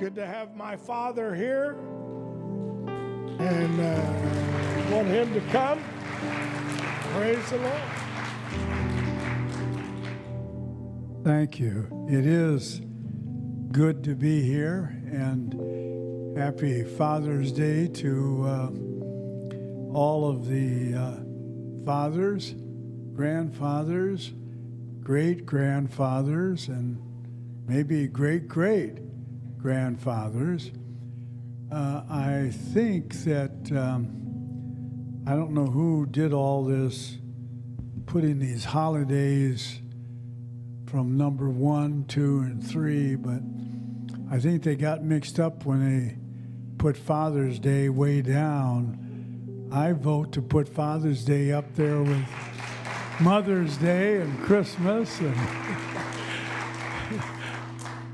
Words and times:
good 0.00 0.14
to 0.14 0.26
have 0.26 0.56
my 0.56 0.76
father 0.76 1.34
here. 1.34 1.76
And 3.38 3.80
uh, 3.80 4.94
want 4.94 5.08
him 5.08 5.34
to 5.34 5.40
come. 5.52 5.78
Praise 7.12 7.50
the 7.50 7.58
Lord. 7.58 7.82
Thank 11.22 11.60
you. 11.60 12.06
It 12.08 12.24
is 12.24 12.80
good 13.72 14.02
to 14.04 14.14
be 14.14 14.40
here, 14.40 14.96
and 15.12 15.52
happy 16.38 16.82
Father's 16.82 17.52
Day 17.52 17.86
to 17.86 18.44
uh, 18.46 18.70
all 19.94 20.30
of 20.30 20.48
the 20.48 20.94
uh, 20.94 21.84
fathers, 21.84 22.54
grandfathers, 23.12 24.32
great 25.00 25.44
grandfathers, 25.44 26.68
and 26.68 26.98
maybe 27.66 28.06
great 28.06 28.48
great 28.48 29.09
grandfathers. 29.62 30.70
Uh, 31.70 32.02
I 32.08 32.50
think 32.72 33.14
that 33.24 33.70
um, 33.72 35.22
I 35.26 35.32
don't 35.32 35.52
know 35.52 35.66
who 35.66 36.06
did 36.06 36.32
all 36.32 36.64
this, 36.64 37.18
putting 38.06 38.38
these 38.38 38.64
holidays 38.64 39.80
from 40.86 41.16
number 41.16 41.48
one, 41.48 42.04
two, 42.08 42.40
and 42.40 42.66
three, 42.66 43.14
but 43.14 43.40
I 44.30 44.40
think 44.40 44.62
they 44.62 44.74
got 44.74 45.04
mixed 45.04 45.38
up 45.38 45.64
when 45.64 45.80
they 45.80 46.16
put 46.78 46.96
Father's 46.96 47.58
Day 47.58 47.88
way 47.88 48.22
down. 48.22 49.68
I 49.70 49.92
vote 49.92 50.32
to 50.32 50.42
put 50.42 50.68
Father's 50.68 51.24
Day 51.24 51.52
up 51.52 51.76
there 51.76 52.02
with 52.02 52.26
Mother's 53.20 53.76
Day 53.76 54.20
and 54.20 54.42
Christmas 54.42 55.20
and 55.20 55.36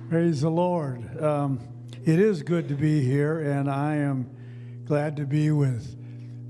praise 0.08 0.42
the 0.42 0.50
Lord. 0.50 1.20
Um, 1.20 1.58
it 2.04 2.20
is 2.20 2.44
good 2.44 2.68
to 2.68 2.74
be 2.74 3.02
here, 3.02 3.40
and 3.40 3.68
I 3.68 3.96
am 3.96 4.30
glad 4.84 5.16
to 5.16 5.26
be 5.26 5.50
with 5.50 5.96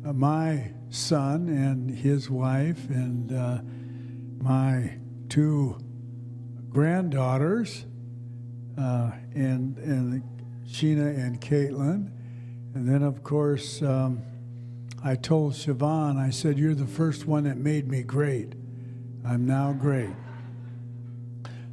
uh, 0.04 0.12
my 0.12 0.72
son 0.90 1.48
and 1.48 1.90
his 1.90 2.28
wife 2.28 2.90
and 2.90 3.32
uh, 3.32 3.60
my 4.42 4.98
two 5.30 5.78
granddaughters, 6.68 7.86
uh, 8.76 9.12
and 9.34 9.78
and 9.78 10.22
Sheena 10.68 11.16
and 11.16 11.40
Caitlin, 11.40 12.10
and 12.74 12.86
then 12.86 13.02
of 13.02 13.22
course 13.22 13.80
um, 13.80 14.20
I 15.02 15.14
told 15.14 15.54
Siobhan, 15.54 16.18
I 16.18 16.28
said, 16.28 16.58
"You're 16.58 16.74
the 16.74 16.86
first 16.86 17.26
one 17.26 17.44
that 17.44 17.56
made 17.56 17.88
me 17.88 18.02
great. 18.02 18.52
I'm 19.24 19.46
now 19.46 19.72
great." 19.72 20.14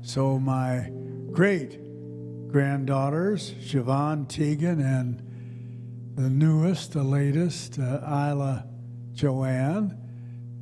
So 0.01 0.39
my 0.39 0.89
great 1.33 1.79
granddaughters, 2.51 3.53
Siobhan, 3.53 4.27
Tegan, 4.27 4.79
and 4.79 5.19
the 6.15 6.29
newest, 6.29 6.93
the 6.93 7.01
latest, 7.01 7.79
uh, 7.79 8.01
Isla 8.05 8.67
Joanne. 9.13 9.97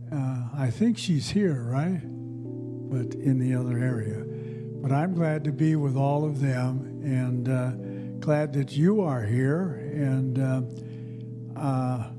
Uh, 0.09 0.47
I 0.57 0.71
think 0.71 0.97
she's 0.97 1.29
here, 1.29 1.63
right? 1.63 1.99
But 2.01 3.15
in 3.15 3.37
the 3.37 3.53
other 3.53 3.77
area. 3.77 4.23
But 4.81 4.93
I'm 4.93 5.13
glad 5.13 5.43
to 5.43 5.51
be 5.51 5.75
with 5.75 5.97
all 5.97 6.23
of 6.23 6.39
them 6.39 7.01
and 7.03 7.49
uh, 7.49 7.71
glad 8.25 8.53
that 8.53 8.71
you 8.71 9.01
are 9.01 9.23
here. 9.23 9.73
And 9.93 10.39
uh, 10.39 11.59
uh, 11.59 12.11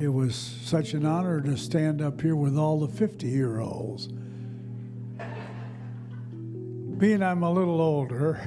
it 0.00 0.08
was 0.08 0.34
such 0.34 0.94
an 0.94 1.06
honor 1.06 1.40
to 1.42 1.56
stand 1.56 2.02
up 2.02 2.20
here 2.20 2.34
with 2.34 2.58
all 2.58 2.80
the 2.80 2.88
50 2.88 3.28
year 3.28 3.60
olds. 3.60 4.08
Being 6.98 7.22
I'm 7.22 7.42
a 7.42 7.52
little 7.52 7.82
older, 7.82 8.40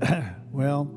well, 0.52 0.88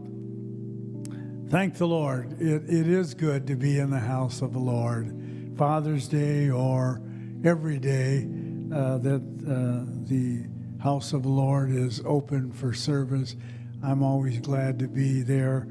thank 1.49 1.75
the 1.75 1.87
Lord. 1.87 2.39
It, 2.39 2.69
it 2.69 2.87
is 2.87 3.15
good 3.15 3.47
to 3.47 3.55
be 3.55 3.79
in 3.79 3.89
the 3.89 3.97
house 3.97 4.43
of 4.43 4.53
the 4.53 4.59
Lord, 4.59 5.11
Father's 5.57 6.07
Day 6.07 6.51
or 6.51 7.01
every 7.43 7.79
day 7.79 8.27
uh, 8.71 8.99
that 8.99 9.23
uh, 9.23 9.91
the 10.07 10.45
house 10.83 11.13
of 11.13 11.23
the 11.23 11.29
Lord 11.29 11.71
is 11.71 11.99
open 12.05 12.51
for 12.51 12.73
service. 12.73 13.35
I'm 13.83 14.03
always 14.03 14.39
glad 14.39 14.77
to 14.79 14.87
be 14.87 15.23
there, 15.23 15.67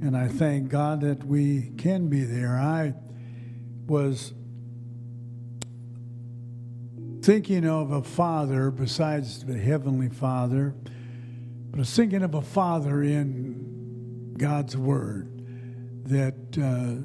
and 0.00 0.16
I 0.16 0.28
thank 0.28 0.70
God 0.70 1.02
that 1.02 1.22
we 1.22 1.72
can 1.76 2.08
be 2.08 2.24
there. 2.24 2.56
I 2.56 2.94
was 3.86 4.32
thinking 7.30 7.64
of 7.64 7.92
a 7.92 8.02
father 8.02 8.72
besides 8.72 9.44
the 9.44 9.56
Heavenly 9.56 10.08
Father, 10.08 10.74
but 11.70 11.76
I 11.76 11.78
was 11.78 11.94
thinking 11.94 12.24
of 12.24 12.34
a 12.34 12.42
father 12.42 13.04
in 13.04 14.34
God's 14.36 14.76
Word 14.76 15.46
that 16.06 16.34
uh, 16.58 17.00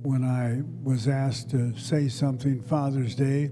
when 0.00 0.24
I 0.24 0.62
was 0.82 1.08
asked 1.08 1.50
to 1.50 1.76
say 1.76 2.08
something 2.08 2.62
Father's 2.62 3.14
Day, 3.14 3.50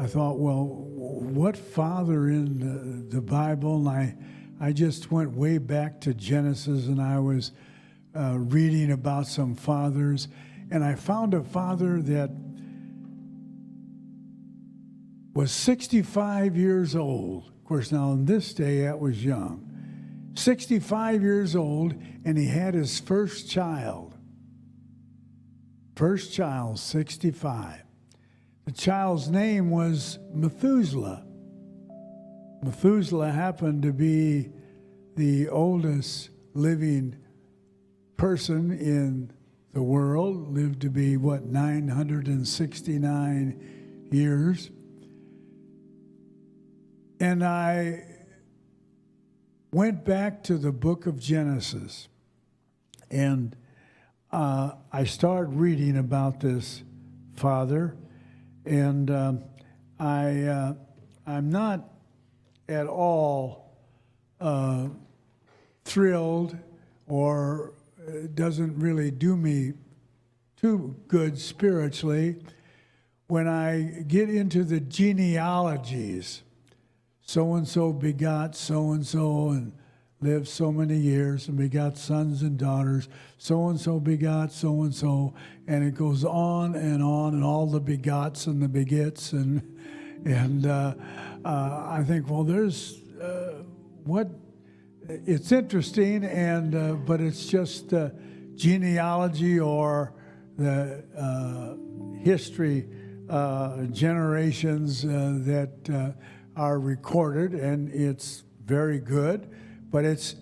I 0.00 0.06
thought, 0.06 0.38
well, 0.38 0.64
what 0.64 1.58
father 1.58 2.28
in 2.28 2.60
the, 3.10 3.16
the 3.16 3.20
Bible? 3.20 3.86
And 3.86 3.88
I, 3.90 4.16
I 4.62 4.72
just 4.72 5.12
went 5.12 5.32
way 5.32 5.58
back 5.58 6.00
to 6.00 6.14
Genesis 6.14 6.86
and 6.86 7.02
I 7.02 7.18
was 7.18 7.52
uh, 8.16 8.38
reading 8.38 8.92
about 8.92 9.26
some 9.26 9.56
fathers, 9.56 10.28
and 10.70 10.82
I 10.82 10.94
found 10.94 11.34
a 11.34 11.42
father 11.42 12.00
that 12.00 12.30
was 15.34 15.52
65 15.52 16.56
years 16.56 16.94
old. 16.94 17.46
Of 17.46 17.64
course, 17.64 17.92
now 17.92 18.12
in 18.12 18.26
this 18.26 18.52
day, 18.52 18.82
that 18.82 18.98
was 18.98 19.24
young. 19.24 19.68
65 20.34 21.22
years 21.22 21.56
old, 21.56 21.94
and 22.24 22.38
he 22.38 22.46
had 22.46 22.74
his 22.74 23.00
first 23.00 23.50
child. 23.50 24.14
First 25.96 26.32
child, 26.32 26.78
65. 26.78 27.82
The 28.64 28.72
child's 28.72 29.28
name 29.28 29.70
was 29.70 30.18
Methuselah. 30.32 31.26
Methuselah 32.62 33.30
happened 33.30 33.82
to 33.82 33.92
be 33.92 34.50
the 35.16 35.48
oldest 35.48 36.30
living 36.54 37.16
person 38.16 38.70
in 38.70 39.32
the 39.72 39.82
world, 39.82 40.54
lived 40.54 40.80
to 40.82 40.90
be, 40.90 41.16
what, 41.16 41.44
969 41.44 44.08
years. 44.12 44.70
And 47.22 47.44
I 47.44 48.02
went 49.70 50.04
back 50.04 50.42
to 50.42 50.58
the 50.58 50.72
book 50.72 51.06
of 51.06 51.20
Genesis. 51.20 52.08
And 53.12 53.54
uh, 54.32 54.72
I 54.92 55.04
started 55.04 55.50
reading 55.50 55.98
about 55.98 56.40
this 56.40 56.82
father, 57.36 57.96
and 58.66 59.08
um, 59.08 59.44
I, 60.00 60.42
uh, 60.42 60.74
I'm 61.24 61.48
not 61.48 61.90
at 62.68 62.88
all 62.88 63.72
uh, 64.40 64.88
thrilled 65.84 66.58
or 67.06 67.74
it 68.04 68.34
doesn't 68.34 68.76
really 68.80 69.12
do 69.12 69.36
me 69.36 69.74
too 70.56 70.96
good 71.06 71.38
spiritually. 71.38 72.42
When 73.28 73.46
I 73.46 74.02
get 74.08 74.28
into 74.28 74.64
the 74.64 74.80
genealogies 74.80 76.42
so 77.22 77.54
and 77.54 77.66
so 77.66 77.92
begot 77.92 78.54
so 78.54 78.92
and 78.92 79.06
so 79.06 79.50
and 79.50 79.72
lived 80.22 80.46
so 80.46 80.70
many 80.70 80.96
years 80.96 81.48
and 81.48 81.56
begot 81.56 81.98
sons 81.98 82.42
and 82.42 82.56
daughters. 82.56 83.08
So 83.38 83.68
and 83.68 83.78
so 83.78 83.98
begot 83.98 84.52
so 84.52 84.82
and 84.82 84.94
so, 84.94 85.34
and 85.66 85.84
it 85.84 85.94
goes 85.94 86.24
on 86.24 86.76
and 86.76 87.02
on, 87.02 87.34
and 87.34 87.44
all 87.44 87.66
the 87.66 87.80
begots 87.80 88.46
and 88.46 88.62
the 88.62 88.68
begets, 88.68 89.32
and 89.32 89.60
and 90.24 90.66
uh, 90.66 90.94
uh, 91.44 91.86
I 91.88 92.04
think, 92.06 92.30
well, 92.30 92.44
there's 92.44 93.00
uh, 93.20 93.62
what 94.04 94.30
it's 95.08 95.50
interesting, 95.50 96.24
and 96.24 96.74
uh, 96.74 96.92
but 96.92 97.20
it's 97.20 97.46
just 97.46 97.92
uh, 97.92 98.10
genealogy 98.54 99.58
or 99.58 100.14
the 100.56 101.02
uh, 101.16 101.74
history 102.22 102.86
generations 103.92 105.02
that 105.02 106.14
are 106.56 106.78
recorded, 106.78 107.54
and 107.54 107.88
it's 107.92 108.44
very 108.64 108.98
good, 108.98 109.48
but 109.90 110.04
it's 110.04 110.36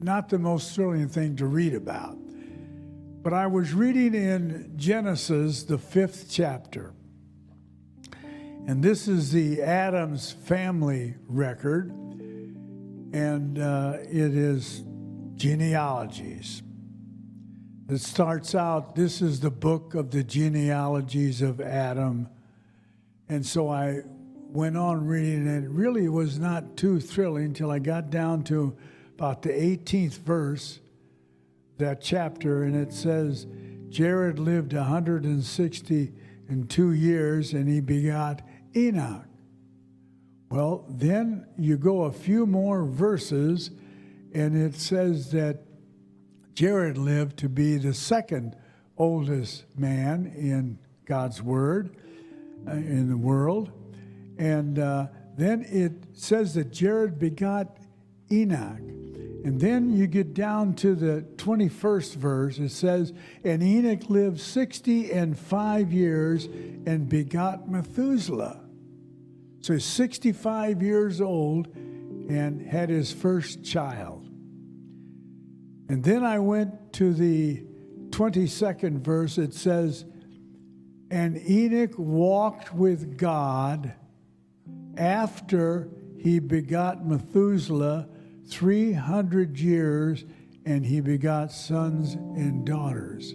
not 0.00 0.28
the 0.28 0.38
most 0.38 0.74
thrilling 0.74 1.08
thing 1.08 1.36
to 1.36 1.46
read 1.46 1.74
about. 1.74 2.16
But 3.22 3.32
I 3.32 3.46
was 3.46 3.72
reading 3.72 4.14
in 4.14 4.72
Genesis, 4.76 5.62
the 5.62 5.78
fifth 5.78 6.26
chapter, 6.30 6.92
and 8.66 8.82
this 8.82 9.08
is 9.08 9.32
the 9.32 9.62
Adams 9.62 10.32
family 10.32 11.14
record, 11.26 11.90
and 13.12 13.58
uh, 13.58 13.98
it 14.00 14.34
is 14.34 14.82
genealogies. 15.34 16.62
It 17.88 18.00
starts 18.00 18.54
out, 18.54 18.94
this 18.94 19.20
is 19.20 19.40
the 19.40 19.50
book 19.50 19.94
of 19.94 20.10
the 20.10 20.24
genealogies 20.24 21.42
of 21.42 21.60
Adam. 21.60 22.28
And 23.28 23.44
so 23.44 23.68
I 23.68 24.02
went 24.52 24.76
on 24.76 25.06
reading, 25.06 25.48
and 25.48 25.64
it 25.64 25.70
really 25.70 26.08
was 26.08 26.38
not 26.38 26.76
too 26.76 27.00
thrilling 27.00 27.46
until 27.46 27.70
I 27.70 27.78
got 27.78 28.10
down 28.10 28.42
to 28.44 28.76
about 29.16 29.42
the 29.42 29.50
18th 29.50 30.18
verse, 30.18 30.80
that 31.78 32.00
chapter, 32.00 32.64
and 32.64 32.76
it 32.76 32.92
says, 32.92 33.46
Jared 33.88 34.38
lived 34.38 34.72
162 34.72 36.92
years 36.92 37.52
and 37.52 37.68
he 37.68 37.80
begot 37.80 38.42
Enoch. 38.74 39.26
Well, 40.50 40.84
then 40.88 41.46
you 41.58 41.76
go 41.76 42.02
a 42.02 42.12
few 42.12 42.46
more 42.46 42.84
verses, 42.84 43.70
and 44.34 44.56
it 44.56 44.74
says 44.74 45.30
that 45.32 45.62
Jared 46.54 46.98
lived 46.98 47.38
to 47.38 47.48
be 47.48 47.78
the 47.78 47.94
second 47.94 48.54
oldest 48.98 49.64
man 49.78 50.26
in 50.36 50.78
God's 51.06 51.42
Word 51.42 51.96
uh, 52.66 52.72
in 52.72 53.08
the 53.08 53.16
world. 53.16 53.72
And 54.42 54.80
uh, 54.80 55.06
then 55.36 55.64
it 55.68 55.92
says 56.14 56.54
that 56.54 56.72
Jared 56.72 57.16
begot 57.16 57.76
Enoch. 58.28 58.80
And 59.44 59.60
then 59.60 59.96
you 59.96 60.08
get 60.08 60.34
down 60.34 60.74
to 60.74 60.96
the 60.96 61.22
21st 61.36 62.16
verse. 62.16 62.58
It 62.58 62.70
says, 62.70 63.12
And 63.44 63.62
Enoch 63.62 64.10
lived 64.10 64.40
60 64.40 65.12
and 65.12 65.38
five 65.38 65.92
years 65.92 66.46
and 66.46 67.08
begot 67.08 67.70
Methuselah. 67.70 68.60
So 69.60 69.74
he's 69.74 69.84
65 69.84 70.82
years 70.82 71.20
old 71.20 71.68
and 71.76 72.66
had 72.66 72.88
his 72.88 73.12
first 73.12 73.64
child. 73.64 74.28
And 75.88 76.02
then 76.02 76.24
I 76.24 76.40
went 76.40 76.92
to 76.94 77.14
the 77.14 77.64
22nd 78.10 79.02
verse. 79.02 79.38
It 79.38 79.54
says, 79.54 80.04
And 81.12 81.40
Enoch 81.48 81.96
walked 81.96 82.74
with 82.74 83.16
God 83.16 83.94
after 84.96 85.88
he 86.18 86.38
begot 86.38 87.04
Methuselah 87.06 88.08
300 88.46 89.58
years, 89.58 90.24
and 90.64 90.86
he 90.86 91.00
begot 91.00 91.50
sons 91.50 92.14
and 92.14 92.64
daughters. 92.64 93.32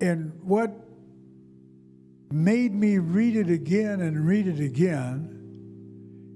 And 0.00 0.32
what 0.42 0.72
made 2.30 2.74
me 2.74 2.98
read 2.98 3.36
it 3.36 3.50
again 3.50 4.00
and 4.00 4.26
read 4.26 4.46
it 4.46 4.60
again, 4.60 5.32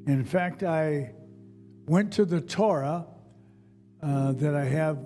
in 0.07 0.25
fact, 0.25 0.63
I 0.63 1.13
went 1.87 2.13
to 2.15 2.25
the 2.25 2.41
Torah 2.41 3.07
uh, 4.03 4.33
that 4.33 4.55
I 4.55 4.65
have, 4.65 4.99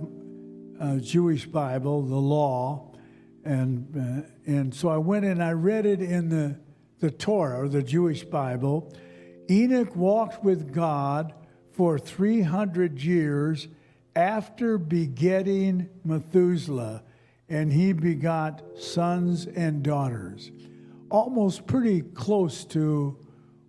a 0.80 0.98
Jewish 0.98 1.46
Bible, 1.46 2.02
the 2.02 2.16
law, 2.16 2.92
and, 3.44 3.86
uh, 3.96 4.28
and 4.44 4.74
so 4.74 4.88
I 4.88 4.96
went 4.96 5.24
and 5.24 5.42
I 5.42 5.52
read 5.52 5.86
it 5.86 6.02
in 6.02 6.28
the, 6.28 6.58
the 7.04 7.10
Torah, 7.10 7.60
or 7.60 7.68
the 7.68 7.82
Jewish 7.82 8.24
Bible. 8.24 8.90
Enoch 9.50 9.94
walked 9.94 10.42
with 10.42 10.72
God 10.72 11.34
for 11.72 11.98
300 11.98 12.98
years 12.98 13.68
after 14.16 14.78
begetting 14.78 15.90
Methuselah, 16.02 17.02
and 17.50 17.70
he 17.70 17.92
begot 17.92 18.62
sons 18.80 19.44
and 19.44 19.82
daughters. 19.82 20.50
Almost 21.10 21.66
pretty 21.66 22.00
close 22.00 22.64
to 22.66 23.18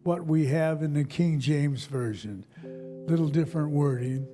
what 0.03 0.25
we 0.25 0.45
have 0.45 0.81
in 0.81 0.93
the 0.93 1.03
King 1.03 1.37
James 1.41 1.87
Version. 1.87 2.45
Little 2.63 3.27
different 3.27 3.71
wording. 3.71 4.25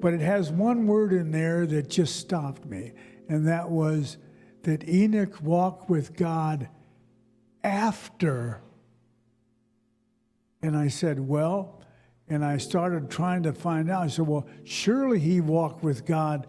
But 0.00 0.12
it 0.12 0.20
has 0.20 0.50
one 0.50 0.88
word 0.88 1.12
in 1.12 1.30
there 1.30 1.66
that 1.66 1.88
just 1.88 2.16
stopped 2.16 2.66
me, 2.66 2.94
and 3.28 3.46
that 3.46 3.70
was 3.70 4.16
that 4.64 4.88
Enoch 4.88 5.40
walked 5.40 5.88
with 5.88 6.16
God 6.16 6.68
after. 7.64 8.60
And 10.62 10.76
I 10.76 10.88
said, 10.88 11.18
Well, 11.18 11.80
and 12.28 12.44
I 12.44 12.58
started 12.58 13.10
trying 13.10 13.42
to 13.42 13.52
find 13.52 13.90
out. 13.90 14.04
I 14.04 14.06
said, 14.08 14.26
Well, 14.26 14.46
surely 14.62 15.18
he 15.18 15.40
walked 15.40 15.82
with 15.82 16.06
God 16.06 16.46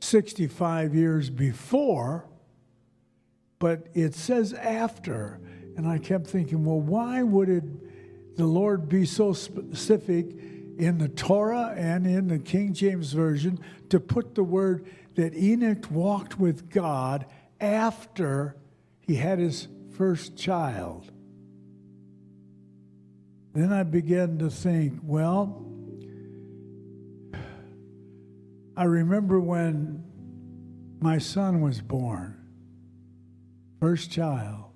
65 0.00 0.94
years 0.94 1.28
before, 1.28 2.26
but 3.58 3.88
it 3.92 4.14
says 4.14 4.54
after. 4.54 5.40
And 5.76 5.86
I 5.86 5.98
kept 5.98 6.26
thinking, 6.26 6.64
Well, 6.64 6.80
why 6.80 7.22
would 7.22 7.48
it, 7.48 8.36
the 8.36 8.46
Lord 8.46 8.88
be 8.88 9.04
so 9.04 9.32
specific 9.32 10.26
in 10.78 10.96
the 10.98 11.08
Torah 11.08 11.74
and 11.76 12.06
in 12.06 12.28
the 12.28 12.38
King 12.38 12.72
James 12.72 13.12
Version 13.12 13.60
to 13.90 14.00
put 14.00 14.34
the 14.34 14.42
word 14.42 14.86
that 15.14 15.34
Enoch 15.34 15.90
walked 15.90 16.38
with 16.38 16.70
God 16.70 17.26
after 17.60 18.56
he 19.00 19.14
had 19.14 19.38
his 19.38 19.68
first 19.96 20.36
child? 20.36 21.10
Then 23.52 23.72
I 23.72 23.82
began 23.82 24.38
to 24.38 24.50
think, 24.50 25.00
well, 25.02 25.66
I 28.76 28.84
remember 28.84 29.40
when 29.40 30.04
my 31.00 31.18
son 31.18 31.60
was 31.60 31.80
born, 31.80 32.36
first 33.80 34.10
child, 34.10 34.66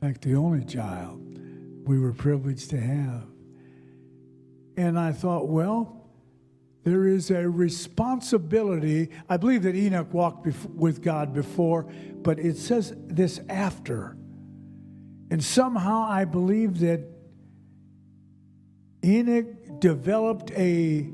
in 0.00 0.08
fact, 0.08 0.22
the 0.22 0.34
only 0.34 0.64
child 0.64 1.20
we 1.86 1.98
were 1.98 2.12
privileged 2.12 2.70
to 2.70 2.80
have. 2.80 3.24
And 4.76 4.98
I 4.98 5.12
thought, 5.12 5.48
well, 5.48 5.99
there 6.82 7.06
is 7.06 7.30
a 7.30 7.48
responsibility. 7.48 9.10
I 9.28 9.36
believe 9.36 9.62
that 9.64 9.74
Enoch 9.74 10.12
walked 10.14 10.46
with 10.68 11.02
God 11.02 11.34
before, 11.34 11.84
but 12.22 12.38
it 12.38 12.56
says 12.56 12.94
this 13.06 13.40
after. 13.48 14.16
And 15.30 15.44
somehow 15.44 16.06
I 16.08 16.24
believe 16.24 16.80
that 16.80 17.02
Enoch 19.04 19.80
developed 19.80 20.50
a 20.52 21.08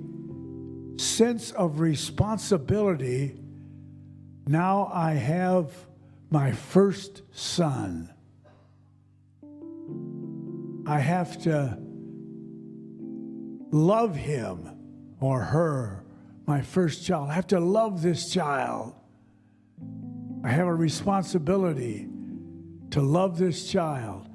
sense 0.98 1.50
of 1.52 1.80
responsibility. 1.80 3.36
Now 4.46 4.90
I 4.92 5.14
have 5.14 5.72
my 6.30 6.52
first 6.52 7.22
son. 7.32 8.12
I 10.86 11.00
have 11.00 11.42
to 11.42 11.76
love 13.72 14.14
him 14.14 14.75
or 15.20 15.40
her, 15.40 16.04
my 16.46 16.60
first 16.60 17.04
child. 17.06 17.30
I 17.30 17.34
have 17.34 17.46
to 17.48 17.60
love 17.60 18.02
this 18.02 18.30
child. 18.32 18.94
I 20.44 20.48
have 20.48 20.66
a 20.66 20.74
responsibility 20.74 22.08
to 22.90 23.00
love 23.00 23.38
this 23.38 23.70
child. 23.70 24.28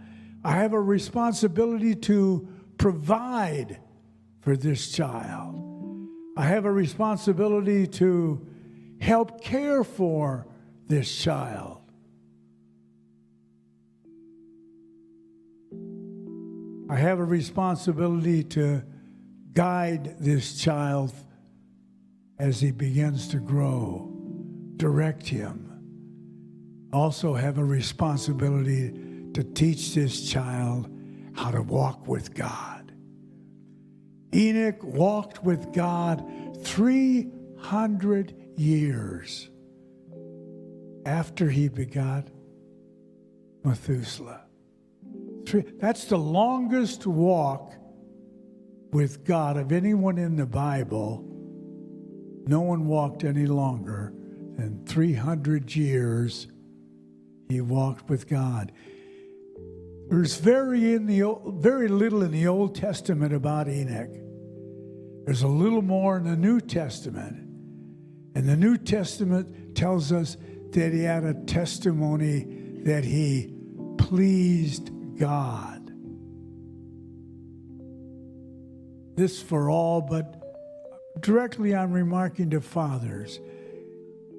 I 0.44 0.52
have 0.54 0.74
a 0.74 0.82
responsibility 0.82 1.96
to 1.96 2.48
provide 2.78 3.80
for 4.42 4.58
this 4.58 4.92
child. 4.92 5.58
I 6.36 6.46
have 6.46 6.66
a 6.66 6.72
responsibility 6.72 7.88
to 7.88 8.46
help 9.00 9.42
care 9.42 9.84
for 9.84 10.48
this 10.88 11.16
child. 11.24 11.78
I 16.90 16.96
have 16.96 17.20
a 17.20 17.24
responsibility 17.24 18.44
to 18.44 18.84
guide 19.54 20.16
this 20.20 20.62
child 20.62 21.14
as 22.40 22.60
he 22.60 22.72
begins 22.72 23.28
to 23.30 23.38
grow, 23.38 24.12
direct 24.78 25.28
him. 25.28 25.68
Also, 26.94 27.34
have 27.34 27.58
a 27.58 27.64
responsibility 27.64 28.92
to 29.34 29.44
teach 29.44 29.94
this 29.94 30.30
child 30.30 30.90
how 31.34 31.52
to 31.52 31.62
walk 31.62 32.08
with 32.08 32.34
God. 32.34 32.92
Enoch 34.34 34.84
walked 34.84 35.44
with 35.44 35.72
God 35.74 36.26
300 36.64 38.36
years 38.58 39.50
after 41.06 41.50
he 41.50 41.70
begot 41.70 42.28
Methuselah. 43.64 44.46
That's 45.80 46.06
the 46.06 46.18
longest 46.18 47.06
walk 47.06 47.74
with 48.92 49.24
God 49.24 49.58
of 49.58 49.72
anyone 49.72 50.18
in 50.18 50.36
the 50.36 50.46
Bible. 50.46 51.24
No 52.48 52.62
one 52.62 52.88
walked 52.88 53.24
any 53.24 53.46
longer 53.46 54.14
than 54.58 54.86
300 54.86 55.76
years 55.76 56.48
he 57.50 57.62
walked 57.62 58.10
with 58.10 58.28
God. 58.28 58.72
There's 60.10 60.38
very 60.38 60.94
in 60.94 61.06
the 61.06 61.38
very 61.60 61.88
little 61.88 62.22
in 62.24 62.32
the 62.32 62.48
Old 62.48 62.76
Testament 62.76 63.34
about 63.34 63.70
Enoch. 63.70 64.10
There's 65.26 65.44
a 65.44 65.48
little 65.48 65.82
more 65.82 66.18
in 66.18 66.26
the 66.26 66.36
New 66.36 66.60
Testament. 66.60 67.38
And 68.36 68.48
the 68.48 68.58
New 68.58 68.78
Testament 68.78 69.76
tells 69.76 70.12
us 70.12 70.36
that 70.72 70.92
he 70.92 71.04
had 71.04 71.24
a 71.24 71.34
testimony 71.46 72.46
that 72.84 73.06
he 73.06 73.54
pleased 73.98 74.90
God. 75.18 75.71
This 79.16 79.42
for 79.42 79.70
all, 79.70 80.02
but 80.02 81.22
directly 81.22 81.76
I'm 81.76 81.92
remarking 81.92 82.50
to 82.52 82.62
fathers. 82.62 83.40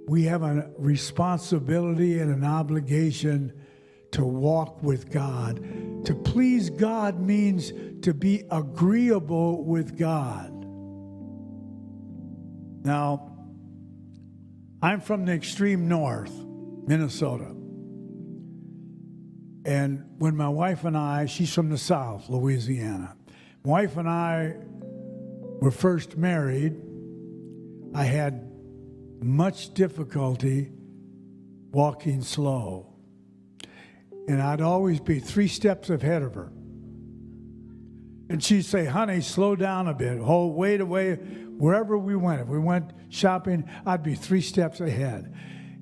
We 0.09 0.25
have 0.25 0.43
a 0.43 0.71
responsibility 0.79 2.19
and 2.19 2.35
an 2.35 2.45
obligation 2.45 3.53
to 4.13 4.25
walk 4.25 4.83
with 4.83 5.11
God. 5.11 6.05
To 6.07 6.15
please 6.15 6.71
God 6.71 7.21
means 7.21 7.73
to 8.03 8.13
be 8.13 8.45
agreeable 8.51 9.65
with 9.65 9.99
God. 9.99 10.51
Now, 12.85 13.29
I'm 14.83 15.01
from 15.01 15.25
the 15.25 15.33
extreme 15.33 15.89
north, 15.89 16.33
Minnesota. 16.87 17.55
And 19.65 20.05
when 20.19 20.37
my 20.37 20.49
wife 20.49 20.85
and 20.85 20.97
I, 20.97 21.27
she's 21.27 21.55
from 21.55 21.71
the 21.71 21.79
south, 21.79 22.29
Louisiana. 22.29 23.15
Wife 23.65 23.97
and 23.97 24.09
I 24.09 24.57
were 25.61 25.71
first 25.71 26.17
married. 26.17 26.81
I 27.95 28.05
had 28.05 28.51
much 29.21 29.73
difficulty 29.75 30.73
walking 31.71 32.23
slow. 32.23 32.93
And 34.27 34.43
I'd 34.43 34.61
always 34.61 35.01
be 35.01 35.21
three 35.21 35.49
steps 35.49 35.91
ahead 35.91 36.23
of 36.23 36.35
her. 36.35 36.53
And 38.29 38.43
she'd 38.43 38.65
say, 38.65 38.85
honey, 38.85 39.21
slow 39.21 39.55
down 39.55 39.89
a 39.89 39.95
bit. 39.95 40.19
Hold, 40.19 40.57
wait 40.57 40.81
away. 40.81 41.15
Wherever 41.15 41.99
we 41.99 42.17
went, 42.17 42.41
if 42.41 42.49
we 42.49 42.59
went 42.59 42.93
shopping, 43.11 43.69
I'd 43.87 44.03
be 44.03 44.15
three 44.15 44.41
steps 44.41 44.81
ahead. 44.81 45.35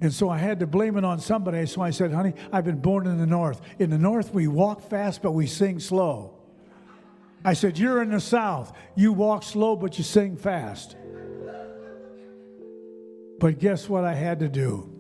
And 0.03 0.13
so 0.13 0.29
I 0.29 0.39
had 0.39 0.61
to 0.61 0.67
blame 0.67 0.97
it 0.97 1.05
on 1.05 1.21
somebody. 1.21 1.65
So 1.67 1.81
I 1.81 1.91
said, 1.91 2.13
honey, 2.13 2.35
I've 2.53 2.65
been 2.65 2.81
born 2.81 3.07
in 3.07 3.19
the 3.19 3.27
North. 3.27 3.61
In 3.79 3.91
the 3.91 3.99
North, 3.99 4.35
we 4.35 4.49
walk 4.49 4.83
fast, 4.83 5.23
but 5.23 5.33
we 5.33 5.47
sing 5.47 5.79
slow. 5.79 6.40
I 7.45 7.55
said, 7.55 7.79
You're 7.79 8.03
in 8.03 8.11
the 8.11 8.21
South. 8.21 8.77
You 8.95 9.13
walk 9.13 9.43
slow, 9.43 9.77
but 9.77 9.99
you 9.99 10.05
sing 10.05 10.37
fast. 10.37 10.97
But 13.39 13.59
guess 13.59 13.89
what 13.89 14.05
I 14.05 14.15
had 14.15 14.41
to 14.41 14.49
do? 14.49 14.91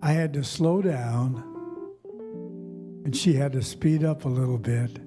I 0.00 0.12
had 0.12 0.32
to 0.34 0.44
slow 0.44 0.82
down, 0.82 1.42
and 3.04 3.14
she 3.14 3.34
had 3.34 3.52
to 3.52 3.62
speed 3.62 4.04
up 4.04 4.24
a 4.24 4.28
little 4.28 4.58
bit 4.58 5.00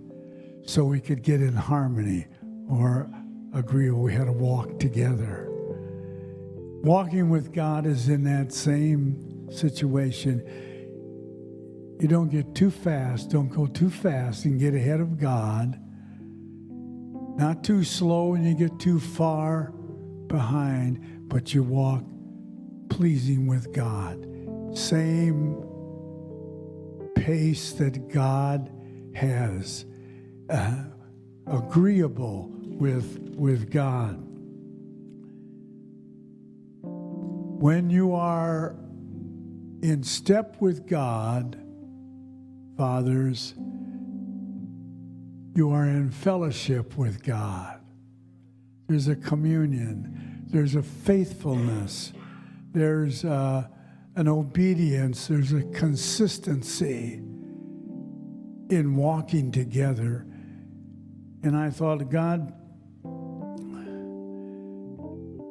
so 0.64 0.84
we 0.84 1.00
could 1.00 1.22
get 1.22 1.42
in 1.42 1.54
harmony 1.54 2.28
or 2.70 3.10
agree 3.54 3.90
we 3.92 4.14
had 4.14 4.26
to 4.26 4.32
walk 4.34 4.80
together. 4.80 5.48
Walking 6.84 7.30
with 7.30 7.54
God 7.54 7.86
is 7.86 8.10
in 8.10 8.24
that 8.26 8.52
same 8.52 9.50
situation. 9.50 10.44
You 12.00 12.08
don't 12.08 12.30
get 12.30 12.54
too 12.54 12.72
fast, 12.72 13.30
don't 13.30 13.50
go 13.50 13.68
too 13.68 13.90
fast 13.90 14.46
and 14.46 14.60
get 14.60 14.76
ahead 14.76 15.00
of 15.00 15.18
God. 15.18 15.80
Not 17.38 17.64
too 17.64 17.84
slow 17.84 18.34
and 18.34 18.46
you 18.48 18.54
get 18.56 18.80
too 18.80 19.00
far 19.00 19.74
behind, 20.28 21.28
but 21.28 21.54
you 21.54 21.64
walk 21.64 22.04
pleasing 22.90 23.46
with 23.46 23.74
God. 23.74 24.26
Same 24.78 25.62
pace 27.16 27.74
that 27.74 28.08
God 28.08 28.72
has, 29.14 29.86
uh, 30.50 30.84
agreeable 31.48 32.50
with, 32.64 33.34
with 33.36 33.70
God. 33.70 34.22
When 36.82 37.90
you 37.90 38.14
are 38.14 38.76
in 39.82 40.04
step 40.04 40.62
with 40.62 40.88
God, 40.88 41.58
fathers, 42.78 43.56
you 45.56 45.72
are 45.72 45.86
in 45.86 46.12
fellowship 46.12 46.98
with 46.98 47.24
God. 47.24 47.80
There's 48.88 49.08
a 49.08 49.16
communion, 49.16 50.44
there's 50.48 50.76
a 50.76 50.84
faithfulness, 50.84 52.12
there's 52.74 53.24
uh, 53.24 53.66
an 54.16 54.28
obedience, 54.28 55.28
there's 55.28 55.54
a 55.54 55.64
consistency 55.64 57.22
in 58.70 58.96
walking 58.96 59.52
together. 59.52 60.26
And 61.42 61.56
I 61.56 61.70
thought, 61.70 62.10
God, 62.10 62.54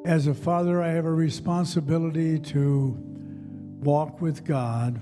as 0.05 0.27
a 0.27 0.35
father, 0.35 0.83
I 0.83 0.89
have 0.89 1.05
a 1.05 1.11
responsibility 1.11 2.37
to 2.39 2.95
walk 3.81 4.21
with 4.21 4.45
God. 4.45 5.01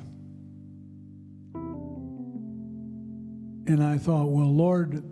And 3.65 3.81
I 3.83 3.97
thought, 3.97 4.25
well, 4.25 4.53
Lord, 4.53 5.03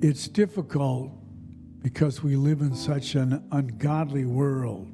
it's 0.00 0.28
difficult 0.28 1.12
because 1.82 2.22
we 2.22 2.36
live 2.36 2.60
in 2.60 2.74
such 2.74 3.14
an 3.14 3.46
ungodly 3.52 4.24
world. 4.24 4.88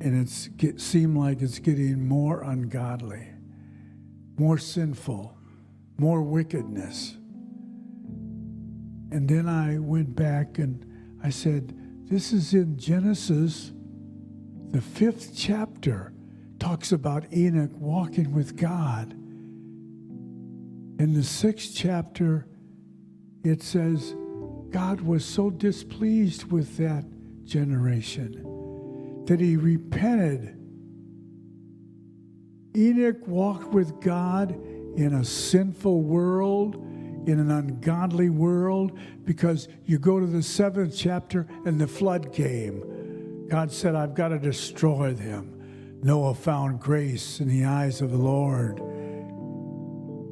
And 0.00 0.28
it 0.60 0.80
seemed 0.80 1.16
like 1.16 1.42
it's 1.42 1.58
getting 1.58 2.06
more 2.06 2.42
ungodly, 2.42 3.28
more 4.38 4.58
sinful, 4.58 5.36
more 5.98 6.22
wickedness. 6.22 7.16
And 9.10 9.28
then 9.28 9.48
I 9.48 9.78
went 9.78 10.14
back 10.14 10.58
and 10.58 10.84
I 11.22 11.30
said, 11.30 11.74
this 12.08 12.32
is 12.32 12.54
in 12.54 12.78
Genesis, 12.78 13.72
the 14.70 14.80
fifth 14.80 15.32
chapter, 15.36 16.12
talks 16.58 16.92
about 16.92 17.32
Enoch 17.32 17.72
walking 17.74 18.32
with 18.32 18.56
God. 18.56 19.14
In 20.98 21.14
the 21.14 21.22
sixth 21.22 21.72
chapter, 21.74 22.46
it 23.44 23.62
says, 23.62 24.14
God 24.70 25.00
was 25.00 25.24
so 25.24 25.50
displeased 25.50 26.50
with 26.50 26.76
that 26.78 27.04
generation 27.44 29.24
that 29.26 29.40
he 29.40 29.56
repented. 29.56 30.56
Enoch 32.76 33.26
walked 33.26 33.72
with 33.72 34.00
God 34.00 34.52
in 34.96 35.14
a 35.14 35.24
sinful 35.24 36.02
world 36.02 36.76
in 37.26 37.40
an 37.40 37.50
ungodly 37.50 38.30
world 38.30 38.98
because 39.24 39.68
you 39.84 39.98
go 39.98 40.20
to 40.20 40.26
the 40.26 40.42
seventh 40.42 40.94
chapter 40.96 41.46
and 41.64 41.80
the 41.80 41.86
flood 41.86 42.32
came. 42.32 43.46
God 43.48 43.70
said, 43.70 43.94
I've 43.94 44.14
got 44.14 44.28
to 44.28 44.38
destroy 44.38 45.12
them. 45.12 46.00
Noah 46.02 46.34
found 46.34 46.80
grace 46.80 47.40
in 47.40 47.48
the 47.48 47.64
eyes 47.64 48.00
of 48.00 48.10
the 48.12 48.16
Lord. 48.16 48.80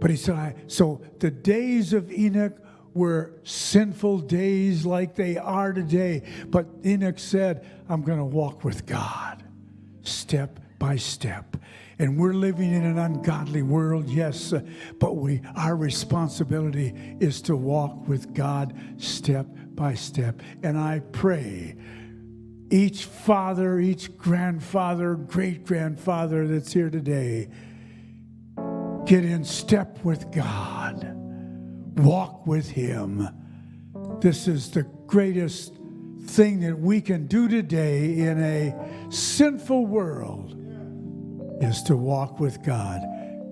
But 0.04 0.10
he 0.10 0.18
said, 0.18 0.34
I, 0.34 0.54
so 0.66 1.00
the 1.18 1.30
days 1.30 1.94
of 1.94 2.12
Enoch 2.12 2.58
were 2.92 3.32
sinful 3.42 4.18
days 4.18 4.84
like 4.84 5.14
they 5.14 5.38
are 5.38 5.72
today. 5.72 6.24
But 6.48 6.66
Enoch 6.84 7.18
said, 7.18 7.66
I'm 7.88 8.02
going 8.02 8.18
to 8.18 8.24
walk 8.26 8.64
with 8.64 8.84
God 8.84 9.42
step 10.02 10.60
by 10.78 10.96
step 10.96 11.56
and 11.98 12.18
we're 12.18 12.34
living 12.34 12.70
in 12.70 12.84
an 12.84 12.98
ungodly 12.98 13.62
world, 13.62 14.10
yes, 14.10 14.52
but 15.00 15.16
we 15.16 15.40
our 15.56 15.74
responsibility 15.74 17.16
is 17.18 17.40
to 17.40 17.56
walk 17.56 18.06
with 18.06 18.34
God 18.34 18.78
step 18.98 19.46
by 19.74 19.94
step. 19.94 20.42
And 20.62 20.76
I 20.76 21.00
pray 21.12 21.76
each 22.70 23.06
father, 23.06 23.80
each 23.80 24.18
grandfather, 24.18 25.14
great 25.14 25.64
grandfather 25.64 26.46
that's 26.46 26.74
here 26.74 26.90
today, 26.90 27.48
get 29.06 29.24
in 29.24 29.44
step 29.44 30.02
with 30.02 30.30
God, 30.32 31.12
walk 31.98 32.46
with 32.46 32.70
Him. 32.70 33.28
This 34.20 34.48
is 34.48 34.70
the 34.70 34.84
greatest 35.06 35.74
thing 36.22 36.60
that 36.60 36.78
we 36.78 37.00
can 37.00 37.26
do 37.26 37.48
today 37.48 38.18
in 38.18 38.42
a 38.42 39.10
sinful 39.10 39.86
world 39.86 40.56
is 41.60 41.82
to 41.82 41.96
walk 41.96 42.40
with 42.40 42.62
God. 42.62 43.02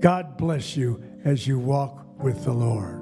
God 0.00 0.36
bless 0.38 0.76
you 0.76 1.02
as 1.24 1.46
you 1.46 1.58
walk 1.58 2.06
with 2.18 2.44
the 2.44 2.52
Lord. 2.52 3.00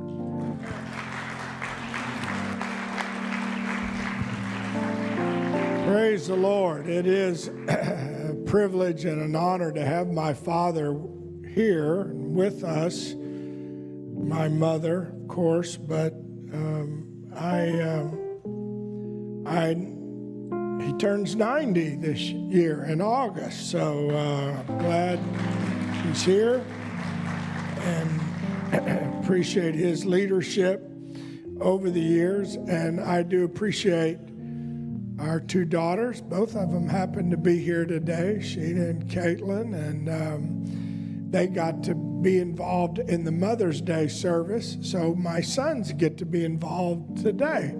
Praise 5.86 6.26
the 6.26 6.36
Lord. 6.36 6.88
It 6.88 7.06
is 7.06 7.48
a 7.68 8.36
privilege 8.44 9.04
and 9.04 9.22
an 9.22 9.36
honor 9.36 9.70
to 9.72 9.84
have 9.84 10.08
my 10.08 10.34
father 10.34 10.92
here 11.54 12.12
with 12.14 12.64
us, 12.64 13.14
my 13.14 14.48
mother, 14.48 15.12
of 15.22 15.28
course, 15.28 15.76
but 15.76 16.12
um, 16.52 17.26
I, 17.34 17.80
um, 17.80 19.44
I 19.46 19.74
he 20.84 20.92
turns 20.94 21.36
90 21.36 21.96
this 21.96 22.20
year 22.20 22.84
in 22.84 23.00
August. 23.00 23.70
So 23.70 24.10
uh, 24.10 24.62
glad 24.78 25.18
he's 26.04 26.24
here 26.24 26.64
and 27.82 28.20
appreciate 29.22 29.74
his 29.74 30.06
leadership 30.06 30.90
over 31.60 31.90
the 31.90 32.00
years. 32.00 32.54
And 32.54 33.00
I 33.00 33.22
do 33.22 33.44
appreciate 33.44 34.18
our 35.18 35.38
two 35.38 35.64
daughters. 35.64 36.20
Both 36.20 36.56
of 36.56 36.72
them 36.72 36.88
happen 36.88 37.30
to 37.30 37.36
be 37.36 37.58
here 37.58 37.84
today, 37.84 38.38
Sheena 38.40 38.90
and 38.90 39.08
Caitlin. 39.08 39.74
And 39.74 40.08
um, 40.08 40.79
they 41.30 41.46
got 41.46 41.84
to 41.84 41.94
be 41.94 42.38
involved 42.38 42.98
in 42.98 43.24
the 43.24 43.30
Mother's 43.30 43.80
Day 43.80 44.08
service, 44.08 44.76
so 44.82 45.14
my 45.14 45.40
sons 45.40 45.92
get 45.92 46.18
to 46.18 46.26
be 46.26 46.44
involved 46.44 47.22
today. 47.22 47.72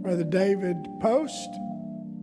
Brother 0.00 0.24
David 0.24 0.76
Post 1.00 1.48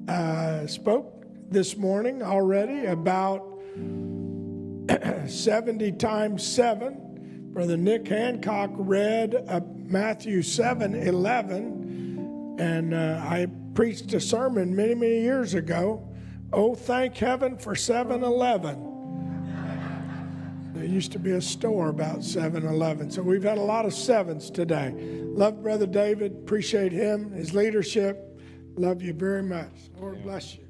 uh, 0.10 0.68
spoke 0.68 1.26
this 1.50 1.78
morning 1.78 2.22
already 2.22 2.88
about 2.88 3.58
70 5.28 5.94
times 5.94 6.46
7. 6.46 7.52
Brother 7.54 7.78
Nick 7.78 8.10
Hancock 8.10 8.72
read 8.74 9.46
uh, 9.48 9.62
Matthew 9.76 10.42
7 10.42 10.94
11, 10.94 12.58
and 12.60 12.94
uh, 12.94 13.26
I 13.26 13.48
preached 13.74 14.14
a 14.14 14.20
sermon 14.20 14.76
many, 14.76 14.94
many 14.94 15.22
years 15.22 15.54
ago. 15.54 16.06
Oh, 16.52 16.76
thank 16.76 17.16
heaven 17.16 17.58
for 17.58 17.76
7 17.76 18.22
11 18.24 18.95
used 20.96 21.12
to 21.12 21.20
be 21.20 21.32
a 21.32 21.42
store 21.42 21.90
about 21.90 22.24
7 22.24 22.66
Eleven. 22.66 23.12
So 23.12 23.22
we've 23.22 23.44
had 23.44 23.58
a 23.58 23.62
lot 23.62 23.84
of 23.84 23.94
sevens 23.94 24.50
today. 24.50 24.94
Love 24.96 25.62
Brother 25.62 25.86
David. 25.86 26.32
Appreciate 26.32 26.94
him, 26.94 27.34
his 27.34 27.54
leadership. 27.54 28.40
Love 28.78 29.02
you 29.02 29.12
very 29.12 29.44
much. 29.44 29.74
Lord 30.00 30.24
bless 30.24 30.56
you. 30.56 30.62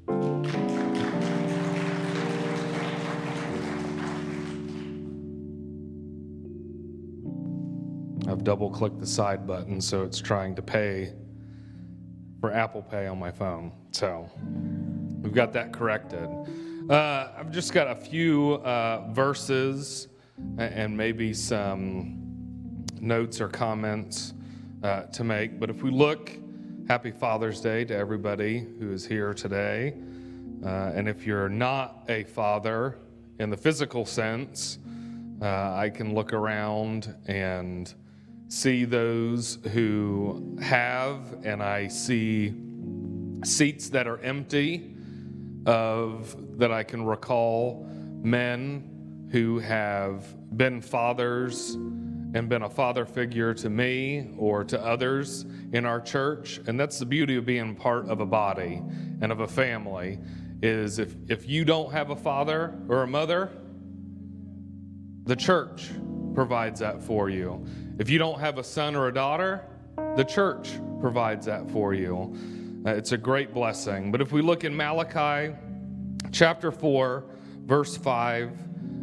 I've 8.28 8.42
double 8.42 8.68
clicked 8.68 8.98
the 8.98 9.06
side 9.06 9.46
button, 9.46 9.80
so 9.80 10.02
it's 10.02 10.20
trying 10.20 10.56
to 10.56 10.62
pay 10.62 11.12
for 12.40 12.52
Apple 12.52 12.82
Pay 12.82 13.06
on 13.06 13.20
my 13.20 13.30
phone. 13.30 13.70
So 13.92 14.28
we've 15.22 15.32
got 15.32 15.52
that 15.52 15.72
corrected. 15.72 16.28
Uh, 16.90 17.28
I've 17.38 17.52
just 17.52 17.72
got 17.72 17.86
a 17.86 17.94
few 17.94 18.54
uh, 18.64 19.08
verses 19.12 20.08
and 20.58 20.96
maybe 20.96 21.32
some 21.32 22.84
notes 23.00 23.40
or 23.40 23.48
comments 23.48 24.34
uh, 24.82 25.02
to 25.02 25.24
make. 25.24 25.58
But 25.58 25.70
if 25.70 25.82
we 25.82 25.90
look, 25.90 26.30
happy 26.88 27.10
Father's 27.10 27.60
Day 27.60 27.84
to 27.84 27.96
everybody 27.96 28.66
who 28.78 28.92
is 28.92 29.06
here 29.06 29.34
today. 29.34 29.94
Uh, 30.64 30.92
and 30.94 31.08
if 31.08 31.26
you're 31.26 31.48
not 31.48 32.04
a 32.08 32.24
father 32.24 32.98
in 33.38 33.50
the 33.50 33.56
physical 33.56 34.04
sense, 34.06 34.78
uh, 35.42 35.74
I 35.74 35.90
can 35.90 36.14
look 36.14 36.32
around 36.32 37.14
and 37.26 37.92
see 38.48 38.84
those 38.84 39.58
who 39.72 40.56
have, 40.62 41.44
and 41.44 41.62
I 41.62 41.88
see 41.88 42.54
seats 43.44 43.90
that 43.90 44.06
are 44.06 44.18
empty 44.18 44.94
of 45.66 46.58
that 46.58 46.70
I 46.70 46.84
can 46.84 47.04
recall 47.04 47.86
men 48.22 48.95
who 49.36 49.58
have 49.58 50.34
been 50.56 50.80
fathers 50.80 51.74
and 51.74 52.48
been 52.48 52.62
a 52.62 52.70
father 52.70 53.04
figure 53.04 53.52
to 53.52 53.68
me 53.68 54.30
or 54.38 54.64
to 54.64 54.82
others 54.82 55.44
in 55.74 55.84
our 55.84 56.00
church. 56.00 56.58
And 56.66 56.80
that's 56.80 56.98
the 56.98 57.04
beauty 57.04 57.36
of 57.36 57.44
being 57.44 57.74
part 57.74 58.08
of 58.08 58.20
a 58.20 58.24
body 58.24 58.82
and 59.20 59.30
of 59.30 59.40
a 59.40 59.46
family 59.46 60.18
is 60.62 60.98
if, 60.98 61.14
if 61.28 61.46
you 61.46 61.66
don't 61.66 61.92
have 61.92 62.08
a 62.08 62.16
father 62.16 62.78
or 62.88 63.02
a 63.02 63.06
mother, 63.06 63.50
the 65.24 65.36
church 65.36 65.90
provides 66.32 66.80
that 66.80 67.02
for 67.02 67.28
you. 67.28 67.62
If 67.98 68.08
you 68.08 68.18
don't 68.18 68.40
have 68.40 68.56
a 68.56 68.64
son 68.64 68.96
or 68.96 69.08
a 69.08 69.12
daughter, 69.12 69.66
the 70.16 70.24
church 70.24 70.78
provides 70.98 71.44
that 71.44 71.70
for 71.70 71.92
you. 71.92 72.34
Uh, 72.86 72.94
it's 72.94 73.12
a 73.12 73.18
great 73.18 73.52
blessing. 73.52 74.10
But 74.10 74.22
if 74.22 74.32
we 74.32 74.40
look 74.40 74.64
in 74.64 74.74
Malachi 74.74 75.54
chapter 76.32 76.72
4, 76.72 77.26
verse 77.66 77.98
5, 77.98 78.62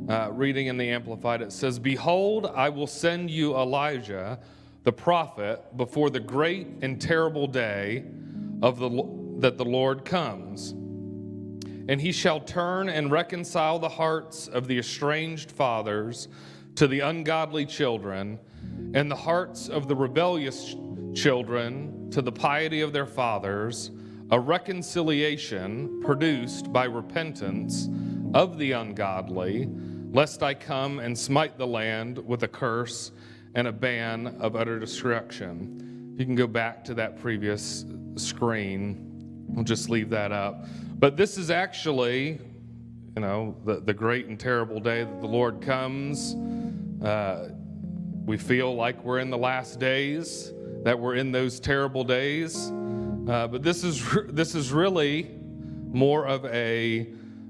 uh, 0.10 0.30
reading 0.32 0.68
in 0.68 0.78
the 0.78 0.90
Amplified, 0.90 1.42
it 1.42 1.52
says, 1.52 1.80
Behold, 1.80 2.52
I 2.54 2.70
will 2.70 2.88
send 2.88 3.32
you 3.32 3.56
Elijah, 3.56 4.40
the 4.84 4.92
prophet, 4.92 5.78
before 5.78 6.10
the 6.10 6.20
great 6.20 6.68
and 6.82 7.02
terrible 7.02 7.48
day 7.48 8.04
of 8.62 8.80
the, 8.80 8.90
that 9.40 9.58
the 9.58 9.66
Lord 9.66 10.04
comes. 10.04 10.72
And 11.88 12.00
he 12.02 12.12
shall 12.12 12.40
turn 12.40 12.90
and 12.90 13.12
reconcile 13.12 13.80
the 13.80 13.90
hearts 13.90 14.48
of 14.48 14.68
the 14.68 14.78
estranged 14.78 15.52
fathers 15.52 16.28
to 16.76 16.88
the 16.88 17.02
ungodly 17.02 17.66
children, 17.66 18.40
and 18.94 19.10
the 19.10 19.16
hearts 19.16 19.70
of 19.70 19.88
the 19.88 19.96
rebellious 19.96 20.76
children 21.14 22.10
to 22.12 22.22
the 22.22 22.32
piety 22.32 22.82
of 22.82 22.94
their 22.94 23.06
fathers, 23.06 23.92
a 24.32 24.39
reconciliation 24.39 26.02
produced 26.02 26.74
by 26.74 26.86
repentance 26.86 27.89
of 28.34 28.58
the 28.58 28.72
ungodly, 28.72 29.70
lest 30.13 30.43
I 30.43 30.54
come 30.54 30.99
and 30.99 31.17
smite 31.17 31.58
the 31.58 31.65
land 31.65 32.19
with 32.19 32.43
a 32.43 32.47
curse 32.47 33.12
and 33.56 33.67
a 33.67 33.71
ban 33.71 34.28
of 34.39 34.56
utter 34.56 34.80
destruction. 34.80 36.13
You 36.17 36.26
can 36.26 36.36
go 36.36 36.45
back 36.45 36.84
to 36.86 36.93
that 36.93 37.19
previous 37.19 37.86
screen. 38.15 39.45
We'll 39.49 39.65
just 39.65 39.89
leave 39.89 40.12
that 40.12 40.32
up. 40.32 40.65
But 40.99 41.17
this 41.17 41.39
is 41.39 41.49
actually, 41.49 42.39
you 43.15 43.21
know, 43.21 43.56
the, 43.65 43.80
the 43.80 43.93
great 43.93 44.28
and 44.28 44.39
terrible 44.39 44.80
day 44.80 45.04
that 45.04 45.19
the 45.19 45.28
Lord 45.28 45.62
comes. 45.62 46.36
Uh, 47.04 47.49
we 48.26 48.38
feel 48.38 48.76
like 48.76 49.04
we're 49.04 49.19
in 49.19 49.32
the 49.32 49.38
last 49.38 49.80
days, 49.80 50.54
that 50.84 50.97
we're 50.97 51.15
in 51.15 51.32
those 51.32 51.60
terrible 51.60 52.04
days. 52.04 52.71
Uh, 53.28 53.47
but 53.47 53.63
this 53.63 53.84
is 53.84 54.04
this 54.28 54.54
is 54.54 54.71
really 54.71 55.32
more 55.91 56.28
of 56.28 56.45
a 56.45 57.08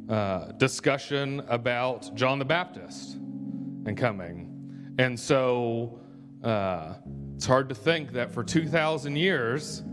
uh, 0.10 0.52
discussion 0.54 1.42
about 1.48 2.14
John 2.16 2.40
the 2.40 2.46
Baptist 2.46 3.16
and 3.86 3.98
coming, 3.98 4.96
and 5.00 5.20
so 5.20 6.00
uh, 6.44 6.96
it's 7.36 7.46
hard 7.46 7.70
to 7.70 7.76
think 7.76 8.12
that 8.14 8.32
for 8.32 8.44
two 8.44 8.68
thousand 8.68 9.16
years 9.16 9.84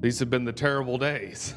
these 0.00 0.18
have 0.18 0.30
been 0.30 0.44
the 0.44 0.52
terrible 0.52 0.96
days, 0.96 1.54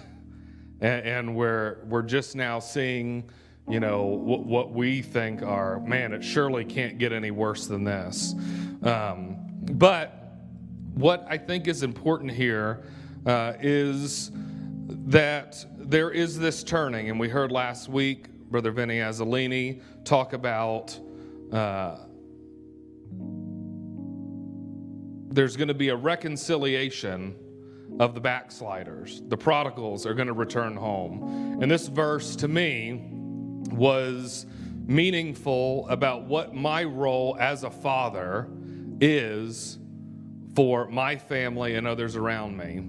and, 0.82 1.06
and 1.06 1.36
we're 1.36 1.78
we're 1.86 2.02
just 2.02 2.36
now 2.36 2.60
seeing 2.60 3.30
you 3.70 3.80
know 3.80 4.04
what, 4.04 4.44
what, 4.44 4.74
we 4.74 5.02
think 5.02 5.42
are 5.42 5.80
man 5.80 6.12
it 6.12 6.22
surely 6.22 6.66
can't 6.66 6.98
get 6.98 7.14
any 7.14 7.32
worse 7.32 7.68
than 7.68 7.86
this. 7.86 8.36
Um, 8.84 9.38
but 9.72 10.36
what 10.94 11.26
I 11.30 11.38
think 11.38 11.68
is 11.68 11.82
important 11.82 12.32
here 12.32 12.84
uh, 13.26 13.54
is 13.62 14.32
that 14.88 15.66
there 15.78 16.12
is 16.12 16.38
this 16.38 16.64
turning, 16.64 17.10
and 17.10 17.20
we 17.20 17.30
heard 17.30 17.52
last 17.52 17.90
week 17.90 18.28
Brother 18.50 18.72
Vinny 18.72 18.98
Azzolini 18.98 19.82
talk 20.04 20.34
about 20.34 21.00
uh, 21.52 21.98
there's 25.30 25.58
going 25.58 25.68
to 25.70 25.74
be 25.74 25.90
a 25.90 25.96
reconciliation 25.96 27.36
of 28.00 28.14
the 28.14 28.22
backsliders. 28.22 29.22
The 29.28 29.38
prodigals 29.38 30.06
are 30.06 30.14
going 30.14 30.28
to 30.28 30.34
return 30.34 30.76
home. 30.76 31.60
And 31.62 31.72
this 31.72 31.88
verse 31.88 32.36
to 32.38 32.48
me 32.48 33.02
was 33.72 34.46
meaningful 34.86 35.88
about 35.90 36.26
what 36.26 36.54
my 36.54 36.84
role 36.84 37.38
as 37.40 37.64
a 37.64 37.72
father 37.72 38.48
is 39.00 39.80
for 40.56 40.88
my 40.90 41.16
family 41.16 41.76
and 41.76 41.88
others 41.88 42.16
around 42.16 42.56
me. 42.58 42.84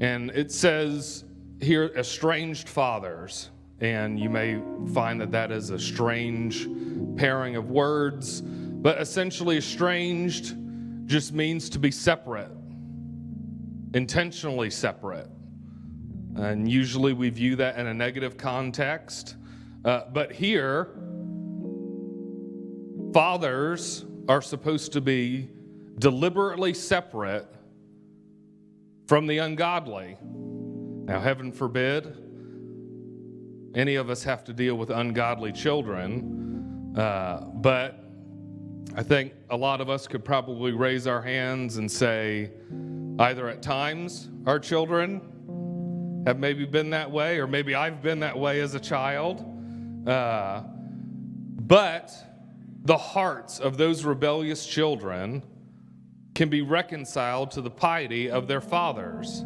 And 0.00 0.30
it 0.30 0.50
says 0.50 1.24
here, 1.60 1.90
estranged 1.96 2.68
fathers. 2.68 3.50
And 3.80 4.18
you 4.18 4.30
may 4.30 4.60
find 4.94 5.20
that 5.20 5.30
that 5.32 5.52
is 5.52 5.70
a 5.70 5.78
strange 5.78 6.66
pairing 7.16 7.56
of 7.56 7.70
words, 7.70 8.40
but 8.40 9.00
essentially, 9.00 9.58
estranged 9.58 10.56
just 11.06 11.32
means 11.32 11.68
to 11.70 11.78
be 11.78 11.90
separate, 11.90 12.50
intentionally 13.94 14.70
separate. 14.70 15.28
And 16.36 16.70
usually 16.70 17.12
we 17.12 17.30
view 17.30 17.56
that 17.56 17.78
in 17.78 17.86
a 17.86 17.94
negative 17.94 18.36
context. 18.36 19.36
Uh, 19.84 20.02
but 20.12 20.32
here, 20.32 20.90
fathers 23.12 24.04
are 24.28 24.42
supposed 24.42 24.92
to 24.92 25.00
be 25.00 25.48
deliberately 25.98 26.74
separate 26.74 27.46
from 29.06 29.26
the 29.26 29.38
ungodly. 29.38 30.16
Now, 31.06 31.20
heaven 31.20 31.52
forbid 31.52 32.16
any 33.76 33.94
of 33.94 34.10
us 34.10 34.24
have 34.24 34.42
to 34.42 34.52
deal 34.52 34.74
with 34.74 34.90
ungodly 34.90 35.52
children, 35.52 36.92
uh, 36.98 37.42
but 37.54 38.02
I 38.96 39.04
think 39.04 39.32
a 39.50 39.56
lot 39.56 39.80
of 39.80 39.88
us 39.88 40.08
could 40.08 40.24
probably 40.24 40.72
raise 40.72 41.06
our 41.06 41.22
hands 41.22 41.76
and 41.76 41.88
say, 41.88 42.50
either 43.20 43.48
at 43.48 43.62
times 43.62 44.30
our 44.46 44.58
children 44.58 46.24
have 46.26 46.40
maybe 46.40 46.66
been 46.66 46.90
that 46.90 47.08
way, 47.08 47.38
or 47.38 47.46
maybe 47.46 47.76
I've 47.76 48.02
been 48.02 48.18
that 48.20 48.36
way 48.36 48.60
as 48.60 48.74
a 48.74 48.80
child. 48.80 49.44
Uh, 50.08 50.64
but 51.68 52.12
the 52.82 52.96
hearts 52.96 53.60
of 53.60 53.76
those 53.76 54.04
rebellious 54.04 54.66
children 54.66 55.44
can 56.34 56.48
be 56.48 56.62
reconciled 56.62 57.52
to 57.52 57.60
the 57.60 57.70
piety 57.70 58.28
of 58.28 58.48
their 58.48 58.60
fathers. 58.60 59.44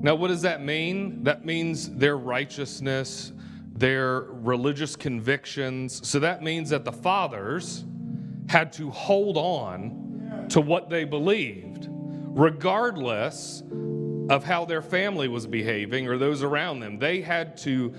Now, 0.00 0.14
what 0.14 0.28
does 0.28 0.42
that 0.42 0.62
mean? 0.62 1.24
That 1.24 1.44
means 1.44 1.90
their 1.90 2.16
righteousness, 2.16 3.32
their 3.72 4.20
religious 4.20 4.94
convictions. 4.94 6.06
So 6.08 6.20
that 6.20 6.42
means 6.42 6.70
that 6.70 6.84
the 6.84 6.92
fathers 6.92 7.84
had 8.48 8.72
to 8.74 8.90
hold 8.90 9.36
on 9.36 10.46
to 10.50 10.60
what 10.60 10.88
they 10.88 11.04
believed, 11.04 11.88
regardless 11.90 13.62
of 14.30 14.44
how 14.44 14.64
their 14.64 14.82
family 14.82 15.26
was 15.26 15.46
behaving 15.46 16.06
or 16.06 16.16
those 16.16 16.42
around 16.42 16.80
them. 16.80 16.98
They 16.98 17.20
had 17.20 17.56
to 17.58 17.92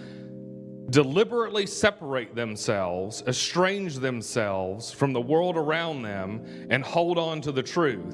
deliberately 0.89 1.65
separate 1.65 2.33
themselves, 2.33 3.23
estrange 3.27 3.95
themselves 3.95 4.91
from 4.91 5.13
the 5.13 5.21
world 5.21 5.57
around 5.57 6.01
them, 6.01 6.67
and 6.69 6.83
hold 6.83 7.17
on 7.17 7.41
to 7.41 7.51
the 7.51 7.61
truth. 7.63 8.13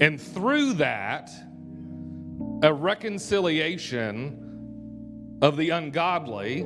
And 0.00 0.20
through 0.20 0.74
that, 0.74 1.30
a 2.62 2.72
reconciliation 2.72 4.38
of 5.42 5.56
the 5.56 5.70
ungodly 5.70 6.60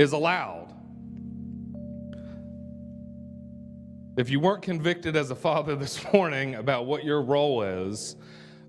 is 0.00 0.12
allowed. 0.12 0.68
If 4.16 4.30
you 4.30 4.38
weren't 4.38 4.62
convicted 4.62 5.16
as 5.16 5.32
a 5.32 5.34
father 5.34 5.74
this 5.80 6.00
morning 6.12 6.54
about 6.54 6.86
what 6.86 7.04
your 7.04 7.20
role 7.20 7.62
is, 7.62 8.14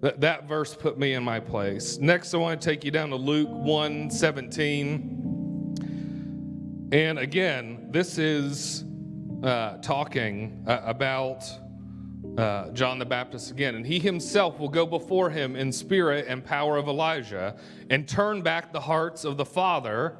that, 0.01 0.19
that 0.21 0.47
verse 0.47 0.73
put 0.75 0.97
me 0.97 1.13
in 1.13 1.21
my 1.23 1.39
place. 1.39 1.99
Next, 1.99 2.33
I 2.33 2.37
want 2.37 2.59
to 2.59 2.67
take 2.67 2.83
you 2.83 2.89
down 2.89 3.11
to 3.11 3.15
Luke 3.15 3.51
1 3.51 4.09
17. 4.09 6.89
And 6.91 7.19
again, 7.19 7.89
this 7.91 8.17
is 8.17 8.85
uh, 9.43 9.77
talking 9.77 10.63
uh, 10.67 10.81
about 10.83 11.43
uh, 12.37 12.69
John 12.71 12.99
the 12.99 13.05
Baptist 13.05 13.51
again. 13.51 13.75
And 13.75 13.85
he 13.85 13.99
himself 13.99 14.59
will 14.59 14.69
go 14.69 14.85
before 14.85 15.29
him 15.29 15.55
in 15.55 15.71
spirit 15.71 16.25
and 16.27 16.43
power 16.43 16.77
of 16.77 16.87
Elijah 16.87 17.55
and 17.89 18.07
turn 18.07 18.41
back 18.41 18.71
the 18.73 18.81
hearts 18.81 19.25
of 19.25 19.37
the 19.37 19.45
father 19.45 20.17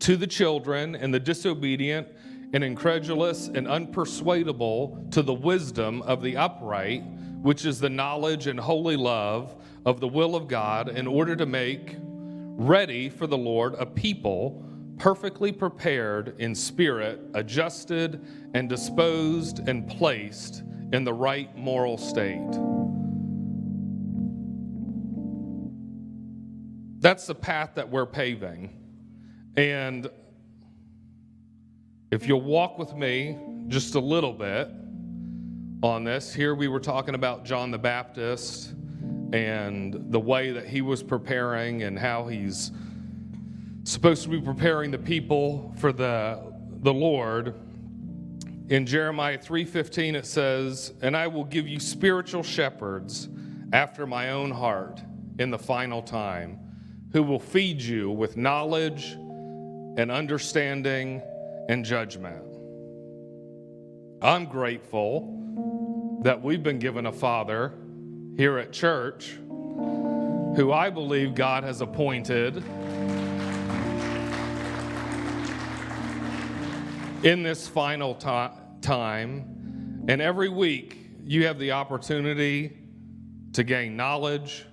to 0.00 0.16
the 0.16 0.26
children 0.26 0.94
and 0.94 1.12
the 1.12 1.20
disobedient 1.20 2.08
and 2.52 2.64
incredulous 2.64 3.48
and 3.48 3.66
unpersuadable 3.66 5.10
to 5.12 5.22
the 5.22 5.34
wisdom 5.34 6.02
of 6.02 6.22
the 6.22 6.36
upright 6.36 7.02
which 7.42 7.64
is 7.64 7.78
the 7.78 7.88
knowledge 7.88 8.46
and 8.46 8.58
holy 8.58 8.96
love 8.96 9.54
of 9.86 10.00
the 10.00 10.08
will 10.08 10.34
of 10.34 10.48
God, 10.48 10.88
in 10.88 11.06
order 11.06 11.36
to 11.36 11.46
make 11.46 11.96
ready 12.00 13.08
for 13.08 13.26
the 13.26 13.38
Lord 13.38 13.74
a 13.78 13.86
people 13.86 14.64
perfectly 14.98 15.52
prepared 15.52 16.34
in 16.38 16.54
spirit, 16.54 17.20
adjusted 17.34 18.24
and 18.54 18.68
disposed 18.68 19.60
and 19.68 19.86
placed 19.86 20.64
in 20.92 21.04
the 21.04 21.12
right 21.12 21.56
moral 21.56 21.98
state. 21.98 22.50
That's 27.00 27.26
the 27.26 27.34
path 27.34 27.72
that 27.74 27.88
we're 27.88 28.06
paving. 28.06 28.76
And 29.56 30.10
if 32.10 32.26
you'll 32.26 32.40
walk 32.40 32.78
with 32.78 32.94
me 32.94 33.38
just 33.68 33.94
a 33.94 34.00
little 34.00 34.32
bit, 34.32 34.70
on 35.82 36.02
this. 36.02 36.34
Here 36.34 36.54
we 36.56 36.66
were 36.66 36.80
talking 36.80 37.14
about 37.14 37.44
John 37.44 37.70
the 37.70 37.78
Baptist 37.78 38.74
and 39.32 40.10
the 40.10 40.18
way 40.18 40.50
that 40.50 40.66
he 40.66 40.82
was 40.82 41.04
preparing 41.04 41.84
and 41.84 41.96
how 41.96 42.26
he's 42.26 42.72
supposed 43.84 44.24
to 44.24 44.28
be 44.28 44.40
preparing 44.40 44.90
the 44.90 44.98
people 44.98 45.72
for 45.78 45.92
the, 45.92 46.52
the 46.80 46.92
Lord. 46.92 47.54
In 48.68 48.84
Jeremiah 48.84 49.38
3:15 49.38 50.14
it 50.14 50.26
says, 50.26 50.92
"And 51.00 51.16
I 51.16 51.26
will 51.26 51.44
give 51.44 51.66
you 51.66 51.80
spiritual 51.80 52.42
shepherds 52.42 53.28
after 53.72 54.06
my 54.06 54.30
own 54.30 54.50
heart 54.50 55.00
in 55.38 55.50
the 55.50 55.58
final 55.58 56.02
time, 56.02 56.58
who 57.12 57.22
will 57.22 57.38
feed 57.38 57.80
you 57.80 58.10
with 58.10 58.36
knowledge 58.36 59.12
and 59.96 60.10
understanding 60.10 61.22
and 61.68 61.82
judgment." 61.82 62.44
I'm 64.20 64.44
grateful 64.44 66.20
that 66.22 66.42
we've 66.42 66.62
been 66.62 66.78
given 66.78 67.06
a 67.06 67.12
father 67.12 67.72
here 68.36 68.58
at 68.58 68.72
church 68.72 69.38
who 70.56 70.72
I 70.72 70.90
believe 70.90 71.34
God 71.34 71.64
has 71.64 71.80
appointed 71.80 72.62
in 77.22 77.42
this 77.42 77.66
final 77.66 78.14
time. 78.14 80.04
And 80.08 80.22
every 80.22 80.48
week, 80.48 80.96
you 81.24 81.46
have 81.46 81.58
the 81.58 81.72
opportunity 81.72 82.78
to 83.52 83.64
gain 83.64 83.96
knowledge, 83.96 84.64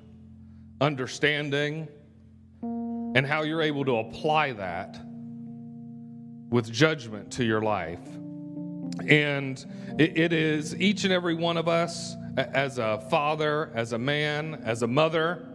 understanding, 0.80 1.88
and 2.62 3.26
how 3.26 3.44
you're 3.44 3.62
able 3.62 3.84
to 3.86 3.98
apply 3.98 4.54
that 4.54 4.98
with 6.50 6.72
judgment 6.72 7.32
to 7.32 7.44
your 7.44 7.62
life. 7.62 8.06
And 9.08 9.66
it, 9.98 10.18
it 10.18 10.34
is 10.34 10.76
each 10.76 11.04
and 11.04 11.12
every 11.12 11.34
one 11.34 11.58
of 11.58 11.68
us, 11.68 12.16
as 12.38 12.78
a 12.78 13.06
father, 13.10 13.72
as 13.74 13.94
a 13.94 13.98
man, 13.98 14.62
as 14.64 14.84
a 14.84 14.88
mother, 14.88 15.48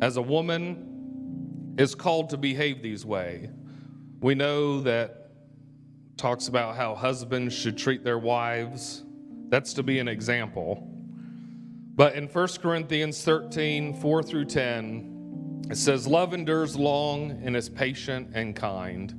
as 0.00 0.16
a 0.16 0.22
woman, 0.22 1.74
is 1.78 1.94
called 1.94 2.30
to 2.30 2.36
behave 2.36 2.80
these 2.82 3.04
way. 3.04 3.50
We 4.20 4.34
know 4.34 4.80
that 4.82 5.25
talks 6.16 6.48
about 6.48 6.76
how 6.76 6.94
husbands 6.94 7.54
should 7.54 7.76
treat 7.76 8.02
their 8.02 8.18
wives. 8.18 9.04
That's 9.48 9.74
to 9.74 9.82
be 9.82 9.98
an 9.98 10.08
example. 10.08 10.88
But 11.94 12.14
in 12.14 12.26
1 12.26 12.48
Corinthians 12.60 13.22
13, 13.22 13.94
4 13.94 14.22
through 14.22 14.46
10, 14.46 15.66
it 15.70 15.76
says, 15.76 16.06
Love 16.06 16.34
endures 16.34 16.76
long 16.76 17.30
and 17.42 17.56
is 17.56 17.68
patient 17.68 18.30
and 18.34 18.54
kind. 18.54 19.14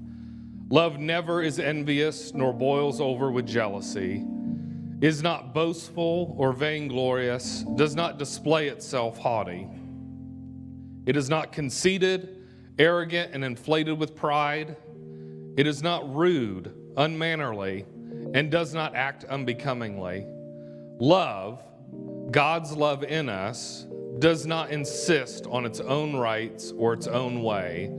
Love 0.69 0.99
never 0.99 1.41
is 1.41 1.60
envious 1.60 2.33
nor 2.33 2.53
boils 2.53 2.99
over 2.99 3.31
with 3.31 3.47
jealousy, 3.47 4.25
is 5.01 5.23
not 5.23 5.53
boastful 5.53 6.36
or 6.38 6.51
vainglorious, 6.51 7.63
does 7.75 7.95
not 7.95 8.19
display 8.19 8.67
itself 8.67 9.17
haughty. 9.17 9.67
It 11.05 11.15
is 11.15 11.29
not 11.29 11.51
conceited, 11.51 12.43
arrogant, 12.77 13.31
and 13.33 13.45
inflated 13.45 13.97
with 13.97 14.15
pride. 14.15 14.75
It 15.55 15.65
is 15.65 15.81
not 15.81 16.13
rude, 16.13 16.73
unmannerly, 16.97 17.86
and 18.33 18.51
does 18.51 18.73
not 18.73 18.95
act 18.95 19.23
unbecomingly. 19.25 20.25
Love, 20.99 21.63
God's 22.31 22.73
love 22.73 23.03
in 23.03 23.29
us, 23.29 23.86
does 24.19 24.45
not 24.45 24.71
insist 24.71 25.47
on 25.47 25.65
its 25.65 25.79
own 25.79 26.15
rights 26.15 26.73
or 26.77 26.93
its 26.93 27.07
own 27.07 27.41
way, 27.43 27.91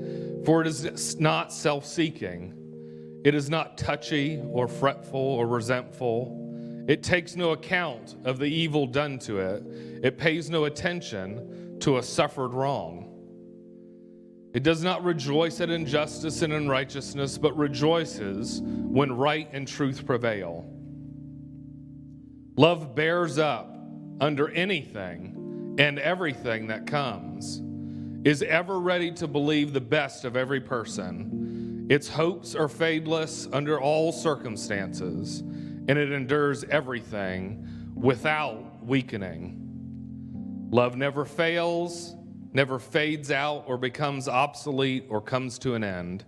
for 0.45 0.61
it 0.61 0.67
is 0.67 1.19
not 1.19 1.53
self 1.53 1.87
seeking 1.87 2.59
it 3.25 3.35
is 3.35 3.51
not 3.51 3.77
touchy 3.77 4.41
or 4.53 4.69
fretful 4.69 5.21
or 5.21 5.47
resentful. 5.47 6.85
It 6.89 7.03
takes 7.03 7.37
no 7.37 7.51
account 7.51 8.17
of 8.25 8.39
the 8.39 8.47
evil 8.47 8.87
done 8.87 9.19
to 9.21 9.41
it. 9.41 9.63
It 10.03 10.17
pays 10.17 10.49
no 10.49 10.65
attention 10.65 11.79
to 11.81 11.99
a 11.99 12.03
suffered 12.03 12.55
wrong. 12.55 13.18
It 14.55 14.63
does 14.63 14.83
not 14.83 15.05
rejoice 15.05 15.61
at 15.61 15.71
injustice 15.71 16.43
and 16.43 16.53
unrighteousness, 16.53 17.39
but 17.39 17.57
rejoices 17.57 18.61
when 18.63 19.13
right 19.13 19.49
and 19.53 19.69
truth 19.69 20.07
prevail. 20.07 20.65
Love 22.57 22.95
bears 22.95 23.39
up 23.39 23.79
under 24.21 24.51
anything 24.51 25.77
and 25.79 25.99
everything 25.99 26.67
that 26.69 26.87
comes, 26.87 27.63
is 28.27 28.43
ever 28.43 28.81
ready 28.81 29.13
to 29.13 29.29
believe 29.29 29.73
the 29.73 29.81
best 29.81 30.25
of 30.25 30.37
every 30.37 30.61
person 30.61 31.87
its 31.89 32.07
hopes 32.07 32.55
are 32.55 32.69
fadeless 32.69 33.49
under 33.51 33.81
all 33.81 34.13
circumstances, 34.13 35.41
and 35.41 35.93
it 35.93 36.13
endures 36.13 36.65
everything 36.65 37.67
without 37.95 38.85
weakening. 38.85 40.69
Love 40.71 40.97
never 40.97 41.25
fails, 41.25 42.15
never 42.53 42.79
fades 42.79 43.31
out 43.31 43.65
or 43.67 43.77
becomes 43.77 44.29
obsolete 44.29 45.05
or 45.09 45.21
comes 45.21 45.59
to 45.61 45.75
an 45.75 45.85
end. 45.85 46.25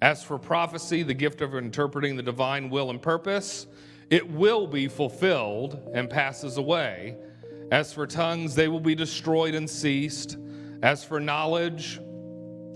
As 0.00 0.22
for 0.22 0.38
prophecy, 0.38 1.02
the 1.02 1.14
gift 1.14 1.40
of 1.40 1.54
interpreting 1.54 2.16
the 2.16 2.22
divine 2.22 2.70
will 2.70 2.90
and 2.90 3.02
purpose, 3.02 3.66
it 4.10 4.28
will 4.30 4.66
be 4.66 4.88
fulfilled 4.88 5.90
and 5.92 6.08
passes 6.08 6.56
away. 6.56 7.16
As 7.70 7.92
for 7.92 8.06
tongues, 8.06 8.54
they 8.54 8.68
will 8.68 8.80
be 8.80 8.94
destroyed 8.94 9.54
and 9.54 9.68
ceased. 9.68 10.38
As 10.82 11.04
for 11.04 11.20
knowledge, 11.20 12.00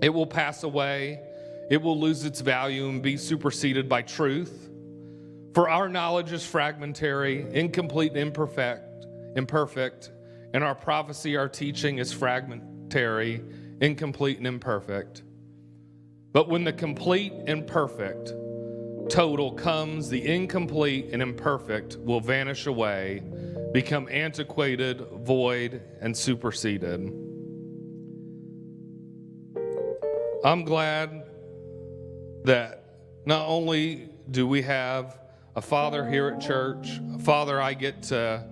it 0.03 0.11
will 0.13 0.27
pass 0.27 0.65
away 0.65 1.21
it 1.73 1.81
will 1.81 1.99
lose 1.99 2.27
its 2.27 2.43
value 2.43 2.91
and 2.91 3.01
be 3.01 3.17
superseded 3.17 3.89
by 3.89 4.03
truth. 4.03 4.69
For 5.55 5.71
our 5.71 5.89
knowledge 5.89 6.31
is 6.33 6.45
fragmentary, 6.45 7.47
incomplete, 7.51 8.15
imperfect, 8.15 9.07
imperfect, 9.37 10.11
and 10.53 10.63
our 10.63 10.75
prophecy, 10.75 11.35
our 11.35 11.49
teaching 11.49 11.97
is 11.97 12.13
fragmentary, 12.93 13.43
incomplete, 13.81 14.39
and 14.39 14.47
imperfect. 14.47 15.23
But 16.33 16.49
when 16.49 16.65
the 16.65 16.73
complete 16.73 17.33
and 17.47 17.67
perfect 17.67 18.33
total 19.09 19.53
comes, 19.53 20.09
the 20.09 20.25
incomplete 20.27 21.09
and 21.13 21.21
imperfect 21.21 21.97
will 21.97 22.21
vanish 22.21 22.67
away, 22.67 23.23
become 23.73 24.09
antiquated, 24.11 25.01
void, 25.25 25.83
and 26.01 26.17
superseded. 26.17 27.01
I'm 30.45 30.65
glad 30.65 31.25
that 32.45 32.85
not 33.25 33.47
only 33.47 34.09
do 34.31 34.47
we 34.47 34.63
have 34.63 35.19
a 35.55 35.63
father 35.63 36.09
here 36.09 36.29
at 36.29 36.41
church, 36.41 36.89
a 37.15 37.19
father 37.19 37.61
I 37.61 37.75
get 37.75 38.03
to 38.05 38.45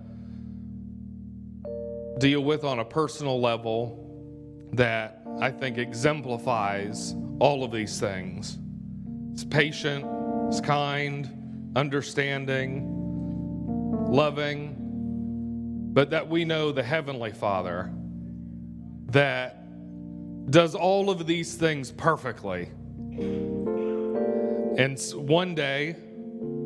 deal 2.19 2.43
with 2.43 2.65
on 2.65 2.79
a 2.79 2.85
personal 2.85 3.41
level 3.41 4.10
that 4.73 5.23
I 5.41 5.51
think 5.51 5.79
exemplifies 5.79 7.15
all 7.39 7.65
of 7.65 7.73
these 7.73 7.99
things. 7.99 8.59
It's 9.33 9.45
patient, 9.45 10.05
it's 10.49 10.61
kind, 10.61 11.73
understanding, 11.77 12.87
loving, 14.09 14.77
but 15.93 16.11
that 16.11 16.29
we 16.29 16.45
know 16.45 16.73
the 16.73 16.83
Heavenly 16.83 17.33
Father 17.33 17.91
that 19.07 19.57
does 20.51 20.75
all 20.75 21.11
of 21.11 21.27
these 21.27 21.55
things 21.55 21.91
perfectly. 21.91 22.69
And 24.79 25.01
one 25.15 25.55
day, 25.55 25.97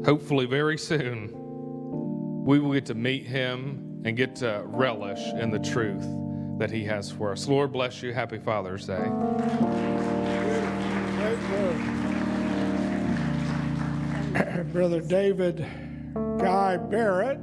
hopefully 0.05 0.47
very 0.47 0.79
soon, 0.79 1.31
we 2.45 2.59
will 2.59 2.73
get 2.73 2.87
to 2.87 2.95
meet 2.95 3.27
him 3.27 4.03
and 4.05 4.17
get 4.17 4.37
to 4.37 4.63
relish 4.67 5.21
in 5.35 5.51
the 5.51 5.59
truth 5.59 6.07
that 6.59 6.71
he 6.71 6.85
has 6.85 7.11
for 7.11 7.33
us. 7.33 7.49
Lord 7.49 7.73
bless 7.73 8.03
you. 8.03 8.13
Happy 8.13 8.39
Father's 8.39 8.87
Day. 8.87 9.05
Brother 14.73 15.01
David 15.01 15.67
Guy 16.15 16.77
Barrett, 16.77 17.39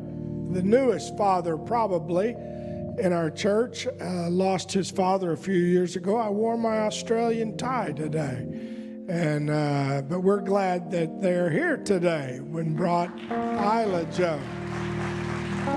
the 0.54 0.62
newest 0.62 1.18
father 1.18 1.58
probably 1.58 2.36
in 3.00 3.14
our 3.14 3.30
church, 3.30 3.88
uh, 3.88 4.30
lost 4.30 4.72
his 4.72 4.92
father 4.92 5.32
a 5.32 5.38
few 5.38 5.56
years 5.56 5.96
ago. 5.96 6.18
I 6.18 6.30
wore 6.30 6.58
my 6.58 6.80
Australian 6.80 7.58
tie 7.58 7.92
today. 7.92 8.46
And 9.08 9.50
uh, 9.50 10.04
but 10.08 10.22
we're 10.22 10.42
glad 10.42 10.92
that 10.92 11.22
they're 11.22 11.50
here 11.50 11.78
today 11.78 12.40
when 12.42 12.76
brought 12.76 13.12
Isla 13.30 14.06
Joe. 14.14 14.40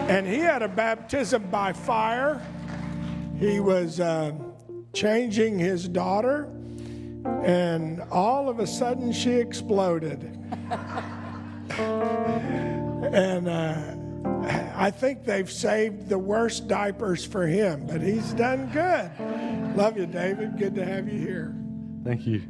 And 0.09 0.27
he 0.27 0.39
had 0.39 0.63
a 0.63 0.69
baptism 0.69 1.51
by 1.51 1.73
fire. 1.73 2.41
He 3.39 3.61
was 3.61 4.01
uh, 4.01 4.33
changing 4.93 5.59
his 5.59 5.89
daughter, 5.89 6.49
and 7.43 8.01
all 8.11 8.49
of 8.49 8.61
a 8.61 8.67
sudden 8.67 9.13
she 9.13 9.33
exploded. 9.33 10.23
and 13.13 13.49
uh, 13.49 13.95
I 14.77 14.91
think 14.91 15.25
they've 15.25 15.51
saved 15.51 16.09
the 16.09 16.19
worst 16.19 16.69
diapers 16.69 17.25
for 17.25 17.47
him, 17.47 17.87
but 17.87 18.01
he's 18.01 18.33
done 18.35 18.69
good. 18.73 19.11
Love 19.77 19.97
you, 19.99 20.07
David. 20.07 20.59
Good 20.59 20.75
to 20.77 20.85
have 20.85 21.09
you 21.09 21.19
here. 21.19 21.55
Thank 22.05 22.27
you. 22.27 22.43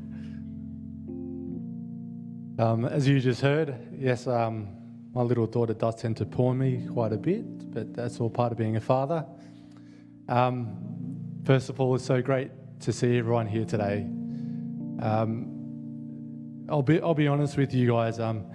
Um, 2.59 2.85
as 2.85 3.09
you 3.09 3.21
just 3.21 3.41
heard, 3.41 3.75
yes, 3.99 4.27
um, 4.27 4.69
my 5.13 5.23
little 5.23 5.47
daughter 5.47 5.75
does 5.75 5.97
tend 5.97 6.17
to 6.19 6.27
pawn 6.27 6.59
me 6.59 6.87
quite 6.93 7.13
a 7.13 7.17
bit, 7.17 7.73
but 7.73 7.95
that's 7.95 8.21
all 8.21 8.31
part 8.31 8.53
of 8.53 8.59
being 8.59 8.77
a 8.77 8.81
father. 8.81 9.25
Um, 10.29 11.43
first 11.45 11.69
of 11.69 11.81
all, 11.81 11.95
it's 11.95 12.05
so 12.05 12.23
great 12.23 12.51
to 12.81 12.93
see 12.93 13.19
everyone 13.19 13.47
here 13.47 13.65
today. 13.65 14.07
Um, 15.03 16.67
I'll 16.69 16.83
be 16.83 17.01
I'll 17.01 17.15
be 17.15 17.29
honest 17.29 17.59
with 17.59 17.75
you 17.75 17.91
guys. 17.91 18.19
Um, 18.19 18.47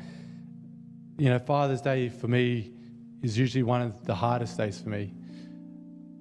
you 1.17 1.29
know, 1.29 1.37
Father's 1.37 1.81
Day 1.81 2.09
for 2.09 2.27
me 2.27 2.71
is 3.21 3.37
usually 3.37 3.63
one 3.63 3.81
of 3.81 4.05
the 4.05 4.15
hardest 4.15 4.57
days 4.57 4.81
for 4.81 4.89
me. 4.89 5.13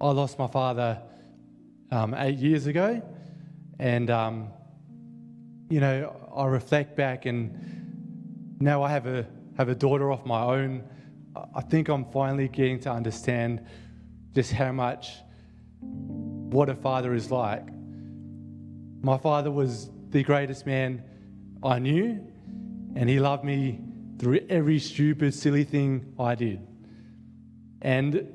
I 0.00 0.11
lost 0.11 0.38
my 0.38 0.48
father 0.48 1.00
um, 1.90 2.14
eight 2.14 2.38
years 2.38 2.66
ago, 2.66 3.02
and 3.78 4.11
um, 4.11 4.48
you 5.70 5.80
know, 5.80 6.14
I 6.34 6.44
reflect 6.44 6.94
back 6.94 7.24
and 7.24 8.56
now 8.61 8.82
I 8.82 8.90
have 8.90 9.06
a 9.06 9.26
have 9.56 9.70
a 9.70 9.74
daughter 9.74 10.12
of 10.12 10.26
my 10.26 10.42
own. 10.42 10.84
I 11.54 11.62
think 11.62 11.88
I'm 11.88 12.04
finally 12.11 12.48
getting 12.48 12.80
to 12.80 12.90
understand 12.90 13.64
just 14.34 14.52
how 14.52 14.72
much 14.72 15.12
what 16.50 16.68
a 16.68 16.74
father 16.74 17.14
is 17.14 17.30
like. 17.30 17.66
My 19.02 19.18
father 19.18 19.50
was 19.50 19.90
the 20.11 20.22
greatest 20.22 20.66
man 20.66 21.02
I 21.62 21.78
knew, 21.78 22.24
and 22.94 23.08
he 23.08 23.20
loved 23.20 23.44
me 23.44 23.80
through 24.18 24.40
every 24.48 24.78
stupid, 24.78 25.34
silly 25.34 25.64
thing 25.64 26.14
I 26.18 26.34
did. 26.34 26.66
And 27.82 28.32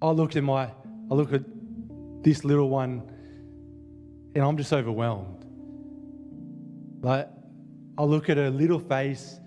I 0.00 0.10
look 0.10 0.36
at 0.36 0.44
my 0.44 0.70
I 1.10 1.14
look 1.14 1.32
at 1.32 1.42
this 2.22 2.44
little 2.44 2.68
one 2.68 3.02
and 4.34 4.44
I'm 4.44 4.56
just 4.56 4.72
overwhelmed. 4.72 5.44
Like, 7.00 7.28
I 7.96 8.02
look 8.02 8.28
at 8.28 8.36
her 8.36 8.50
little 8.50 8.80
face 8.80 9.40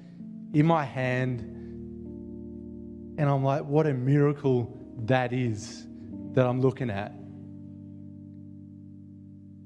in 0.54 0.66
my 0.66 0.84
hand, 0.84 1.42
and 3.20 3.30
I'm 3.30 3.44
like, 3.44 3.66
what 3.66 3.86
a 3.86 3.94
miracle 3.94 4.76
that 5.06 5.32
is 5.34 5.86
that 6.32 6.48
I'm 6.48 6.60
looking 6.62 6.90
at. 6.90 7.14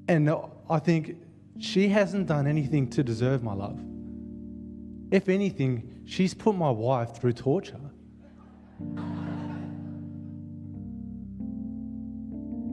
And 0.08 0.30
I 0.68 0.78
think 0.78 1.16
she 1.58 1.88
hasn't 1.88 2.26
done 2.26 2.46
anything 2.46 2.90
to 2.90 3.02
deserve 3.02 3.42
my 3.42 3.54
love. 3.54 3.80
If 5.10 5.28
anything, 5.28 6.02
she's 6.04 6.34
put 6.34 6.54
my 6.54 6.70
wife 6.70 7.16
through 7.16 7.34
torture. 7.34 7.80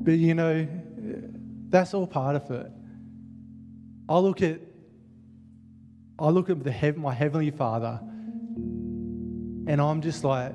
But 0.03 0.13
you 0.13 0.33
know, 0.33 0.67
that's 1.69 1.93
all 1.93 2.07
part 2.07 2.35
of 2.35 2.49
it. 2.51 2.71
I 4.09 4.17
look 4.17 4.41
at 4.41 4.59
I 6.19 6.29
look 6.29 6.49
at 6.49 6.63
the, 6.63 6.93
my 6.97 7.13
Heavenly 7.13 7.51
Father 7.51 7.99
and 9.67 9.79
I'm 9.79 10.01
just 10.01 10.23
like, 10.23 10.53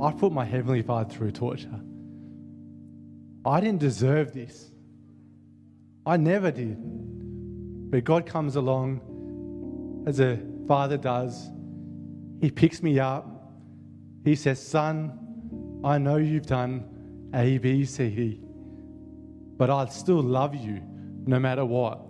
I 0.00 0.12
put 0.12 0.32
my 0.32 0.44
Heavenly 0.44 0.82
Father 0.82 1.12
through 1.12 1.32
torture. 1.32 1.80
I 3.44 3.60
didn't 3.60 3.80
deserve 3.80 4.32
this. 4.32 4.70
I 6.08 6.16
never 6.16 6.50
did. 6.50 6.78
But 7.90 8.04
God 8.04 8.24
comes 8.24 8.56
along 8.56 10.04
as 10.06 10.20
a 10.20 10.38
father 10.66 10.96
does. 10.96 11.50
He 12.40 12.50
picks 12.50 12.82
me 12.82 12.98
up. 12.98 13.52
He 14.24 14.34
says, 14.34 14.60
Son, 14.60 15.80
I 15.84 15.98
know 15.98 16.16
you've 16.16 16.46
done 16.46 17.28
A, 17.34 17.58
B, 17.58 17.84
C, 17.84 18.08
D, 18.08 18.40
but 19.58 19.68
I 19.68 19.84
still 19.86 20.22
love 20.22 20.54
you 20.54 20.80
no 21.26 21.38
matter 21.38 21.64
what. 21.64 22.00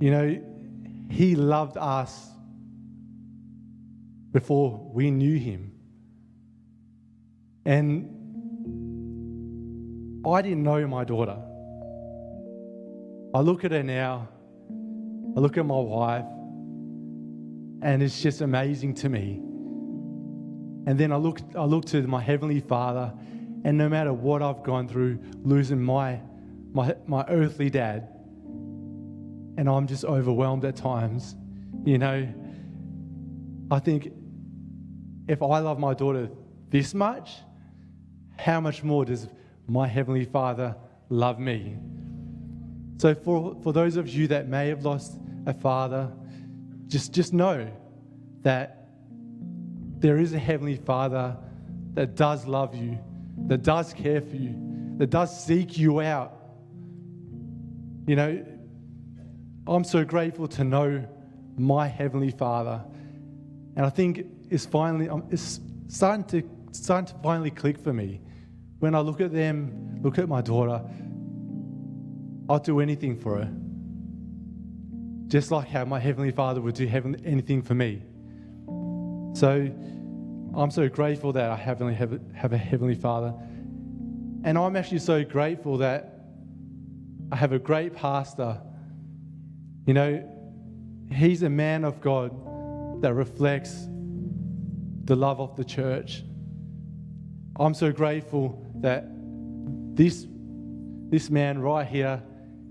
You 0.00 0.10
know, 0.10 0.42
He 1.08 1.36
loved 1.36 1.76
us 1.76 2.30
before 4.32 4.90
we 4.92 5.12
knew 5.12 5.38
Him. 5.38 5.70
And 7.64 8.21
I 10.24 10.40
didn't 10.40 10.62
know 10.62 10.86
my 10.86 11.04
daughter. 11.04 11.36
I 13.34 13.40
look 13.40 13.64
at 13.64 13.72
her 13.72 13.82
now, 13.82 14.28
I 15.36 15.40
look 15.40 15.56
at 15.56 15.66
my 15.66 15.78
wife, 15.78 16.24
and 17.82 18.02
it's 18.02 18.22
just 18.22 18.40
amazing 18.40 18.94
to 18.96 19.08
me. 19.08 19.40
And 20.86 20.98
then 20.98 21.12
I 21.12 21.16
look, 21.16 21.40
I 21.56 21.64
look 21.64 21.86
to 21.86 22.02
my 22.02 22.20
Heavenly 22.20 22.60
Father, 22.60 23.12
and 23.64 23.76
no 23.78 23.88
matter 23.88 24.12
what 24.12 24.42
I've 24.42 24.62
gone 24.62 24.86
through, 24.86 25.18
losing 25.42 25.80
my, 25.80 26.20
my, 26.72 26.94
my 27.06 27.24
earthly 27.28 27.70
dad, 27.70 28.08
and 29.56 29.68
I'm 29.68 29.86
just 29.86 30.04
overwhelmed 30.04 30.64
at 30.64 30.76
times. 30.76 31.36
You 31.84 31.98
know, 31.98 32.28
I 33.70 33.78
think 33.80 34.12
if 35.26 35.42
I 35.42 35.58
love 35.58 35.78
my 35.78 35.94
daughter 35.94 36.30
this 36.68 36.94
much, 36.94 37.30
how 38.36 38.60
much 38.60 38.82
more 38.82 39.04
does 39.04 39.28
my 39.66 39.86
Heavenly 39.86 40.24
Father 40.24 40.76
love 41.08 41.38
me? 41.38 41.76
So, 42.98 43.14
for, 43.14 43.56
for 43.62 43.72
those 43.72 43.96
of 43.96 44.08
you 44.08 44.28
that 44.28 44.48
may 44.48 44.68
have 44.68 44.84
lost 44.84 45.18
a 45.46 45.54
father, 45.54 46.12
just, 46.86 47.12
just 47.12 47.32
know 47.32 47.68
that 48.42 48.88
there 49.98 50.18
is 50.18 50.32
a 50.32 50.38
Heavenly 50.38 50.76
Father 50.76 51.36
that 51.94 52.14
does 52.14 52.46
love 52.46 52.74
you, 52.74 52.98
that 53.46 53.62
does 53.62 53.92
care 53.92 54.20
for 54.20 54.36
you, 54.36 54.54
that 54.98 55.10
does 55.10 55.44
seek 55.44 55.78
you 55.78 56.00
out. 56.00 56.38
You 58.06 58.16
know, 58.16 58.44
I'm 59.66 59.84
so 59.84 60.04
grateful 60.04 60.48
to 60.48 60.64
know 60.64 61.06
my 61.56 61.86
Heavenly 61.86 62.30
Father. 62.30 62.84
And 63.76 63.86
I 63.86 63.90
think 63.90 64.26
it's 64.50 64.66
finally, 64.66 65.08
um, 65.08 65.24
it's 65.30 65.60
starting 65.88 66.24
to, 66.26 66.48
starting 66.72 67.14
to 67.14 67.22
finally 67.22 67.50
click 67.50 67.78
for 67.78 67.92
me. 67.92 68.20
When 68.82 68.96
I 68.96 69.00
look 69.00 69.20
at 69.20 69.32
them, 69.32 70.00
look 70.02 70.18
at 70.18 70.28
my 70.28 70.40
daughter, 70.40 70.82
I'll 72.48 72.58
do 72.58 72.80
anything 72.80 73.16
for 73.16 73.38
her. 73.38 73.50
Just 75.28 75.52
like 75.52 75.68
how 75.68 75.84
my 75.84 76.00
Heavenly 76.00 76.32
Father 76.32 76.60
would 76.60 76.74
do 76.74 76.88
anything 77.24 77.62
for 77.62 77.74
me. 77.74 78.02
So 79.34 79.70
I'm 80.54 80.70
so 80.72 80.88
grateful 80.88 81.32
that 81.34 81.50
I 81.50 81.54
have, 81.54 81.78
have, 81.78 82.20
have 82.34 82.52
a 82.52 82.58
Heavenly 82.58 82.96
Father. 82.96 83.32
And 84.44 84.58
I'm 84.58 84.74
actually 84.74 84.98
so 84.98 85.24
grateful 85.24 85.78
that 85.78 86.26
I 87.30 87.36
have 87.36 87.52
a 87.52 87.60
great 87.60 87.94
pastor 87.94 88.60
you 89.86 89.94
know, 89.94 90.28
he's 91.12 91.42
a 91.42 91.50
man 91.50 91.84
of 91.84 92.00
God 92.00 93.02
that 93.02 93.14
reflects 93.14 93.88
the 95.04 95.16
love 95.16 95.40
of 95.40 95.56
the 95.56 95.64
church. 95.64 96.22
I'm 97.58 97.74
so 97.74 97.90
grateful 97.90 98.61
that 98.82 99.06
this, 99.94 100.26
this 101.08 101.30
man 101.30 101.60
right 101.60 101.86
here 101.86 102.22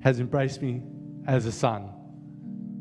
has 0.03 0.19
embraced 0.19 0.61
me 0.61 0.83
as 1.25 1.45
a 1.45 1.51
son. 1.51 1.89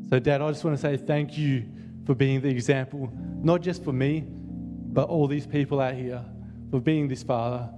So, 0.09 0.19
Dad, 0.19 0.41
I 0.41 0.49
just 0.49 0.63
want 0.63 0.75
to 0.75 0.81
say 0.81 0.97
thank 0.97 1.37
you 1.37 1.65
for 2.05 2.13
being 2.13 2.41
the 2.41 2.49
example, 2.49 3.09
not 3.41 3.61
just 3.61 3.83
for 3.83 3.93
me, 3.93 4.25
but 4.27 5.07
all 5.07 5.27
these 5.27 5.47
people 5.47 5.79
out 5.79 5.95
here, 5.95 6.23
for 6.69 6.81
being 6.81 7.07
this 7.07 7.23
father. 7.23 7.69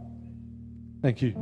Thank 1.01 1.21
you. 1.21 1.33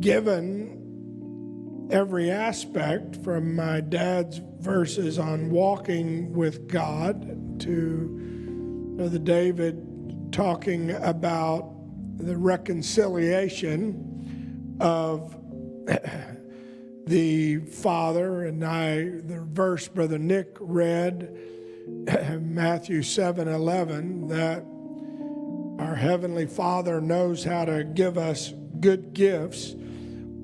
given 0.00 0.76
every 1.90 2.30
aspect 2.30 3.22
from 3.22 3.54
my 3.54 3.80
dad's 3.80 4.40
verses 4.58 5.18
on 5.18 5.50
walking 5.50 6.32
with 6.32 6.68
God 6.68 7.60
to 7.60 8.96
the 8.96 9.18
David 9.18 9.82
talking 10.32 10.90
about 10.90 11.72
the 12.18 12.36
reconciliation 12.36 14.76
of 14.80 15.36
the 17.06 17.58
Father, 17.58 18.44
and 18.44 18.64
I, 18.64 18.96
the 18.96 19.46
verse 19.48 19.88
Brother 19.88 20.18
Nick 20.18 20.56
read, 20.60 21.36
Matthew 22.40 23.02
7 23.02 23.48
11, 23.48 24.28
that 24.28 24.64
our 25.78 25.94
Heavenly 25.94 26.46
Father 26.46 27.00
knows 27.00 27.44
how 27.44 27.64
to 27.66 27.84
give 27.84 28.16
us 28.16 28.52
good 28.80 29.12
gifts. 29.12 29.74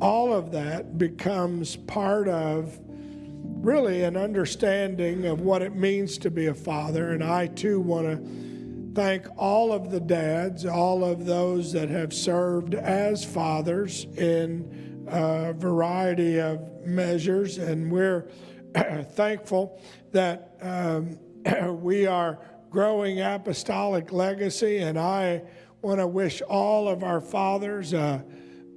All 0.00 0.32
of 0.32 0.52
that 0.52 0.98
becomes 0.98 1.76
part 1.76 2.28
of 2.28 2.78
really 2.86 4.02
an 4.02 4.16
understanding 4.16 5.24
of 5.24 5.40
what 5.40 5.62
it 5.62 5.74
means 5.74 6.18
to 6.18 6.30
be 6.30 6.46
a 6.46 6.54
father. 6.54 7.10
And 7.10 7.22
I 7.22 7.46
too 7.46 7.80
want 7.80 8.06
to 8.06 8.94
thank 8.94 9.26
all 9.38 9.72
of 9.72 9.90
the 9.90 10.00
dads, 10.00 10.66
all 10.66 11.04
of 11.04 11.24
those 11.24 11.72
that 11.72 11.88
have 11.88 12.12
served 12.12 12.74
as 12.74 13.24
fathers 13.24 14.04
in 14.16 15.06
a 15.08 15.52
variety 15.54 16.40
of 16.40 16.60
measures. 16.84 17.58
And 17.58 17.90
we're 17.90 18.28
thankful 19.12 19.80
that 20.10 20.56
um, 20.60 21.18
we 21.80 22.06
are 22.06 22.38
growing 22.72 23.20
apostolic 23.20 24.10
legacy. 24.10 24.78
And 24.78 24.98
I 24.98 25.42
want 25.82 26.00
to 26.00 26.06
wish 26.06 26.40
all 26.42 26.88
of 26.88 27.04
our 27.04 27.20
fathers, 27.20 27.92
uh, 27.92 28.22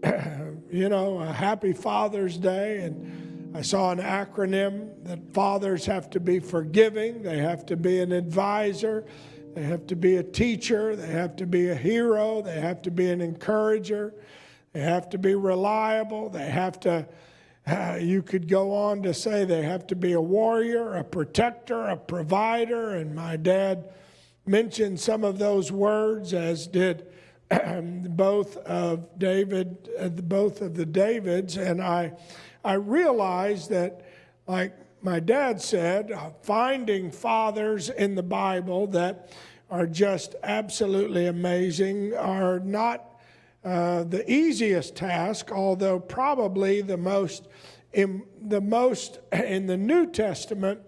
you 0.69 0.89
know, 0.89 1.19
a 1.19 1.31
happy 1.31 1.71
Father's 1.71 2.37
Day. 2.37 2.81
And 2.81 3.55
I 3.55 3.61
saw 3.61 3.91
an 3.91 3.99
acronym 3.99 4.89
that 5.05 5.33
fathers 5.33 5.85
have 5.85 6.09
to 6.11 6.19
be 6.19 6.39
forgiving, 6.39 7.23
they 7.23 7.37
have 7.37 7.65
to 7.67 7.77
be 7.77 7.99
an 7.99 8.11
advisor, 8.11 9.05
they 9.53 9.63
have 9.63 9.87
to 9.87 9.95
be 9.95 10.17
a 10.17 10.23
teacher, 10.23 10.97
they 10.97 11.07
have 11.07 11.37
to 11.37 11.45
be 11.45 11.69
a 11.69 11.75
hero, 11.75 12.41
they 12.41 12.59
have 12.59 12.81
to 12.81 12.91
be 12.91 13.09
an 13.09 13.21
encourager, 13.21 14.13
they 14.73 14.81
have 14.81 15.09
to 15.11 15.17
be 15.17 15.35
reliable, 15.35 16.29
they 16.29 16.49
have 16.49 16.79
to. 16.81 17.07
Uh, 17.67 17.97
you 18.01 18.21
could 18.21 18.47
go 18.47 18.73
on 18.73 19.01
to 19.03 19.13
say 19.13 19.45
they 19.45 19.63
have 19.63 19.87
to 19.87 19.95
be 19.95 20.13
a 20.13 20.21
warrior, 20.21 20.95
a 20.95 21.03
protector, 21.03 21.87
a 21.87 21.97
provider, 21.97 22.95
and 22.95 23.15
my 23.15 23.37
dad 23.37 23.89
mentioned 24.45 24.99
some 24.99 25.23
of 25.23 25.39
those 25.39 25.71
words, 25.71 26.33
as 26.33 26.67
did 26.67 27.07
both 28.09 28.57
of 28.57 29.17
David, 29.17 29.89
uh, 29.99 30.09
both 30.09 30.61
of 30.61 30.75
the 30.75 30.85
Davids, 30.85 31.57
and 31.57 31.81
I, 31.81 32.13
I 32.63 32.73
realized 32.73 33.69
that, 33.69 34.05
like 34.47 34.73
my 35.01 35.19
dad 35.19 35.61
said, 35.61 36.11
uh, 36.11 36.31
finding 36.41 37.11
fathers 37.11 37.89
in 37.89 38.15
the 38.15 38.23
Bible 38.23 38.87
that 38.87 39.31
are 39.69 39.87
just 39.87 40.35
absolutely 40.43 41.27
amazing 41.27 42.15
are 42.15 42.59
not 42.59 43.14
uh, 43.65 44.03
the 44.03 44.31
easiest 44.31 44.95
task, 44.95 45.51
although 45.51 45.99
probably 45.99 46.81
the 46.81 46.97
most, 46.97 47.47
in, 47.93 48.23
the 48.47 48.61
most 48.61 49.19
in 49.33 49.65
the 49.65 49.75
New 49.75 50.05
Testament 50.05 50.79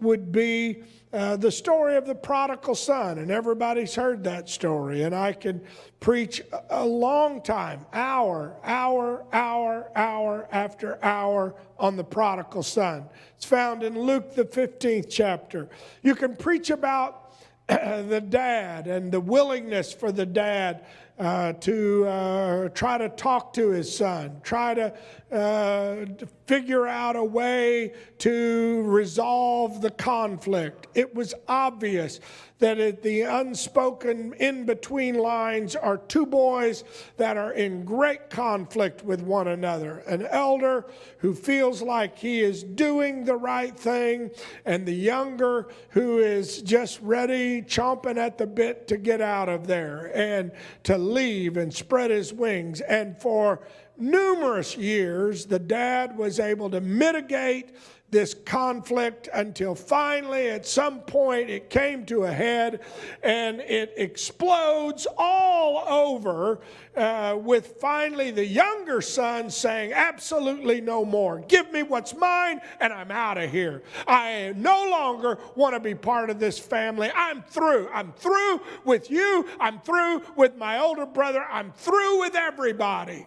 would 0.00 0.32
be 0.32 0.82
uh, 1.12 1.36
the 1.36 1.52
story 1.52 1.96
of 1.96 2.06
the 2.06 2.14
prodigal 2.14 2.74
son, 2.74 3.18
and 3.18 3.30
everybody's 3.30 3.94
heard 3.94 4.24
that 4.24 4.48
story. 4.48 5.02
And 5.02 5.14
I 5.14 5.34
can 5.34 5.60
preach 6.00 6.40
a 6.70 6.86
long 6.86 7.42
time, 7.42 7.84
hour, 7.92 8.56
hour, 8.64 9.26
hour, 9.30 9.90
hour 9.94 10.48
after 10.50 11.04
hour 11.04 11.54
on 11.78 11.96
the 11.96 12.04
prodigal 12.04 12.62
son. 12.62 13.04
It's 13.36 13.44
found 13.44 13.82
in 13.82 13.98
Luke, 13.98 14.34
the 14.34 14.46
15th 14.46 15.10
chapter. 15.10 15.68
You 16.02 16.14
can 16.14 16.34
preach 16.34 16.70
about 16.70 17.34
the 17.68 18.24
dad 18.26 18.86
and 18.86 19.12
the 19.12 19.20
willingness 19.20 19.92
for 19.92 20.12
the 20.12 20.26
dad 20.26 20.86
uh, 21.18 21.52
to 21.54 22.06
uh, 22.06 22.68
try 22.70 22.98
to 22.98 23.08
talk 23.10 23.52
to 23.54 23.70
his 23.70 23.94
son, 23.94 24.40
try 24.42 24.74
to, 24.74 24.92
uh, 25.30 26.06
figure 26.46 26.86
out 26.86 27.16
a 27.16 27.24
way 27.24 27.92
to 28.18 28.82
resolve 28.82 29.80
the 29.80 29.90
conflict. 29.90 30.86
It 30.94 31.14
was 31.14 31.34
obvious 31.48 32.20
that 32.58 32.78
it, 32.78 33.02
the 33.02 33.22
unspoken 33.22 34.32
in 34.34 34.64
between 34.64 35.18
lines 35.18 35.74
are 35.74 35.96
two 35.96 36.24
boys 36.24 36.84
that 37.16 37.36
are 37.36 37.52
in 37.52 37.84
great 37.84 38.30
conflict 38.30 39.04
with 39.04 39.20
one 39.20 39.48
another. 39.48 39.98
An 40.06 40.26
elder 40.26 40.86
who 41.18 41.34
feels 41.34 41.82
like 41.82 42.16
he 42.16 42.40
is 42.40 42.62
doing 42.62 43.24
the 43.24 43.34
right 43.34 43.76
thing, 43.76 44.30
and 44.64 44.86
the 44.86 44.94
younger 44.94 45.68
who 45.90 46.18
is 46.18 46.62
just 46.62 47.00
ready, 47.00 47.62
chomping 47.62 48.16
at 48.16 48.38
the 48.38 48.46
bit 48.46 48.86
to 48.88 48.96
get 48.96 49.20
out 49.20 49.48
of 49.48 49.66
there 49.66 50.12
and 50.14 50.52
to 50.84 50.96
leave 50.96 51.56
and 51.56 51.74
spread 51.74 52.12
his 52.12 52.32
wings. 52.32 52.80
And 52.80 53.20
for 53.20 53.60
numerous 53.96 54.76
years, 54.76 55.46
the 55.46 55.58
dad 55.58 56.16
was 56.16 56.40
able 56.40 56.70
to 56.70 56.80
mitigate 56.80 57.74
this 58.12 58.34
conflict 58.34 59.30
until 59.32 59.74
finally, 59.74 60.48
at 60.48 60.66
some 60.66 61.00
point, 61.00 61.48
it 61.48 61.70
came 61.70 62.04
to 62.04 62.24
a 62.24 62.30
head 62.30 62.80
and 63.22 63.60
it 63.60 63.94
explodes 63.96 65.06
all 65.16 65.88
over 65.88 66.60
uh, 66.94 67.38
with 67.40 67.78
finally 67.80 68.30
the 68.30 68.44
younger 68.44 69.00
son 69.00 69.50
saying, 69.50 69.94
Absolutely 69.94 70.82
no 70.82 71.06
more. 71.06 71.40
Give 71.48 71.72
me 71.72 71.82
what's 71.82 72.14
mine 72.14 72.60
and 72.80 72.92
I'm 72.92 73.10
out 73.10 73.38
of 73.38 73.50
here. 73.50 73.82
I 74.06 74.52
no 74.56 74.90
longer 74.90 75.38
want 75.56 75.74
to 75.74 75.80
be 75.80 75.94
part 75.94 76.28
of 76.28 76.38
this 76.38 76.58
family. 76.58 77.10
I'm 77.14 77.42
through. 77.42 77.88
I'm 77.94 78.12
through 78.12 78.60
with 78.84 79.10
you. 79.10 79.48
I'm 79.58 79.80
through 79.80 80.22
with 80.36 80.58
my 80.58 80.78
older 80.78 81.06
brother. 81.06 81.46
I'm 81.50 81.72
through 81.72 82.20
with 82.20 82.34
everybody. 82.34 83.26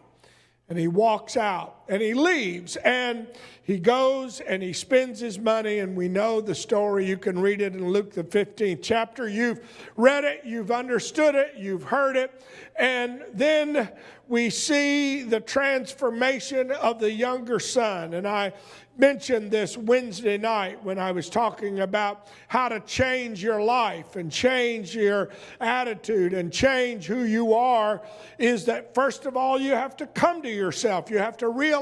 And 0.69 0.80
he 0.80 0.88
walks 0.88 1.38
out 1.38 1.75
and 1.88 2.02
he 2.02 2.13
leaves 2.13 2.76
and 2.78 3.28
he 3.63 3.80
goes 3.80 4.41
and 4.41 4.62
he 4.62 4.74
spends 4.74 5.19
his 5.19 5.39
money. 5.39 5.80
And 5.80 5.95
we 5.95 6.08
know 6.08 6.39
the 6.41 6.56
story. 6.56 7.06
You 7.06 7.17
can 7.17 7.39
read 7.39 7.62
it 7.62 7.74
in 7.74 7.89
Luke, 7.89 8.13
the 8.13 8.24
15th 8.24 8.80
chapter. 8.82 9.28
You've 9.28 9.60
read 9.95 10.24
it, 10.24 10.41
you've 10.45 10.71
understood 10.71 11.36
it, 11.36 11.54
you've 11.58 11.84
heard 11.84 12.15
it. 12.15 12.43
And 12.78 13.24
then 13.34 13.89
we 14.28 14.50
see 14.50 15.24
the 15.24 15.39
transformation 15.39 16.71
of 16.71 17.00
the 17.00 17.12
younger 17.12 17.60
son. 17.60 18.13
And 18.13 18.28
I 18.28 18.54
mentioned 18.98 19.52
this 19.52 19.78
Wednesday 19.78 20.38
night 20.38 20.82
when 20.84 20.98
I 20.98 21.12
was 21.12 21.30
talking 21.30 21.82
about 21.82 22.28
how 22.48 22.69
to 22.69 22.80
change 22.82 23.43
your 23.43 23.62
life 23.62 24.15
and 24.15 24.32
change 24.32 24.95
your 24.95 25.30
attitude 25.60 26.34
and 26.34 26.52
change 26.52 27.06
who 27.06 27.24
you 27.24 27.54
are 27.54 28.02
is 28.39 28.65
that 28.65 28.95
first 28.95 29.26
of 29.26 29.36
all, 29.36 29.60
you 29.60 29.71
have 29.71 29.98
to 29.98 30.08
come 30.08 30.41
to 30.43 30.50
yourself. 30.50 31.10
You 31.10 31.17
have 31.17 31.38
to 31.38 31.50
realize, 31.50 31.75